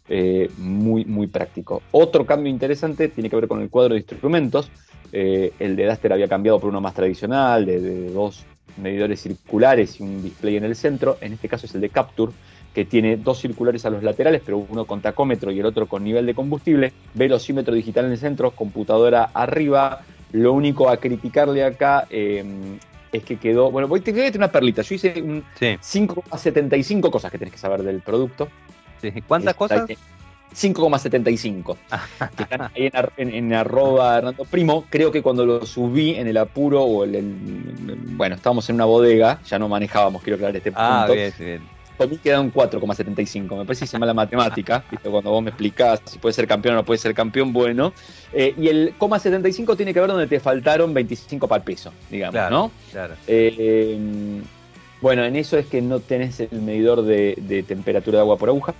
eh, 0.08 0.50
muy, 0.58 1.04
muy 1.04 1.26
práctico. 1.26 1.82
Otro 1.90 2.26
cambio 2.26 2.52
interesante 2.52 3.08
tiene 3.08 3.30
que 3.30 3.36
ver 3.36 3.48
con 3.48 3.60
el 3.60 3.70
cuadro 3.70 3.94
de 3.94 4.00
instrumentos. 4.00 4.70
Eh, 5.12 5.52
el 5.58 5.76
de 5.76 5.86
Duster 5.86 6.12
había 6.12 6.28
cambiado 6.28 6.60
por 6.60 6.70
uno 6.70 6.80
más 6.80 6.94
tradicional, 6.94 7.66
de 7.66 8.10
dos 8.10 8.44
medidores 8.76 9.20
circulares 9.20 10.00
y 10.00 10.02
un 10.02 10.22
display 10.22 10.56
en 10.56 10.64
el 10.64 10.76
centro. 10.76 11.18
En 11.20 11.32
este 11.32 11.48
caso 11.48 11.66
es 11.66 11.74
el 11.74 11.80
de 11.80 11.90
Capture 11.90 12.32
que 12.74 12.84
tiene 12.84 13.16
dos 13.16 13.40
circulares 13.40 13.84
a 13.84 13.90
los 13.90 14.02
laterales, 14.02 14.42
pero 14.44 14.58
uno 14.58 14.84
con 14.84 15.00
tacómetro 15.00 15.50
y 15.50 15.58
el 15.58 15.66
otro 15.66 15.86
con 15.86 16.04
nivel 16.04 16.26
de 16.26 16.34
combustible, 16.34 16.92
velocímetro 17.14 17.74
digital 17.74 18.04
en 18.06 18.12
el 18.12 18.18
centro, 18.18 18.52
computadora 18.52 19.30
arriba. 19.34 20.02
Lo 20.32 20.52
único 20.52 20.88
a 20.88 20.98
criticarle 20.98 21.64
acá 21.64 22.06
eh, 22.10 22.44
es 23.12 23.24
que 23.24 23.38
quedó. 23.38 23.72
Bueno, 23.72 23.88
voy 23.88 24.00
a 24.00 24.04
tener 24.04 24.36
una 24.36 24.52
perlita. 24.52 24.82
Yo 24.82 24.94
hice 24.94 25.14
5,75 25.14 27.10
cosas 27.10 27.32
que 27.32 27.38
tenés 27.38 27.52
que 27.52 27.58
saber 27.58 27.82
del 27.82 28.00
producto. 28.00 28.48
¿Cuántas 29.26 29.54
cosas? 29.54 29.90
5,75. 30.54 31.76
que 32.36 32.42
están 32.42 32.62
ahí 32.62 32.90
en, 33.16 33.52
arroba 33.54 34.18
Hernando 34.18 34.44
Primo. 34.44 34.84
Creo 34.90 35.10
que 35.10 35.22
cuando 35.22 35.46
lo 35.46 35.66
subí 35.66 36.14
en 36.14 36.26
el 36.26 36.36
apuro 36.36 36.82
o 36.82 37.04
el, 37.04 37.22
bueno, 38.16 38.34
estábamos 38.34 38.68
en 38.68 38.76
una 38.76 38.84
bodega, 38.84 39.40
ya 39.46 39.58
no 39.58 39.68
manejábamos, 39.68 40.22
quiero 40.22 40.36
aclarar 40.36 40.56
este 40.56 40.72
ah, 40.74 41.04
punto. 41.06 41.14
Bien, 41.14 41.34
bien 41.38 41.80
a 42.04 42.06
mí 42.06 42.18
queda 42.18 42.40
un 42.40 42.52
4,75. 42.52 43.58
Me 43.58 43.64
parece 43.64 43.80
que 43.80 43.86
se 43.86 43.92
llama 43.92 44.06
la 44.06 44.14
matemática, 44.14 44.84
cuando 45.02 45.30
vos 45.30 45.42
me 45.42 45.50
explicás 45.50 46.00
si 46.04 46.18
puede 46.18 46.32
ser 46.32 46.46
campeón 46.46 46.74
o 46.74 46.78
no 46.78 46.84
puede 46.84 46.98
ser 46.98 47.14
campeón, 47.14 47.52
bueno. 47.52 47.92
Eh, 48.32 48.54
y 48.56 48.68
el 48.68 48.94
0,75 48.98 49.76
tiene 49.76 49.92
que 49.92 50.00
ver 50.00 50.08
donde 50.08 50.26
te 50.26 50.40
faltaron 50.40 50.94
25 50.94 51.46
para 51.46 51.58
el 51.58 51.64
peso, 51.64 51.92
digamos, 52.10 52.50
¿no? 52.50 52.70
Claro. 52.90 53.14
Eh, 53.26 53.98
bueno, 55.00 55.24
en 55.24 55.36
eso 55.36 55.56
es 55.56 55.66
que 55.66 55.80
no 55.80 56.00
tenés 56.00 56.40
el 56.40 56.60
medidor 56.60 57.02
de, 57.02 57.64
temperatura 57.66 58.18
de 58.18 58.22
agua 58.22 58.36
por 58.36 58.48
aguja. 58.50 58.74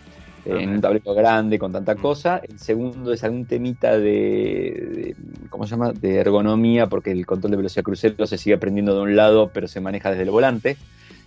Eh, 0.45 0.57
en 0.63 0.71
un 0.71 0.81
tablero 0.81 1.15
grande 1.15 1.59
con 1.59 1.73
tanta 1.73 1.95
mm. 1.95 1.99
cosa. 1.99 2.41
El 2.47 2.59
segundo 2.59 3.13
es 3.13 3.23
algún 3.25 3.45
temita 3.47 3.99
de, 3.99 5.15
¿cómo 5.49 5.65
se 5.65 5.73
llama? 5.73 5.93
De 5.93 6.17
ergonomía, 6.17 6.87
porque 6.87 7.11
el 7.11 7.27
control 7.27 7.53
de 7.53 7.57
velocidad 7.59 7.85
crucero 7.85 8.27
se 8.27 8.39
sigue 8.39 8.59
prendiendo 8.59 8.95
de 8.95 9.03
un 9.03 9.17
lado, 9.17 9.51
pero 9.53 9.69
se 9.69 9.81
maneja 9.81 10.11
desde 10.11 10.25
el 10.25 10.31
volante. 10.31 10.77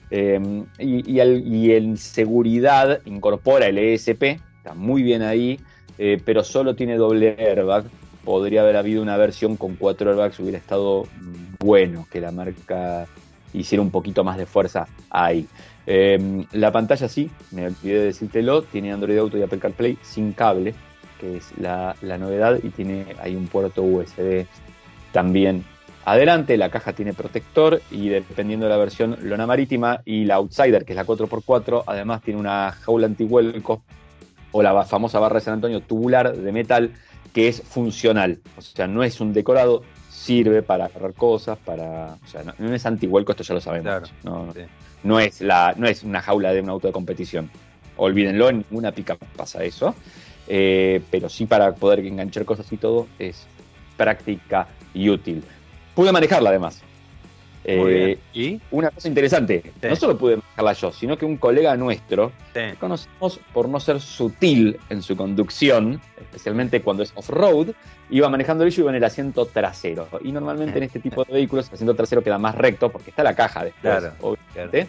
Em, 0.10 0.66
y, 0.78 1.72
en 1.72 1.98
seguridad 1.98 3.02
incorpora 3.06 3.68
el 3.68 3.78
ESP, 3.78 4.40
está 4.58 4.74
muy 4.76 5.02
bien 5.02 5.22
ahí, 5.22 5.60
eh, 5.98 6.22
pero 6.24 6.44
solo 6.44 6.76
tiene 6.76 6.98
doble 6.98 7.36
airbag. 7.38 7.86
Podría 8.24 8.62
haber 8.62 8.78
habido 8.78 9.02
una 9.02 9.18
versión 9.18 9.58
con 9.58 9.76
cuatro 9.76 10.12
airbags, 10.12 10.40
hubiera 10.40 10.58
estado 10.58 11.08
bueno 11.60 12.08
que 12.12 12.22
la 12.22 12.32
marca 12.32 13.08
hiciera 13.54 13.82
un 13.82 13.92
poquito 13.92 14.24
más 14.24 14.38
de 14.38 14.46
fuerza 14.46 14.88
ahí. 15.10 15.48
Eh, 15.86 16.46
la 16.54 16.72
pantalla 16.72 17.08
sí, 17.08 17.30
me 17.52 17.68
olvidé 17.68 18.00
de 18.00 18.06
decírtelo, 18.06 18.64
tiene 18.64 18.94
Android 18.94 19.18
Auto 19.18 19.38
y 19.38 19.44
Apple 19.44 19.60
CarPlay 19.60 19.98
sin 20.02 20.34
cable, 20.34 20.74
que 21.20 21.38
es 21.38 21.52
la, 21.58 21.96
la 22.02 22.18
novedad, 22.18 22.60
y 22.64 22.70
tiene 22.70 23.06
hay 23.22 23.36
un 23.36 23.48
puerto 23.48 23.84
USB 23.84 24.46
también 25.12 25.66
adelante. 26.06 26.58
La 26.58 26.70
caja 26.70 26.94
tiene 26.94 27.14
protector 27.14 27.82
y 27.92 28.10
dependiendo 28.10 28.66
de 28.66 28.72
la 28.72 28.78
versión, 28.78 29.18
lona 29.22 29.46
marítima 29.46 30.02
y 30.06 30.26
la 30.26 30.36
Outsider, 30.36 30.86
que 30.86 30.94
es 30.94 30.98
la 30.98 31.06
4x4, 31.06 31.84
además 31.86 32.22
tiene 32.22 32.40
una 32.40 32.72
jaula 32.72 33.08
antihuelco 33.08 33.84
o 34.52 34.62
la 34.62 34.86
famosa 34.86 35.20
barra 35.20 35.36
de 35.36 35.42
San 35.42 35.56
Antonio 35.56 35.82
tubular 35.82 36.36
de 36.36 36.52
metal 36.52 36.94
que 37.34 37.48
es 37.48 37.62
funcional. 37.62 38.40
O 38.58 38.62
sea, 38.62 38.88
no 38.88 39.04
es 39.04 39.20
un 39.20 39.34
decorado, 39.34 39.84
sirve 40.24 40.62
para 40.62 40.86
agarrar 40.86 41.14
cosas, 41.14 41.58
para. 41.58 42.18
O 42.24 42.28
sea, 42.28 42.44
no, 42.58 42.74
es 42.74 42.86
antihuelco, 42.86 43.34
esto 43.34 43.44
ya 43.44 43.56
lo 43.56 43.62
sabemos. 43.62 44.12
no, 44.24 44.54
no, 45.04 45.20
es 45.20 45.42
la, 45.42 45.74
no 45.78 45.88
es 45.88 46.04
una 46.04 46.22
jaula 46.22 46.54
de 46.54 46.62
un 46.62 46.70
auto 46.70 46.88
de 46.88 46.94
competición. 46.94 47.50
Olvídenlo, 47.98 48.50
en 48.50 48.60
ninguna 48.60 48.92
pica 48.92 49.18
pasa 49.36 49.64
eso. 49.64 49.94
Eh, 50.48 51.02
pero 51.10 51.30
sí 51.30 51.46
para 51.46 51.74
poder 51.74 52.00
enganchar 52.00 52.44
cosas 52.44 52.70
y 52.72 52.78
todo 52.78 53.08
es 53.20 53.48
práctica 53.98 54.68
y 54.94 55.10
útil. 55.10 55.44
Pude 55.96 56.12
manejarla 56.12 56.50
además. 56.50 56.82
Eh, 57.66 58.18
¿Y? 58.34 58.60
Una 58.72 58.90
cosa 58.92 59.08
interesante, 59.08 59.64
no 59.82 59.96
solo 59.96 60.18
pude 60.18 60.38
manejarla 60.38 60.74
yo, 60.74 60.92
sino 60.92 61.18
que 61.18 61.26
un 61.26 61.38
colega 61.38 61.76
nuestro, 61.78 62.32
que 62.54 62.76
conocemos 62.80 63.40
por 63.54 63.70
no 63.70 63.80
ser 63.80 64.02
sutil 64.02 64.78
en 64.90 65.02
su 65.02 65.16
conducción, 65.16 66.02
especialmente 66.20 66.82
cuando 66.82 67.04
es 67.04 67.14
off-road, 67.16 67.70
iba 68.10 68.30
manejando 68.30 68.64
el 68.64 68.74
iba 68.78 68.90
en 68.90 68.96
el 68.96 69.04
asiento 69.04 69.46
trasero. 69.46 70.08
Y 70.24 70.32
normalmente 70.32 70.78
en 70.78 70.84
este 70.84 71.00
tipo 71.00 71.24
de 71.24 71.34
vehículos 71.34 71.68
el 71.70 71.76
asiento 71.76 71.96
trasero 71.96 72.22
queda 72.22 72.38
más 72.38 72.56
recto 72.56 72.92
porque 72.92 73.12
está 73.12 73.24
la 73.24 73.36
caja 73.36 73.66
después, 73.66 74.04
obviamente. 74.22 74.88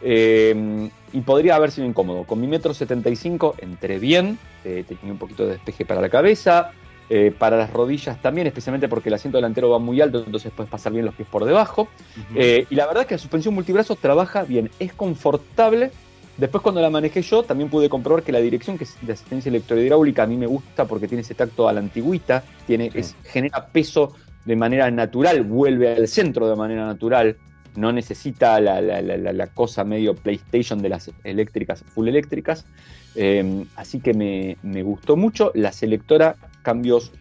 Eh, 0.00 0.88
y 1.12 1.20
podría 1.22 1.56
haber 1.56 1.70
sido 1.70 1.86
incómodo. 1.86 2.24
Con 2.24 2.40
mi 2.40 2.46
metro 2.46 2.72
75 2.74 3.56
entré 3.58 3.98
bien, 3.98 4.38
eh, 4.64 4.84
tenía 4.86 5.12
un 5.12 5.18
poquito 5.18 5.44
de 5.44 5.52
despeje 5.52 5.84
para 5.84 6.00
la 6.00 6.08
cabeza, 6.08 6.72
eh, 7.10 7.32
para 7.36 7.56
las 7.56 7.72
rodillas 7.72 8.20
también, 8.20 8.46
especialmente 8.46 8.86
porque 8.86 9.08
el 9.08 9.14
asiento 9.14 9.38
delantero 9.38 9.70
va 9.70 9.78
muy 9.78 9.98
alto, 10.02 10.22
entonces 10.26 10.52
puedes 10.54 10.70
pasar 10.70 10.92
bien 10.92 11.06
los 11.06 11.14
pies 11.14 11.26
por 11.26 11.46
debajo. 11.46 11.88
Eh, 12.34 12.66
y 12.68 12.74
la 12.74 12.86
verdad 12.86 13.02
es 13.02 13.08
que 13.08 13.14
la 13.14 13.18
suspensión 13.18 13.54
multibrazo 13.54 13.96
trabaja 13.96 14.42
bien, 14.42 14.70
es 14.78 14.92
confortable. 14.92 15.90
Después 16.36 16.62
cuando 16.62 16.82
la 16.82 16.90
manejé 16.90 17.22
yo 17.22 17.42
también 17.42 17.70
pude 17.70 17.88
comprobar 17.88 18.22
que 18.22 18.30
la 18.30 18.40
dirección 18.40 18.76
que 18.76 18.84
es 18.84 18.94
de 19.00 19.14
asistencia 19.14 19.48
electrohidráulica 19.48 20.24
a 20.24 20.26
mí 20.26 20.36
me 20.36 20.46
gusta 20.46 20.84
porque 20.86 21.08
tiene 21.08 21.22
ese 21.22 21.34
tacto 21.34 21.66
a 21.66 21.72
la 21.72 21.80
antigüita, 21.80 22.44
tiene, 22.66 22.90
genera 23.24 23.66
peso 23.66 24.12
de 24.44 24.54
manera 24.54 24.90
natural, 24.90 25.42
vuelve 25.44 25.94
al 25.94 26.08
centro 26.08 26.46
de 26.48 26.56
manera 26.56 26.84
natural, 26.86 27.38
no 27.74 27.90
necesita 27.90 28.60
la, 28.60 29.46
cosa 29.54 29.82
medio 29.82 30.14
PlayStation 30.14 30.82
de 30.82 30.90
las 30.90 31.10
eléctricas, 31.24 31.84
full 31.94 32.08
eléctricas. 32.08 32.66
Eh, 33.14 33.64
así 33.76 34.00
que 34.00 34.12
me, 34.14 34.58
me, 34.62 34.82
gustó 34.82 35.16
mucho. 35.16 35.50
La 35.54 35.72
selectora 35.72 36.36
cambios 36.68 37.12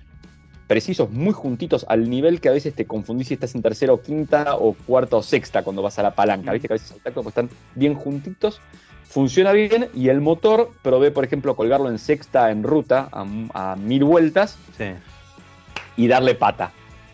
precisos, 0.68 1.10
muy 1.10 1.32
juntitos, 1.32 1.86
al 1.88 2.10
nivel 2.10 2.42
que 2.42 2.50
a 2.50 2.52
veces 2.52 2.76
te 2.76 2.86
confundís 2.86 3.30
si 3.30 3.36
estás 3.36 3.56
en 3.56 3.62
tercera 3.62 3.94
o 3.94 4.02
quinta 4.02 4.58
o 4.58 4.74
cuarta 4.74 5.16
o 5.16 5.24
sexta 5.24 5.64
cuando 5.64 5.82
vas 5.82 5.98
a 6.00 6.04
la 6.04 6.14
palanca. 6.16 6.52
Viste 6.52 6.68
que 6.68 6.74
a 6.74 6.76
veces 6.76 6.92
el 6.92 7.02
tacto 7.02 7.24
pues, 7.24 7.32
están 7.32 7.50
bien 7.76 7.96
juntitos. 7.96 8.60
Funciona 9.06 9.54
bien 9.54 9.88
y 9.94 10.10
el 10.10 10.20
motor 10.20 10.72
provee, 10.82 11.12
por 11.12 11.24
ejemplo, 11.24 11.56
colgarlo 11.56 11.90
en 11.90 11.98
sexta 11.98 12.52
en 12.52 12.64
ruta 12.64 13.08
a, 13.14 13.78
mil 13.78 14.04
vueltas 14.04 14.58
y 15.96 16.08
darle 16.10 16.36
pata. 16.36 16.74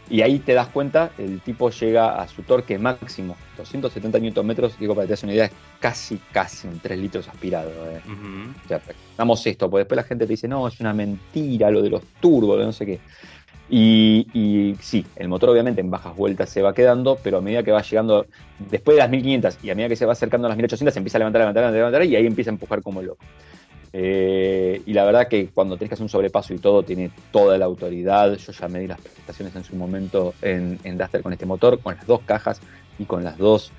Y 0.10 0.22
ahí 0.22 0.40
te 0.40 0.54
das 0.54 0.68
cuenta, 0.68 1.12
el 1.18 1.40
tipo 1.40 1.70
llega 1.70 2.22
a 2.22 2.28
su 2.28 2.44
torque 2.44 2.78
máximo, 2.78 3.38
270 3.58 4.20
Nm, 4.20 4.56
digo 4.80 4.94
para 4.94 5.06
que 5.06 5.08
te 5.08 5.14
hagas 5.14 5.24
una 5.24 5.34
idea, 5.34 5.46
es 5.46 5.52
casi, 5.80 6.20
casi 6.32 6.68
un 6.68 6.80
3 6.80 7.00
litros 7.00 7.28
aspirado. 7.28 7.72
Eh. 7.90 8.02
damos 9.18 9.46
esto, 9.48 9.70
porque 9.70 9.82
después 9.82 9.96
la 9.96 10.04
gente 10.04 10.26
te 10.26 10.34
dice, 10.34 10.48
no, 10.48 10.68
es 10.68 10.80
una 10.80 10.94
mentira 10.94 11.72
lo 11.72 11.82
de 11.82 11.90
los 11.90 12.04
turbos, 12.20 12.60
no 12.64 12.74
sé 12.74 12.86
qué. 12.86 13.00
Y, 13.70 14.28
y, 14.34 14.76
sí, 14.82 15.06
el 15.16 15.30
motor 15.30 15.50
obviamente 15.50 15.80
en 15.80 15.90
bajas 15.90 16.16
vueltas 16.16 16.50
se 16.50 16.62
va 16.62 16.74
quedando, 16.74 17.18
pero 17.24 17.38
a 17.38 17.42
medida 17.42 17.64
que 17.64 17.72
va 17.72 17.82
llegando, 17.82 18.28
después 18.60 18.96
de 18.96 19.00
las 19.02 19.10
1500 19.10 19.58
y 19.64 19.70
a 19.70 19.76
medida 19.76 19.90
que 19.90 19.96
se 19.96 20.06
va 20.06 20.12
acercando 20.12 20.48
a 20.48 20.50
las 20.50 20.58
1800, 20.58 20.94
se 20.94 21.00
empieza 21.00 21.18
a 21.18 21.20
levantar, 21.20 21.40
levantar, 21.40 21.64
levantar, 21.64 21.78
levantar 21.80 22.04
y 22.06 22.16
ahí 22.18 22.28
empieza 22.28 22.52
a 22.52 22.54
empujar 22.54 22.84
como 22.84 23.02
loco. 23.02 23.24
Eh, 23.96 24.82
y 24.88 24.94
la 24.94 25.06
verdad 25.06 25.28
que 25.28 25.50
cuando 25.50 25.78
tenés 25.78 25.90
que 25.90 25.94
hacer 25.94 26.04
un 26.04 26.10
sobrepaso 26.10 26.54
y 26.54 26.58
todo, 26.58 26.82
tiene 26.84 27.12
toda 27.32 27.58
la 27.58 27.66
autoridad. 27.66 28.36
Yo 28.36 28.52
ya 28.52 28.68
me 28.68 28.80
di 28.80 28.88
las 28.88 29.00
prestaciones 29.00 29.56
en 29.56 29.64
su 29.64 29.76
momento 29.76 30.34
en, 30.42 30.80
en 30.84 30.98
Duster 30.98 31.22
con 31.22 31.32
este 31.32 31.46
motor, 31.46 31.80
con 31.80 31.96
las 31.96 32.08
dos 32.08 32.22
cajas 32.26 32.60
y 32.98 33.06
con 33.06 33.24
las 33.24 33.38
dos 33.38 33.72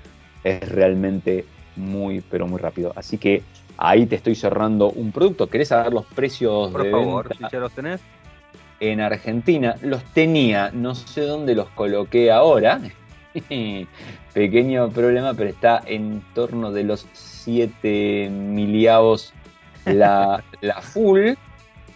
es 0.43 0.67
realmente 0.69 1.45
muy, 1.75 2.21
pero 2.21 2.47
muy 2.47 2.59
rápido. 2.59 2.93
Así 2.95 3.17
que 3.17 3.43
ahí 3.77 4.05
te 4.05 4.15
estoy 4.15 4.35
cerrando 4.35 4.89
un 4.89 5.11
producto. 5.11 5.47
¿Querés 5.47 5.69
saber 5.69 5.91
los 5.91 6.05
precios 6.05 6.71
Por 6.71 6.89
favor, 6.89 7.35
si 7.35 7.43
ya 7.51 7.59
los 7.59 7.73
tenés. 7.73 8.01
En 8.79 8.99
Argentina 9.01 9.75
los 9.81 10.03
tenía, 10.13 10.69
no 10.71 10.95
sé 10.95 11.21
dónde 11.21 11.55
los 11.55 11.69
coloqué 11.69 12.31
ahora. 12.31 12.81
Pequeño 14.33 14.89
problema, 14.89 15.33
pero 15.33 15.49
está 15.49 15.81
en 15.85 16.23
torno 16.33 16.71
de 16.71 16.83
los 16.83 17.07
7 17.13 18.29
miliavos 18.29 19.33
la, 19.85 20.43
la 20.61 20.81
full. 20.81 21.33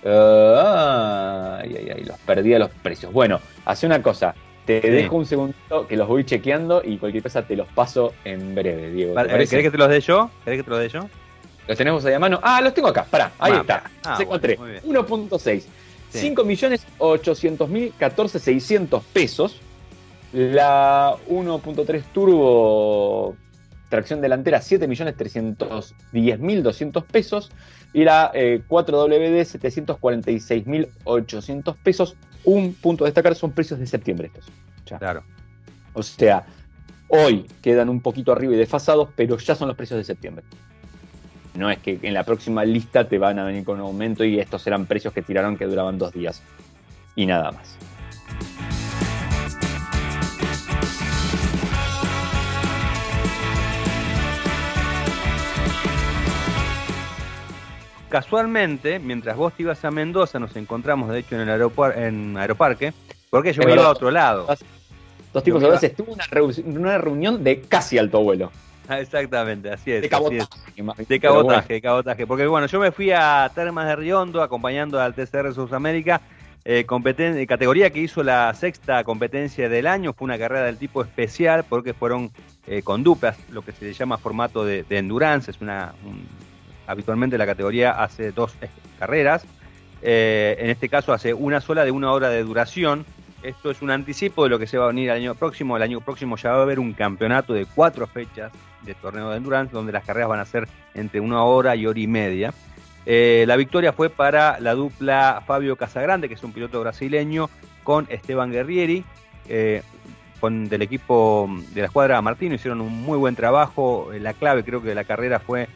Uh, 0.02 0.08
ay, 0.08 1.76
ay, 1.78 1.92
ay, 1.96 2.04
los 2.06 2.18
perdí 2.20 2.54
a 2.54 2.60
los 2.60 2.70
precios. 2.70 3.12
Bueno, 3.12 3.40
hace 3.66 3.86
una 3.86 4.02
cosa. 4.02 4.34
Te 4.66 4.80
dejo 4.82 5.16
un 5.16 5.26
segundo 5.26 5.88
que 5.88 5.98
los 5.98 6.08
voy 6.08 6.24
chequeando 6.24 6.84
y 6.86 6.98
cualquier 6.98 7.24
cosa 7.24 7.42
te 7.42 7.56
los 7.56 7.68
paso 7.70 8.14
en 8.24 8.54
breve, 8.54 8.92
Diego. 8.92 9.16
¿Querés 9.16 9.50
que 9.50 9.72
te 9.72 9.78
los 9.78 9.90
dé 9.90 10.00
yo? 10.00 10.30
¿Querés 10.46 10.60
que 10.60 10.64
te 10.64 10.70
los 10.70 10.80
dé 10.80 10.90
yo? 10.90 11.10
Los 11.68 11.76
tenemos 11.76 12.06
ahí 12.06 12.14
a 12.14 12.20
mano. 12.20 12.40
Ah, 12.44 12.62
los 12.62 12.76
tengo 12.76 12.88
acá. 12.88 13.04
Pará, 13.04 13.32
ahí 13.40 13.54
está. 13.54 13.90
Ah, 14.04 14.16
Se 14.16 14.24
encontré. 14.24 14.60
1.6. 14.60 15.64
5.800.000, 16.14 17.94
14.600 18.00 19.02
pesos. 19.12 19.60
La 20.34 21.16
1.3 21.28 22.04
Turbo 22.14 23.36
tracción 23.90 24.22
delantera 24.22 24.60
7.310.200 24.60 27.04
pesos 27.06 27.52
y 27.94 28.04
la 28.04 28.32
4WD 28.34 29.42
746.800 29.98 31.76
pesos. 31.84 32.16
Un 32.44 32.74
punto 32.74 33.04
a 33.04 33.08
destacar 33.08 33.36
son 33.36 33.52
precios 33.52 33.80
de 33.80 33.88
septiembre 33.88 34.28
estos. 34.28 34.46
Claro. 34.86 35.24
O 35.94 36.02
sea, 36.04 36.46
hoy 37.08 37.46
quedan 37.62 37.90
un 37.90 38.02
poquito 38.02 38.32
arriba 38.32 38.54
y 38.54 38.58
desfasados, 38.58 39.10
pero 39.16 39.38
ya 39.38 39.56
son 39.56 39.68
los 39.68 39.78
precios 39.78 39.98
de 39.98 40.04
septiembre. 40.04 40.46
No 41.56 41.70
es 41.70 41.80
que 41.80 42.00
en 42.02 42.14
la 42.14 42.24
próxima 42.24 42.64
lista 42.64 43.08
te 43.08 43.18
van 43.18 43.40
a 43.40 43.44
venir 43.44 43.66
con 43.66 43.80
un 43.80 43.88
aumento 43.88 44.24
y 44.24 44.40
estos 44.40 44.66
eran 44.68 44.86
precios 44.86 45.14
que 45.14 45.22
tiraron 45.22 45.58
que 45.58 45.66
duraban 45.66 45.98
dos 45.98 46.14
días. 46.14 46.42
Y 47.16 47.26
nada 47.26 47.52
más. 47.52 47.78
Casualmente, 58.10 58.98
mientras 58.98 59.38
vos 59.38 59.54
te 59.54 59.64
ibas 59.64 59.86
a 59.86 59.92
Mendoza, 59.92 60.40
nos 60.40 60.56
encontramos 60.56 61.12
de 61.12 61.20
hecho 61.20 61.36
en 61.36 61.48
el 61.48 61.72
en 61.96 62.38
aeroparque, 62.38 62.92
porque 63.30 63.54
yo 63.54 63.64
me 63.64 63.74
iba 63.74 63.86
a 63.86 63.90
otro 63.90 64.10
lado. 64.10 64.48
Dos 65.32 65.44
tipos 65.44 65.64
a 65.64 65.70
veces 65.70 65.96
tuvo 65.96 66.14
una, 66.14 66.98
reunión 66.98 67.44
de 67.44 67.62
casi 67.62 68.00
alto 68.00 68.22
vuelo. 68.22 68.52
Ah, 68.88 69.00
exactamente, 69.00 69.70
así 69.70 69.92
es. 69.92 70.02
De 70.02 70.10
cabotaje. 70.10 70.48
De 71.08 71.20
cabotaje, 71.20 71.74
de 71.74 71.82
cabotaje. 71.82 72.26
Porque 72.26 72.48
bueno, 72.48 72.66
yo 72.66 72.80
me 72.80 72.92
fui 72.92 73.12
a 73.12 73.52
Termas 73.54 73.86
de 73.86 73.96
Riondo 73.96 74.42
acompañando 74.42 75.00
al 75.00 75.14
TCR 75.14 75.54
Sudamérica, 75.54 76.22
eh, 76.66 76.86
categoría 77.48 77.92
que 77.92 78.00
hizo 78.00 78.24
la 78.24 78.52
sexta 78.56 79.04
competencia 79.04 79.70
del 79.70 79.86
año. 79.86 80.14
Fue 80.14 80.26
una 80.26 80.40
carrera 80.40 80.64
del 80.64 80.78
tipo 80.78 81.04
especial 81.04 81.64
porque 81.70 81.94
fueron 81.94 82.32
eh, 82.66 82.82
con 82.82 83.04
duplas, 83.04 83.38
lo 83.52 83.62
que 83.62 83.72
se 83.72 83.94
llama 83.94 84.18
formato 84.18 84.66
de, 84.66 84.84
endurance. 84.90 85.52
Es 85.52 85.62
una, 85.62 85.94
habitualmente 86.90 87.38
la 87.38 87.46
categoría 87.46 87.92
hace 87.92 88.32
dos 88.32 88.56
eh, 88.62 88.70
carreras, 88.98 89.46
eh, 90.02 90.58
en 90.60 90.70
este 90.70 90.90
caso 90.90 91.14
hace 91.14 91.34
una 91.34 91.62
sola 91.62 91.86
de 91.86 91.92
una 91.92 92.12
hora 92.12 92.30
de 92.30 92.44
duración. 92.44 93.06
Esto 93.44 93.70
es 93.72 93.82
un 93.82 93.92
anticipo 93.92 94.44
de 94.44 94.50
lo 94.50 94.60
que 94.60 94.68
se 94.68 94.78
va 94.78 94.86
a 94.86 94.88
venir 94.88 95.10
el 95.10 95.16
año 95.16 95.36
próximo. 95.36 95.78
El 95.78 95.84
año 95.84 96.02
próximo 96.02 96.36
ya 96.36 96.52
va 96.52 96.60
a 96.60 96.62
haber 96.64 96.80
un 96.80 96.94
campeonato 96.94 97.54
de 97.54 97.66
cuatro 97.66 98.08
fechas 98.08 98.52
de 98.82 98.96
torneo 98.96 99.30
de 99.30 99.38
endurance, 99.38 99.72
donde 99.72 99.92
las 99.92 100.04
carreras 100.04 100.30
van 100.30 100.40
a 100.40 100.46
ser 100.46 100.68
entre 100.94 101.20
una 101.20 101.44
hora 101.44 101.76
y 101.76 101.86
hora 101.86 102.00
y 102.00 102.08
media. 102.08 102.54
Eh, 103.06 103.46
la 103.48 103.56
victoria 103.56 103.94
fue 103.94 104.10
para 104.10 104.60
la 104.60 104.74
dupla 104.74 105.44
Fabio 105.46 105.76
Casagrande, 105.76 106.28
que 106.28 106.34
es 106.34 106.44
un 106.44 106.52
piloto 106.52 106.82
brasileño, 106.82 107.50
con 107.84 108.08
Esteban 108.10 108.52
Guerrieri, 108.52 109.06
con, 110.40 110.68
del 110.68 110.82
equipo 110.82 111.50
de 111.74 111.82
la 111.82 111.88
escuadra 111.88 112.22
Martino. 112.22 112.56
Hicieron 112.56 112.82
un 112.82 113.02
muy 113.02 113.18
buen 113.18 113.36
trabajo. 113.36 114.10
La 114.20 114.34
clave 114.34 114.64
creo 114.64 114.82
que 114.82 114.90
de 114.90 114.96
la 114.96 115.06
carrera 115.06 115.40
fue 115.40 115.70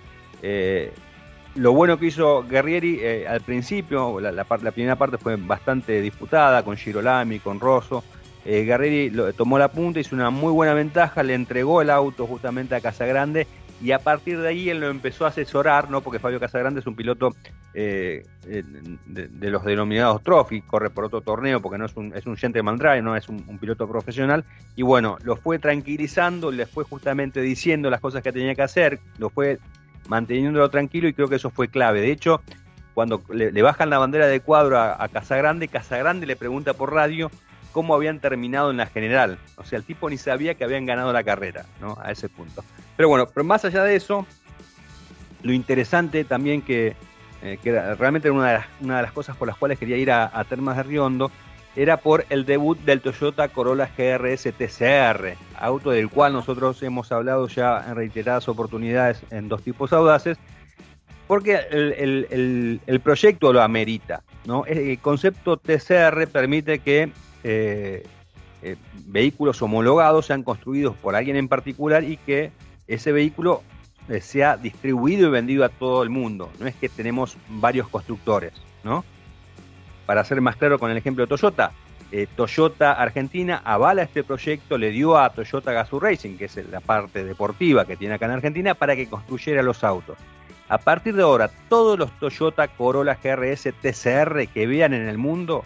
lo 1.56 1.74
bueno 1.74 1.98
que 1.98 2.08
hizo 2.08 2.44
Guerrieri 2.44 3.00
eh, 3.02 3.28
al 3.28 3.42
principio, 3.42 4.20
la, 4.20 4.44
primera 4.44 4.96
parte 4.96 5.18
fue 5.18 5.36
bastante 5.36 6.02
disputada 6.02 6.64
con 6.64 6.78
Girolami, 6.78 7.40
con 7.40 7.60
Rosso. 7.60 8.04
eh, 8.46 8.64
Guerreri 8.64 9.12
tomó 9.38 9.58
la 9.58 9.70
punta, 9.70 10.00
hizo 10.00 10.16
una 10.16 10.30
muy 10.30 10.52
buena 10.52 10.74
ventaja, 10.74 11.24
le 11.24 11.34
entregó 11.34 11.82
el 11.82 11.90
auto 11.90 12.26
justamente 12.28 12.76
a 12.76 12.82
Casagrande 12.82 13.48
y 13.84 13.92
a 13.92 14.00
partir 14.00 14.40
de 14.40 14.48
ahí 14.48 14.70
él 14.70 14.80
lo 14.80 14.90
empezó 14.90 15.26
a 15.26 15.30
asesorar, 15.30 15.90
¿no? 15.90 16.02
porque 16.02 16.20
Fabio 16.20 16.40
Casagrande 16.40 16.80
es 16.80 16.88
un 16.88 16.96
piloto 16.96 17.36
eh, 17.74 18.26
de, 18.46 19.50
los 19.50 19.66
denominados 19.66 20.24
trophy, 20.24 20.62
corre 20.62 20.90
por 20.90 21.04
otro 21.06 21.20
torneo 21.20 21.62
porque 21.62 21.78
no 21.78 21.86
es 21.86 21.96
un, 21.98 22.16
es 22.16 22.26
un 22.26 22.38
gentleman 22.38 22.78
drive, 22.78 23.02
no 23.02 23.16
es 23.16 23.28
un, 23.28 23.44
piloto 23.60 23.88
profesional, 23.88 24.46
y 24.76 24.84
bueno, 24.84 25.18
lo 25.24 25.36
fue 25.36 25.60
tranquilizando, 25.60 26.52
le 26.52 26.66
fue 26.66 26.86
justamente 26.86 27.42
diciendo 27.42 27.90
las 27.90 28.00
cosas 28.00 28.24
que 28.24 28.32
tenía 28.32 28.56
que 28.56 28.62
hacer, 28.62 29.00
lo 29.18 29.30
fue 29.30 29.60
manteniéndolo 30.08 30.70
tranquilo 30.70 31.08
y 31.08 31.14
creo 31.14 31.28
que 31.28 31.36
eso 31.36 31.50
fue 31.50 31.68
clave. 31.68 32.02
De 32.02 32.12
hecho, 32.12 32.42
cuando 32.94 33.22
le, 33.30 33.62
bajan 33.62 33.90
la 33.90 33.98
bandera 33.98 34.28
de 34.28 34.40
cuadro 34.40 34.78
a, 34.78 35.04
a 35.04 35.08
Casagrande, 35.10 35.68
Casagrande 35.68 36.26
le 36.26 36.36
pregunta 36.36 36.74
por 36.74 36.94
radio 36.94 37.32
cómo 37.74 37.96
habían 37.96 38.20
terminado 38.20 38.72
en 38.72 38.78
la 38.78 38.86
general. 38.86 39.40
O 39.58 39.66
sea, 39.66 39.78
el 39.78 39.84
tipo 39.84 40.10
ni 40.10 40.18
sabía 40.18 40.54
que 40.54 40.64
habían 40.64 40.86
ganado 40.86 41.12
la 41.12 41.24
carrera, 41.24 41.66
¿no? 41.82 41.98
A 42.02 42.12
ese 42.12 42.30
punto. 42.30 42.64
Pero 42.96 43.10
bueno, 43.10 43.28
pero 43.28 43.44
más 43.44 43.66
allá 43.66 43.84
de 43.84 43.96
eso, 43.96 44.26
lo 45.42 45.52
interesante 45.52 46.24
también 46.24 46.62
que, 46.62 46.96
eh, 47.42 47.60
realmente 47.98 48.30
era 48.30 48.36
una 48.36 48.48
de, 48.48 48.54
las, 48.54 48.66
una 48.80 48.98
de, 48.98 49.02
las, 49.04 49.12
cosas 49.12 49.36
por 49.36 49.48
las 49.48 49.58
cuales 49.58 49.78
quería 49.78 49.98
ir 49.98 50.12
a, 50.12 50.44
Termas 50.48 50.78
de 50.78 50.84
Riondo, 50.84 51.32
era 51.76 51.98
por 51.98 52.26
el 52.30 52.46
debut 52.46 52.78
del 52.80 53.02
Toyota 53.02 53.48
Corolla 53.48 53.90
GRS 53.98 54.54
TCR, 54.54 55.36
auto 55.58 55.90
del 55.92 56.10
cual 56.10 56.34
nosotros 56.34 56.82
hemos 56.84 57.12
hablado 57.12 57.48
ya 57.48 57.84
en 57.88 57.96
reiteradas 57.96 58.48
oportunidades 58.48 59.22
en 59.32 59.50
dos 59.50 59.64
tipos 59.64 59.92
audaces, 59.94 60.38
porque 61.28 61.56
el, 61.72 63.02
proyecto 63.04 63.54
lo 63.54 63.62
amerita. 63.62 64.24
¿no? 64.46 64.66
El 64.66 65.00
concepto 65.00 65.58
TCR 65.58 66.28
permite 66.28 66.80
que 66.80 67.12
eh, 67.44 68.04
eh, 68.62 68.76
vehículos 69.08 69.62
homologados 69.62 70.28
sean 70.28 70.44
construidos 70.44 70.96
por 70.96 71.16
alguien 71.16 71.36
en 71.36 71.48
particular 71.48 72.04
y 72.04 72.18
que 72.18 72.52
ese 72.88 73.12
vehículo 73.12 73.64
eh, 74.10 74.22
sea 74.22 74.58
distribuido 74.58 75.28
y 75.28 75.32
vendido 75.32 75.66
a 75.66 75.70
todo 75.70 76.04
el 76.04 76.10
mundo. 76.10 76.52
No 76.60 76.68
es 76.68 76.76
que 76.76 76.90
tenemos 76.90 77.38
varios 77.48 77.88
constructores, 77.88 78.54
¿no? 78.84 79.04
Para 80.06 80.24
ser 80.24 80.42
más 80.42 80.56
claro 80.56 80.80
con 80.80 80.92
el 80.92 80.98
ejemplo 80.98 81.24
de 81.24 81.28
Toyota, 81.28 81.72
Toyota 82.36 82.94
Argentina 82.94 83.62
avala 83.64 84.04
este 84.04 84.24
proyecto, 84.24 84.78
le 84.78 84.92
dio 84.92 85.18
a 85.18 85.30
Toyota 85.32 85.72
Gazoo 85.72 86.00
Racing, 86.00 86.38
que 86.38 86.46
es 86.46 86.56
la 86.70 86.80
parte 86.80 87.24
deportiva 87.24 87.86
que 87.86 87.98
tiene 87.98 88.16
acá 88.16 88.26
en 88.26 88.32
Argentina, 88.34 88.76
para 88.76 88.96
que 88.96 89.08
construyera 89.08 89.64
los 89.64 89.84
autos. 89.84 90.18
A 90.70 90.78
partir 90.78 91.16
de 91.16 91.24
ahora, 91.24 91.50
todos 91.70 91.98
los 91.98 92.12
Toyota 92.20 92.68
Corolla 92.68 93.18
GRS 93.22 93.74
TCR 93.82 94.48
que 94.48 94.68
vean 94.68 94.94
en 94.94 95.08
el 95.08 95.18
mundo 95.18 95.64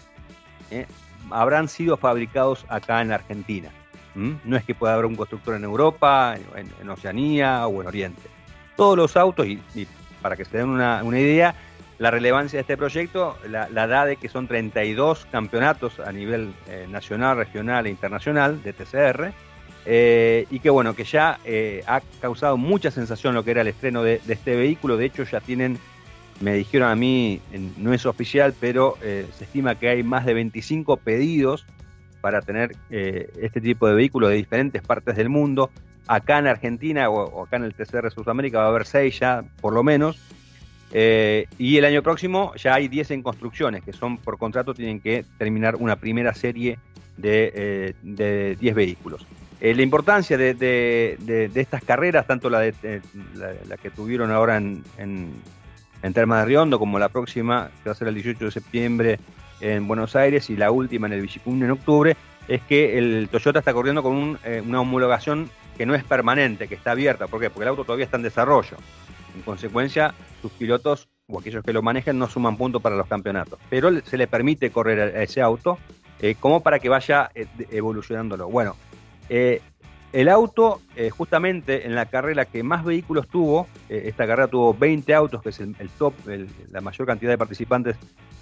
habrán 1.30 1.68
sido 1.68 1.96
fabricados 1.96 2.64
acá 2.68 3.00
en 3.02 3.12
Argentina. 3.12 3.70
No 4.14 4.56
es 4.56 4.64
que 4.64 4.74
pueda 4.74 4.94
haber 4.94 5.06
un 5.06 5.14
constructor 5.14 5.54
en 5.54 5.62
Europa, 5.62 6.34
en, 6.56 6.90
Oceanía 6.90 7.66
o 7.68 7.80
en 7.80 7.86
Oriente. 7.86 8.22
Todos 8.76 8.96
los 8.96 9.16
autos, 9.16 9.46
y, 9.46 9.60
para 10.20 10.34
que 10.36 10.44
se 10.44 10.58
den 10.58 10.70
una, 10.70 11.02
idea, 11.04 11.54
la 11.98 12.10
relevancia 12.10 12.58
de 12.58 12.60
este 12.60 12.76
proyecto 12.76 13.36
la, 13.48 13.68
da 13.68 14.04
de 14.04 14.16
que 14.16 14.28
son 14.28 14.46
32 14.46 15.26
campeonatos 15.30 15.98
a 16.00 16.12
nivel 16.12 16.54
eh, 16.68 16.86
nacional, 16.88 17.36
regional 17.36 17.86
e 17.86 17.90
internacional 17.90 18.62
de 18.62 18.72
TCR. 18.72 19.32
Eh, 19.90 20.46
y 20.50 20.60
que 20.60 20.68
bueno, 20.68 20.94
que 20.94 21.04
ya 21.04 21.38
eh, 21.46 21.82
ha 21.86 22.02
causado 22.20 22.58
mucha 22.58 22.90
sensación 22.90 23.34
lo 23.34 23.42
que 23.42 23.52
era 23.52 23.62
el 23.62 23.68
estreno 23.68 24.02
de, 24.02 24.20
de 24.24 24.34
este 24.34 24.54
vehículo. 24.54 24.96
De 24.96 25.06
hecho, 25.06 25.24
ya 25.24 25.40
tienen 25.40 25.78
me 26.40 26.54
dijeron 26.54 26.88
a 26.88 26.94
mí, 26.94 27.40
no 27.78 27.92
es 27.92 28.06
oficial, 28.06 28.54
pero 28.60 28.96
eh, 29.02 29.26
se 29.36 29.44
estima 29.44 29.74
que 29.74 29.88
hay 29.88 30.02
más 30.02 30.24
de 30.24 30.34
25 30.34 30.98
pedidos 30.98 31.66
para 32.20 32.42
tener 32.42 32.76
este 32.90 33.60
tipo 33.60 33.88
de 33.88 33.94
vehículos 33.94 34.30
de 34.30 34.36
diferentes 34.36 34.82
partes 34.82 35.16
del 35.16 35.28
mundo. 35.28 35.70
Acá 36.06 36.38
en 36.38 36.46
Argentina 36.46 37.08
o, 37.10 37.44
acá 37.44 37.56
en 37.56 37.64
el 37.64 37.74
TCR 37.74 38.10
Sudamérica 38.10 38.58
va 38.58 38.66
a 38.66 38.68
haber 38.68 38.86
6 38.86 39.18
ya, 39.18 39.44
por 39.60 39.72
lo 39.72 39.82
menos. 39.82 40.20
Eh, 40.92 41.46
y 41.58 41.76
el 41.76 41.84
año 41.84 42.02
próximo 42.02 42.54
ya 42.56 42.74
hay 42.74 42.88
10 42.88 43.10
en 43.12 43.22
construcciones, 43.22 43.84
que 43.84 43.92
son 43.92 44.16
por 44.18 44.38
contrato, 44.38 44.74
tienen 44.74 45.00
que 45.00 45.24
terminar 45.36 45.76
una 45.76 45.96
primera 45.96 46.34
serie 46.34 46.78
de, 47.16 47.94
10 48.02 48.74
vehículos. 48.74 49.26
la 49.60 49.82
importancia 49.82 50.38
de, 50.38 51.50
estas 51.54 51.82
carreras, 51.82 52.26
tanto 52.26 52.48
la, 52.48 52.60
de, 52.60 53.02
la, 53.34 53.76
que 53.76 53.90
tuvieron 53.90 54.30
ahora 54.30 54.56
en 54.56 54.82
en 56.02 56.12
Termas 56.12 56.40
de 56.40 56.46
Riondo, 56.46 56.78
como 56.78 56.98
la 56.98 57.08
próxima, 57.08 57.70
que 57.82 57.88
va 57.88 57.92
a 57.92 57.96
ser 57.96 58.08
el 58.08 58.14
18 58.14 58.44
de 58.44 58.50
septiembre 58.50 59.20
en 59.60 59.88
Buenos 59.88 60.14
Aires, 60.16 60.50
y 60.50 60.56
la 60.56 60.70
última 60.70 61.06
en 61.06 61.14
el 61.14 61.20
Villicún 61.22 61.62
en 61.62 61.70
octubre, 61.70 62.16
es 62.46 62.62
que 62.62 62.98
el 62.98 63.28
Toyota 63.30 63.58
está 63.58 63.72
corriendo 63.72 64.02
con 64.02 64.38
eh, 64.44 64.62
una 64.64 64.80
homologación 64.80 65.50
que 65.76 65.86
no 65.86 65.94
es 65.94 66.04
permanente, 66.04 66.68
que 66.68 66.74
está 66.74 66.92
abierta. 66.92 67.26
¿Por 67.26 67.40
qué? 67.40 67.50
Porque 67.50 67.64
el 67.64 67.68
auto 67.68 67.84
todavía 67.84 68.04
está 68.04 68.16
en 68.16 68.22
desarrollo. 68.22 68.76
En 69.38 69.44
consecuencia, 69.44 70.14
sus 70.42 70.50
pilotos 70.52 71.08
o 71.28 71.38
aquellos 71.38 71.64
que 71.64 71.72
lo 71.72 71.80
manejen 71.80 72.18
no 72.18 72.28
suman 72.28 72.56
puntos 72.56 72.82
para 72.82 72.96
los 72.96 73.06
campeonatos. 73.06 73.58
Pero 73.70 74.00
se 74.00 74.16
le 74.16 74.26
permite 74.26 74.70
correr 74.70 75.16
a 75.16 75.22
ese 75.22 75.40
auto 75.40 75.78
eh, 76.20 76.34
como 76.38 76.60
para 76.60 76.80
que 76.80 76.88
vaya 76.88 77.30
eh, 77.34 77.46
evolucionándolo. 77.70 78.48
Bueno, 78.48 78.74
el 80.12 80.30
auto, 80.30 80.80
eh, 80.96 81.10
justamente 81.10 81.86
en 81.86 81.94
la 81.94 82.06
carrera 82.06 82.46
que 82.46 82.62
más 82.62 82.82
vehículos 82.82 83.28
tuvo, 83.28 83.66
eh, 83.90 84.04
esta 84.06 84.26
carrera 84.26 84.48
tuvo 84.48 84.72
20 84.72 85.12
autos, 85.14 85.42
que 85.42 85.50
es 85.50 85.60
el, 85.60 85.74
top, 85.98 86.14
la 86.70 86.80
mayor 86.80 87.06
cantidad 87.06 87.30
de 87.30 87.36
participantes 87.36 87.96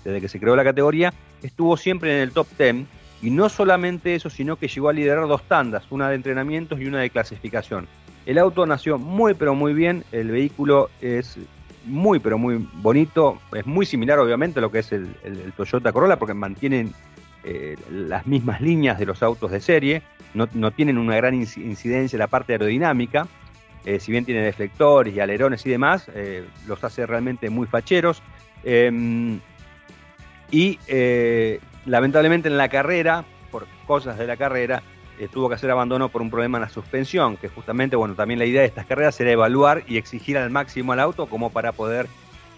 desde 0.04 0.20
que 0.20 0.28
se 0.28 0.38
creó 0.38 0.54
la 0.54 0.62
categoría, 0.62 1.12
estuvo 1.42 1.76
siempre 1.76 2.16
en 2.16 2.22
el 2.22 2.30
top 2.30 2.46
10. 2.56 2.86
Y 3.22 3.30
no 3.30 3.48
solamente 3.48 4.14
eso, 4.14 4.30
sino 4.30 4.56
que 4.56 4.68
llegó 4.68 4.90
a 4.90 4.92
liderar 4.92 5.26
dos 5.26 5.42
tandas, 5.48 5.90
una 5.90 6.08
de 6.08 6.16
entrenamientos 6.16 6.78
y 6.80 6.86
una 6.86 7.00
de 7.00 7.10
clasificación. 7.10 7.88
El 8.26 8.38
auto 8.38 8.66
nació 8.66 8.98
muy 8.98 9.34
pero 9.34 9.54
muy 9.54 9.72
bien, 9.72 10.04
el 10.10 10.32
vehículo 10.32 10.90
es 11.00 11.38
muy 11.84 12.18
pero 12.18 12.36
muy 12.36 12.68
bonito, 12.74 13.40
es 13.54 13.64
muy 13.64 13.86
similar 13.86 14.18
obviamente 14.18 14.58
a 14.58 14.62
lo 14.62 14.72
que 14.72 14.80
es 14.80 14.92
el, 14.92 15.08
Toyota 15.56 15.92
Corolla 15.92 16.18
porque 16.18 16.34
mantienen 16.34 16.92
eh, 17.44 17.76
las 17.90 18.26
mismas 18.26 18.60
líneas 18.60 18.98
de 18.98 19.06
los 19.06 19.22
autos 19.22 19.52
de 19.52 19.60
serie. 19.60 20.02
No, 20.34 20.70
tienen 20.70 20.98
una 20.98 21.16
gran 21.16 21.34
incidencia 21.34 22.16
en 22.16 22.18
la 22.18 22.26
parte 22.26 22.52
aerodinámica, 22.52 23.26
eh, 23.86 24.00
si 24.00 24.12
bien 24.12 24.26
tienen 24.26 24.44
deflectores 24.44 25.14
y 25.14 25.20
alerones 25.20 25.64
y 25.64 25.70
demás, 25.70 26.10
eh, 26.14 26.44
los 26.66 26.84
hace 26.84 27.06
realmente 27.06 27.48
muy 27.48 27.66
facheros. 27.66 28.22
Em, 28.64 29.40
y 30.50 30.78
lamentablemente 31.86 32.48
en 32.48 32.58
la 32.58 32.68
carrera, 32.68 33.24
por 33.50 33.66
cosas 33.86 34.18
de 34.18 34.26
la 34.26 34.36
carrera, 34.36 34.82
tuvo 35.32 35.48
que 35.48 35.54
hacer 35.54 35.70
abandono 35.70 36.08
por 36.08 36.22
un 36.22 36.30
problema 36.30 36.58
en 36.58 36.62
la 36.62 36.68
suspensión, 36.68 37.36
que 37.36 37.48
justamente, 37.48 37.96
bueno, 37.96 38.14
también 38.14 38.38
la 38.38 38.44
idea 38.44 38.62
de 38.62 38.66
estas 38.66 38.86
carreras 38.86 39.20
era 39.20 39.30
evaluar 39.30 39.82
y 39.86 39.96
exigir 39.96 40.38
al 40.38 40.50
máximo 40.50 40.92
al 40.92 41.00
auto 41.00 41.26
como 41.26 41.50
para 41.50 41.72
poder 41.72 42.08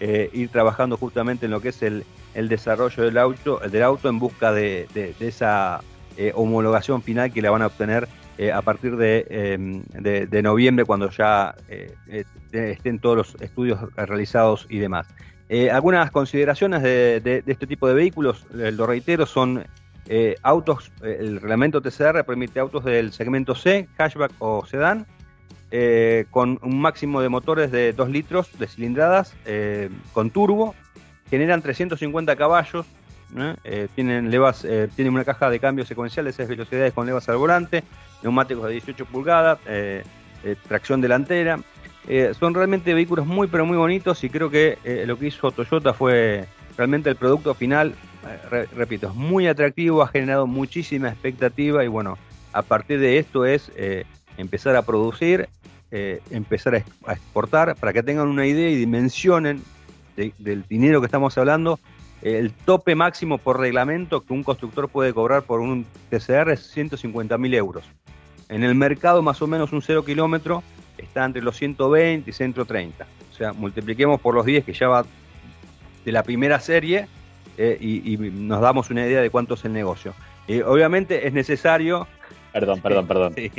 ir 0.01 0.47
trabajando 0.49 0.95
justamente 0.95 1.45
en 1.45 1.51
lo 1.51 1.59
que 1.61 1.69
es 1.69 1.81
el, 1.83 2.05
desarrollo 2.33 3.03
del 3.03 3.17
auto, 3.17 3.59
del 3.59 3.83
auto 3.83 4.07
en 4.07 4.19
busca 4.19 4.53
de 4.53 4.87
esa 5.19 5.81
eh, 6.21 6.33
homologación 6.35 7.01
final 7.01 7.31
que 7.31 7.41
la 7.41 7.49
van 7.49 7.61
a 7.61 7.67
obtener 7.67 8.09
eh, 8.37 8.51
a 8.51 8.61
partir 8.61 8.97
em, 8.99 9.83
de, 9.83 10.41
noviembre 10.43 10.83
cuando 10.83 11.09
ya 11.11 11.55
eh, 11.69 11.95
estén 12.51 12.99
todos 12.99 13.15
los 13.15 13.41
estudios 13.41 13.79
realizados 13.95 14.67
y 14.69 14.79
demás. 14.79 15.07
algunas 15.71 16.11
consideraciones 16.11 16.83
de, 16.83 17.41
este 17.47 17.65
tipo 17.67 17.87
de 17.87 17.93
vehículos, 17.93 18.45
lo 18.51 18.85
reitero, 18.85 19.25
son 19.25 19.63
autos, 20.41 20.91
el 21.01 21.39
reglamento 21.39 21.81
TCR 21.81 22.23
permite 22.25 22.59
autos 22.59 22.83
del 22.83 23.13
segmento 23.13 23.53
C, 23.55 23.87
hatchback 23.97 24.31
o 24.39 24.65
sedán, 24.65 25.05
con 26.31 26.59
un 26.63 26.81
máximo 26.81 27.21
de 27.21 27.29
motores 27.29 27.71
de 27.71 27.93
2 27.93 28.09
litros 28.09 28.57
de 28.57 28.67
cilindradas 28.67 29.35
con 30.13 30.31
turbo, 30.31 30.73
generan 31.29 31.61
350 31.61 32.35
caballos, 32.35 32.85
eh, 33.63 33.87
tienen 33.93 34.31
levas, 34.31 34.65
eh, 34.65 34.89
tienen 34.95 35.13
una 35.13 35.23
caja 35.23 35.49
de 35.49 35.59
cambio 35.59 35.85
secuencial 35.85 36.25
de 36.25 36.33
6 36.33 36.49
velocidades 36.49 36.93
con 36.93 37.05
levas 37.05 37.29
al 37.29 37.37
volante, 37.37 37.83
neumáticos 38.23 38.65
de 38.65 38.73
18 38.73 39.05
pulgadas, 39.05 39.59
eh, 39.67 40.03
tracción 40.67 41.01
delantera. 41.01 41.59
son 42.39 42.55
realmente 42.55 42.93
vehículos 42.93 43.27
muy 43.27 43.47
pero 43.47 43.65
muy 43.65 43.77
bonitos 43.77 44.23
y 44.23 44.29
creo 44.29 44.49
que 44.49 44.77
lo 45.05 45.19
que 45.19 45.27
hizo 45.27 45.51
Toyota 45.51 45.93
fue 45.93 46.47
realmente 46.75 47.09
el 47.09 47.15
producto 47.17 47.53
final, 47.53 47.93
repito, 48.75 49.07
es 49.07 49.15
muy 49.15 49.47
atractivo, 49.47 50.01
ha 50.01 50.07
generado 50.07 50.47
muchísima 50.47 51.09
expectativa 51.09 51.83
y 51.83 51.87
bueno, 51.87 52.17
a 52.53 52.61
partir 52.61 52.99
de 52.99 53.17
esto 53.17 53.45
es 53.45 53.71
empezar 54.37 54.75
a 54.75 54.81
producir, 54.81 55.47
empezar 55.91 56.75
a, 56.75 57.13
exportar, 57.13 57.75
para 57.75 57.93
que 57.93 58.03
tengan 58.03 58.27
una 58.27 58.45
idea 58.45 58.69
y 58.69 58.75
dimensionen 58.75 59.63
del 60.15 60.65
dinero 60.67 60.99
que 60.99 61.05
estamos 61.05 61.37
hablando 61.37 61.79
el 62.21 62.51
tope 62.51 62.95
máximo 62.95 63.37
por 63.37 63.59
reglamento 63.59 64.21
que 64.25 64.33
un 64.33 64.43
constructor 64.43 64.89
puede 64.89 65.13
cobrar 65.13 65.43
por 65.43 65.61
un 65.61 65.85
TCR 66.09 66.51
es 66.51 66.69
150 66.71 67.37
mil 67.37 67.53
euros. 67.53 67.85
En 68.49 68.63
el 68.63 68.75
mercado 68.75 69.21
más 69.21 69.41
o 69.41 69.47
menos 69.47 69.71
un 69.71 69.81
0 69.81 70.03
kilómetro 70.03 70.63
está 70.97 71.23
entre 71.23 71.41
los 71.41 71.55
120 71.57 72.29
y 72.29 72.33
130. 72.33 73.07
O 73.31 73.33
sea, 73.33 73.53
multipliquemos 73.53 74.19
por 74.19 74.35
los 74.35 74.45
10 74.45 74.65
que 74.65 74.73
ya 74.73 74.89
va 74.89 75.05
de 76.03 76.11
la 76.11 76.23
primera 76.23 76.59
serie 76.59 77.07
eh, 77.59 77.77
y, 77.79 78.17
nos 78.17 78.61
damos 78.61 78.89
una 78.89 79.05
idea 79.05 79.21
de 79.21 79.29
cuánto 79.29 79.53
es 79.55 79.65
el 79.65 79.73
negocio. 79.73 80.13
Y 80.47 80.61
obviamente 80.61 81.27
es 81.27 81.33
necesario. 81.33 82.07
Perdón, 82.53 82.81
perdón, 82.81 83.05
perdón. 83.07 83.33
Sí. 83.35 83.51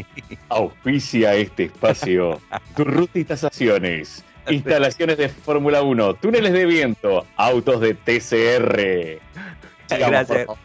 Auspicia 0.49 1.35
este 1.35 1.65
espacio. 1.65 2.41
Durruti 2.77 3.25
Tasaciones. 3.25 4.25
Instalaciones 4.49 5.19
de 5.19 5.29
Fórmula 5.29 5.83
1, 5.83 6.15
túneles 6.15 6.53
de 6.53 6.65
viento, 6.67 7.27
autos 7.37 7.81
de 7.81 7.95
TCR. 7.95 9.21
Sigamos, 9.87 10.11
Gracias. 10.11 10.47
por 10.47 10.57
favor. 10.57 10.59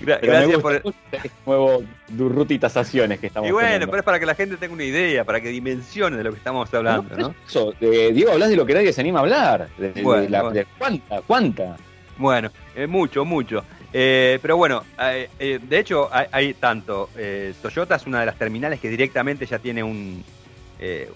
Gra- 0.00 0.18
Pero 0.20 0.32
me 0.32 0.38
gracias 0.40 0.60
por. 0.60 0.84
mucho 0.84 0.96
este 1.12 1.30
nuevo 1.46 1.82
Durruti 2.08 2.58
Tasaciones 2.58 3.20
que 3.20 3.28
estamos 3.28 3.48
Y 3.48 3.52
bueno, 3.52 3.68
teniendo. 3.68 3.86
pero 3.86 4.00
es 4.00 4.04
para 4.04 4.18
que 4.18 4.26
la 4.26 4.34
gente 4.34 4.56
tenga 4.56 4.74
una 4.74 4.82
idea, 4.84 5.24
para 5.24 5.40
que 5.40 5.48
dimensione 5.48 6.16
de 6.16 6.24
lo 6.24 6.32
que 6.32 6.38
estamos 6.38 6.74
hablando, 6.74 7.16
¿no? 7.16 7.34
Eso, 7.46 7.72
eh, 7.80 8.10
Diego, 8.12 8.32
hablas 8.32 8.50
de 8.50 8.56
lo 8.56 8.66
que 8.66 8.74
nadie 8.74 8.92
se 8.92 9.00
anima 9.00 9.20
a 9.20 9.22
hablar. 9.22 9.68
De, 9.78 9.92
la- 10.28 10.42
bueno. 10.42 10.50
de 10.50 10.66
cuánta, 10.76 11.20
cuánta. 11.22 11.76
Bueno, 12.18 12.50
eh, 12.74 12.86
mucho, 12.86 13.24
mucho. 13.24 13.64
Eh, 13.92 14.38
pero 14.40 14.56
bueno, 14.56 14.84
eh, 14.98 15.28
eh, 15.38 15.58
de 15.62 15.78
hecho 15.78 16.08
hay, 16.12 16.26
hay 16.32 16.54
tanto. 16.54 17.10
eh, 17.16 17.52
Toyota 17.60 17.96
es 17.96 18.06
una 18.06 18.20
de 18.20 18.26
las 18.26 18.36
terminales 18.38 18.80
que 18.80 18.88
directamente 18.88 19.44
ya 19.46 19.58
tiene 19.58 19.82
un... 19.82 20.22
eh, 20.78 21.10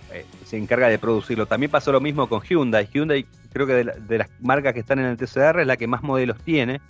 se 0.44 0.56
encarga 0.56 0.88
de 0.88 0.98
producirlo. 0.98 1.46
También 1.46 1.70
pasó 1.70 1.92
lo 1.92 2.00
mismo 2.00 2.28
con 2.28 2.40
Hyundai. 2.42 2.88
Hyundai 2.92 3.26
creo 3.52 3.66
que 3.66 3.72
de, 3.74 3.84
la- 3.84 3.94
de 3.94 4.18
las 4.18 4.28
marcas 4.40 4.74
que 4.74 4.80
están 4.80 4.98
en 4.98 5.06
el 5.06 5.16
TCR 5.16 5.60
es 5.60 5.66
la 5.66 5.76
que 5.76 5.86
más 5.86 6.02
modelos 6.02 6.38
tiene. 6.42 6.80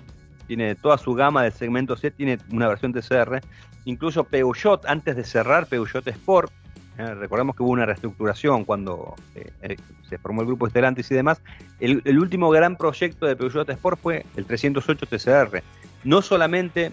Tiene 0.47 0.75
toda 0.77 0.97
su 0.99 1.13
gama 1.15 1.43
del 1.43 1.53
segmento 1.53 1.97
C, 1.97 2.11
tiene 2.11 2.39
una 2.53 2.69
versión 2.69 2.93
TCR. 2.93 3.41
Incluso 3.85 4.25
Peugeot, 4.25 4.85
antes 4.87 5.17
de 5.17 5.25
cerrar 5.25 5.67
Peugeot 5.67 6.07
Sport, 6.07 6.53
eh, 6.99 7.15
recordemos 7.15 7.55
que 7.55 7.63
hubo 7.63 7.73
una 7.73 7.85
reestructuración 7.85 8.65
cuando 8.65 9.15
eh, 9.35 9.51
eh, 9.63 9.77
se 10.09 10.19
formó 10.19 10.41
el 10.41 10.47
grupo 10.47 10.69
Stellantis 10.69 11.11
y 11.11 11.15
demás. 11.15 11.43
El, 11.79 12.19
último 12.19 12.51
gran 12.51 12.77
proyecto 12.77 13.27
de 13.27 13.37
Peugeot 13.37 13.69
Sport 13.69 14.01
fue 14.01 14.27
el 14.37 14.47
308 14.47 15.07
TCR. 15.07 15.63
No 16.05 16.23
solamente, 16.23 16.93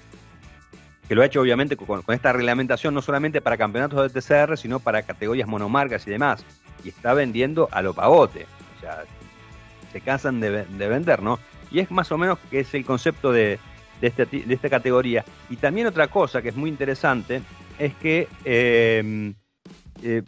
que 1.08 1.16
lo 1.16 1.22
ha 1.22 1.26
hecho 1.26 1.41
obviamente 1.41 1.78
con, 1.78 2.04
esta 2.10 2.34
reglamentación, 2.34 2.93
no 2.93 3.01
solamente 3.01 3.39
para 3.41 3.58
campeonatos 3.58 4.12
de 4.12 4.22
TCR, 4.22 4.58
sino 4.58 4.80
para 4.80 5.04
categorías 5.04 5.47
monomarcas 5.47 6.06
y 6.08 6.12
demás. 6.12 6.43
Y 6.84 6.89
está 6.89 7.14
vendiendo 7.14 7.70
a 7.72 7.82
lo 7.82 7.93
pavote. 7.93 8.45
O 8.78 8.82
sea, 8.82 9.04
se 9.91 10.01
cansan 10.01 10.39
de, 10.41 10.49
ve- 10.49 10.66
de 10.70 10.88
vender, 10.89 11.22
¿no? 11.22 11.39
Y 11.72 11.80
es 11.80 11.89
más 11.91 12.12
o 12.12 12.18
menos 12.18 12.39
que 12.51 12.60
es 12.60 12.74
el 12.74 12.84
concepto 12.84 13.32
de, 13.32 13.58
de, 14.01 14.08
este 14.08 14.28
esta 14.49 14.70
categoría. 14.70 15.24
Y 15.49 15.56
también 15.56 15.88
otra 15.88 16.08
cosa 16.08 16.41
que 16.41 16.49
es 16.49 16.56
muy 16.56 16.70
interesante 16.70 17.41
es 17.80 17.93
que 17.95 18.28
eh, 18.43 19.34
eh, 20.04 20.24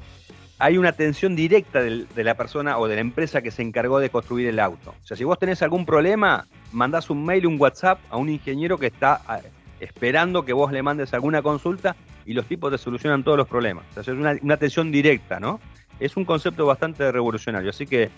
hay 0.58 0.78
una 0.78 0.90
atención 0.90 1.36
directa 1.36 1.82
de 1.82 2.24
la 2.24 2.36
persona 2.36 2.78
o 2.78 2.88
de 2.88 2.96
la 2.96 3.02
empresa 3.02 3.42
que 3.42 3.52
se 3.52 3.62
encargó 3.62 4.00
de 4.00 4.10
construir 4.10 4.48
el 4.48 4.60
auto. 4.60 4.92
O 4.92 5.06
sea, 5.06 5.18
si 5.18 5.24
vos 5.24 5.38
tenés 5.38 5.62
algún 5.62 5.86
problema, 5.86 6.48
mandás 6.72 7.10
un 7.10 7.26
mail, 7.26 7.46
un 7.46 7.60
WhatsApp 7.60 8.00
a 8.10 8.18
un 8.18 8.30
ingeniero 8.30 8.78
que 8.78 8.88
está 8.88 9.22
ah, 9.28 9.42
esperando 9.80 10.46
que 10.46 10.54
vos 10.54 10.72
le 10.72 10.82
mandes 10.82 11.14
alguna 11.14 11.42
consulta 11.42 11.96
y 12.26 12.34
los 12.34 12.46
tipos 12.46 12.72
te 12.72 12.78
solucionan 12.78 13.24
todos 13.24 13.38
los 13.38 13.48
problemas. 13.48 13.84
O 13.92 13.94
sea, 13.94 14.14
es 14.14 14.20
una, 14.20 14.38
una 14.42 14.54
atención 14.54 14.92
directa, 14.92 15.40
¿no? 15.42 15.60
Es 16.00 16.16
un 16.16 16.24
concepto 16.24 16.66
bastante 16.66 17.12
revolucionario. 17.12 17.70
Así 17.70 17.86
que 17.86 18.10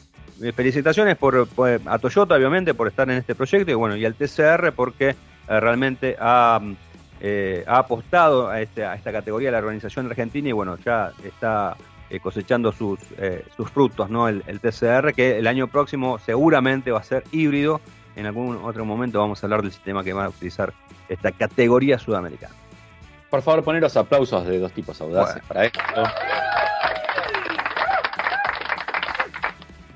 eh, 0.42 0.52
felicitaciones 0.52 1.18
por, 1.18 1.48
a 1.86 2.00
Toyota, 2.00 2.36
obviamente, 2.36 2.74
por 2.74 2.88
estar 2.88 3.10
en 3.10 3.18
este 3.18 3.34
proyecto 3.34 3.72
y 3.72 3.74
bueno, 3.74 3.96
y 3.96 4.06
al 4.06 4.14
TCR 4.14 4.72
porque 4.74 5.10
eh, 5.10 5.16
realmente 5.60 6.16
ha, 6.20 6.60
eh, 7.22 7.64
ha 7.68 7.80
apostado 7.80 8.48
a, 8.50 8.62
este- 8.62 8.86
a 8.86 8.94
esta 8.96 9.12
categoría 9.12 9.48
de 9.50 9.54
la 9.54 9.58
organización 9.60 10.06
argentina 10.08 10.50
y 10.50 10.52
bueno, 10.52 10.78
ya 10.86 11.12
está 11.24 11.76
eh, 12.10 12.20
cosechando 12.20 12.72
sus, 12.72 13.00
eh, 13.18 13.44
sus 13.56 13.70
frutos, 13.70 14.10
¿no? 14.10 14.28
El, 14.30 14.44
el 14.48 14.60
TCR, 14.60 15.14
que 15.14 15.38
el 15.40 15.48
año 15.48 15.68
próximo 15.68 16.20
seguramente 16.20 16.92
va 16.92 17.00
a 17.00 17.04
ser 17.04 17.24
híbrido. 17.32 17.82
En 18.16 18.26
algún 18.26 18.58
otro 18.64 18.86
momento 18.86 19.20
vamos 19.20 19.44
a 19.44 19.46
hablar 19.46 19.62
del 19.62 19.72
sistema 19.72 20.04
que 20.04 20.14
va 20.14 20.26
a 20.26 20.30
utilizar 20.30 20.74
esta 21.10 21.32
categoría 21.32 22.00
sudamericana. 22.00 22.54
Por 23.30 23.42
favor, 23.42 23.64
poner 23.64 23.82
los 23.82 23.96
aplausos 23.98 24.46
de 24.48 24.58
dos 24.58 24.72
tipos 24.72 25.00
audaces 25.02 25.34
Bueno. 25.36 25.48
para 25.48 25.66
esto. 25.66 25.80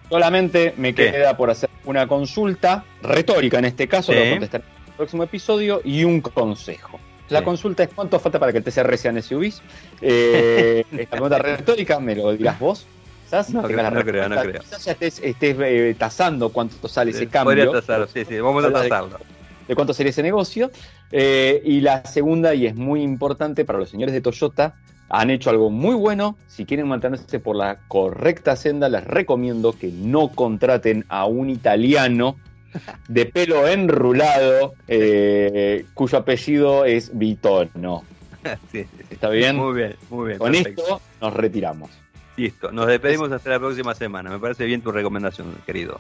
Solamente 0.10 0.74
me 0.78 0.94
queda 0.94 1.38
por 1.38 1.50
hacer 1.50 1.70
una 1.86 2.06
consulta 2.08 2.84
retórica 3.02 3.60
en 3.60 3.66
este 3.66 3.88
caso, 3.88 4.12
Sí. 4.12 4.20
lo 4.20 4.30
contestaré 4.32 4.64
en 4.66 4.88
el 4.92 4.94
próximo 4.98 5.24
episodio, 5.24 5.82
y 5.86 6.04
un 6.04 6.20
consejo. 6.20 7.00
La 7.32 7.40
Sí. 7.40 7.46
consulta 7.46 7.84
es 7.84 7.90
cuánto 7.94 8.20
falta 8.20 8.38
para 8.40 8.52
que 8.52 8.60
el 8.60 8.64
TCR 8.64 8.98
sean 8.98 9.18
SUVs. 9.22 9.62
Eh, 10.02 10.84
esta 10.92 11.12
pregunta 11.12 11.38
retórica 11.40 12.00
me 12.00 12.16
lo 12.16 12.32
dirás 12.34 12.60
vos. 12.60 12.86
Quizás 13.26 13.50
No 13.52 13.64
creo, 13.64 13.78
la 13.78 13.90
no 13.92 14.04
creo, 14.04 14.28
no 14.28 14.36
respuesta. 14.36 14.50
creo. 14.52 14.62
Quizás 14.62 14.86
ya 14.86 14.92
estés, 14.92 15.20
estés, 15.24 15.58
eh, 15.62 15.96
tasando 15.98 16.50
cuánto 16.50 16.88
sale 16.90 17.12
ese 17.12 17.28
cambio 17.28 17.56
Podría 17.56 17.72
tasarlo, 17.72 18.08
sí, 18.08 18.26
sí, 18.26 18.40
vamos 18.40 18.64
a 18.66 18.68
de- 18.68 18.74
tasarlo. 18.74 19.18
de 19.68 19.76
cuánto 19.76 19.94
sería 19.94 20.10
ese 20.10 20.22
negocio. 20.24 20.70
Eh, 21.14 21.62
y 21.64 21.80
la 21.82 22.04
segunda, 22.06 22.54
y 22.54 22.66
es 22.68 22.76
muy 22.76 23.02
importante 23.02 23.64
para 23.64 23.80
los 23.80 23.90
señores 23.90 24.14
de 24.14 24.20
Toyota, 24.22 24.76
han 25.08 25.30
hecho 25.30 25.50
algo 25.50 25.70
muy 25.70 25.96
bueno. 25.96 26.38
Si 26.48 26.66
quieren 26.66 26.88
mantenerse 26.88 27.40
por 27.40 27.56
la 27.56 27.80
correcta 27.88 28.56
senda, 28.58 28.90
les 28.90 29.04
recomiendo 29.06 29.72
que 29.74 29.88
no 29.94 30.30
contraten 30.30 31.06
a 31.10 31.26
un 31.26 31.50
italiano 31.50 32.36
de 33.08 33.26
pelo 33.26 33.68
enrulado, 33.68 34.74
eh, 34.88 35.86
cuyo 35.94 36.18
apellido 36.18 36.86
es 36.86 37.18
Vitono. 37.18 38.04
Sí, 38.72 38.84
sí, 38.84 38.88
sí. 38.98 39.06
¿Está 39.12 39.30
bien? 39.30 39.56
Muy 39.56 39.76
bien, 39.76 39.96
muy 40.10 40.28
bien. 40.30 40.40
Con 40.40 40.52
perfecto. 40.52 40.82
esto 40.82 41.02
nos 41.22 41.34
retiramos. 41.34 41.92
Listo, 42.38 42.72
nos 42.72 42.88
despedimos 42.88 43.32
hasta 43.32 43.52
la 43.52 43.60
próxima 43.60 43.94
semana. 43.94 44.32
Me 44.32 44.40
parece 44.40 44.66
bien 44.66 44.82
tu 44.82 44.92
recomendación, 44.92 45.54
querido. 45.64 45.98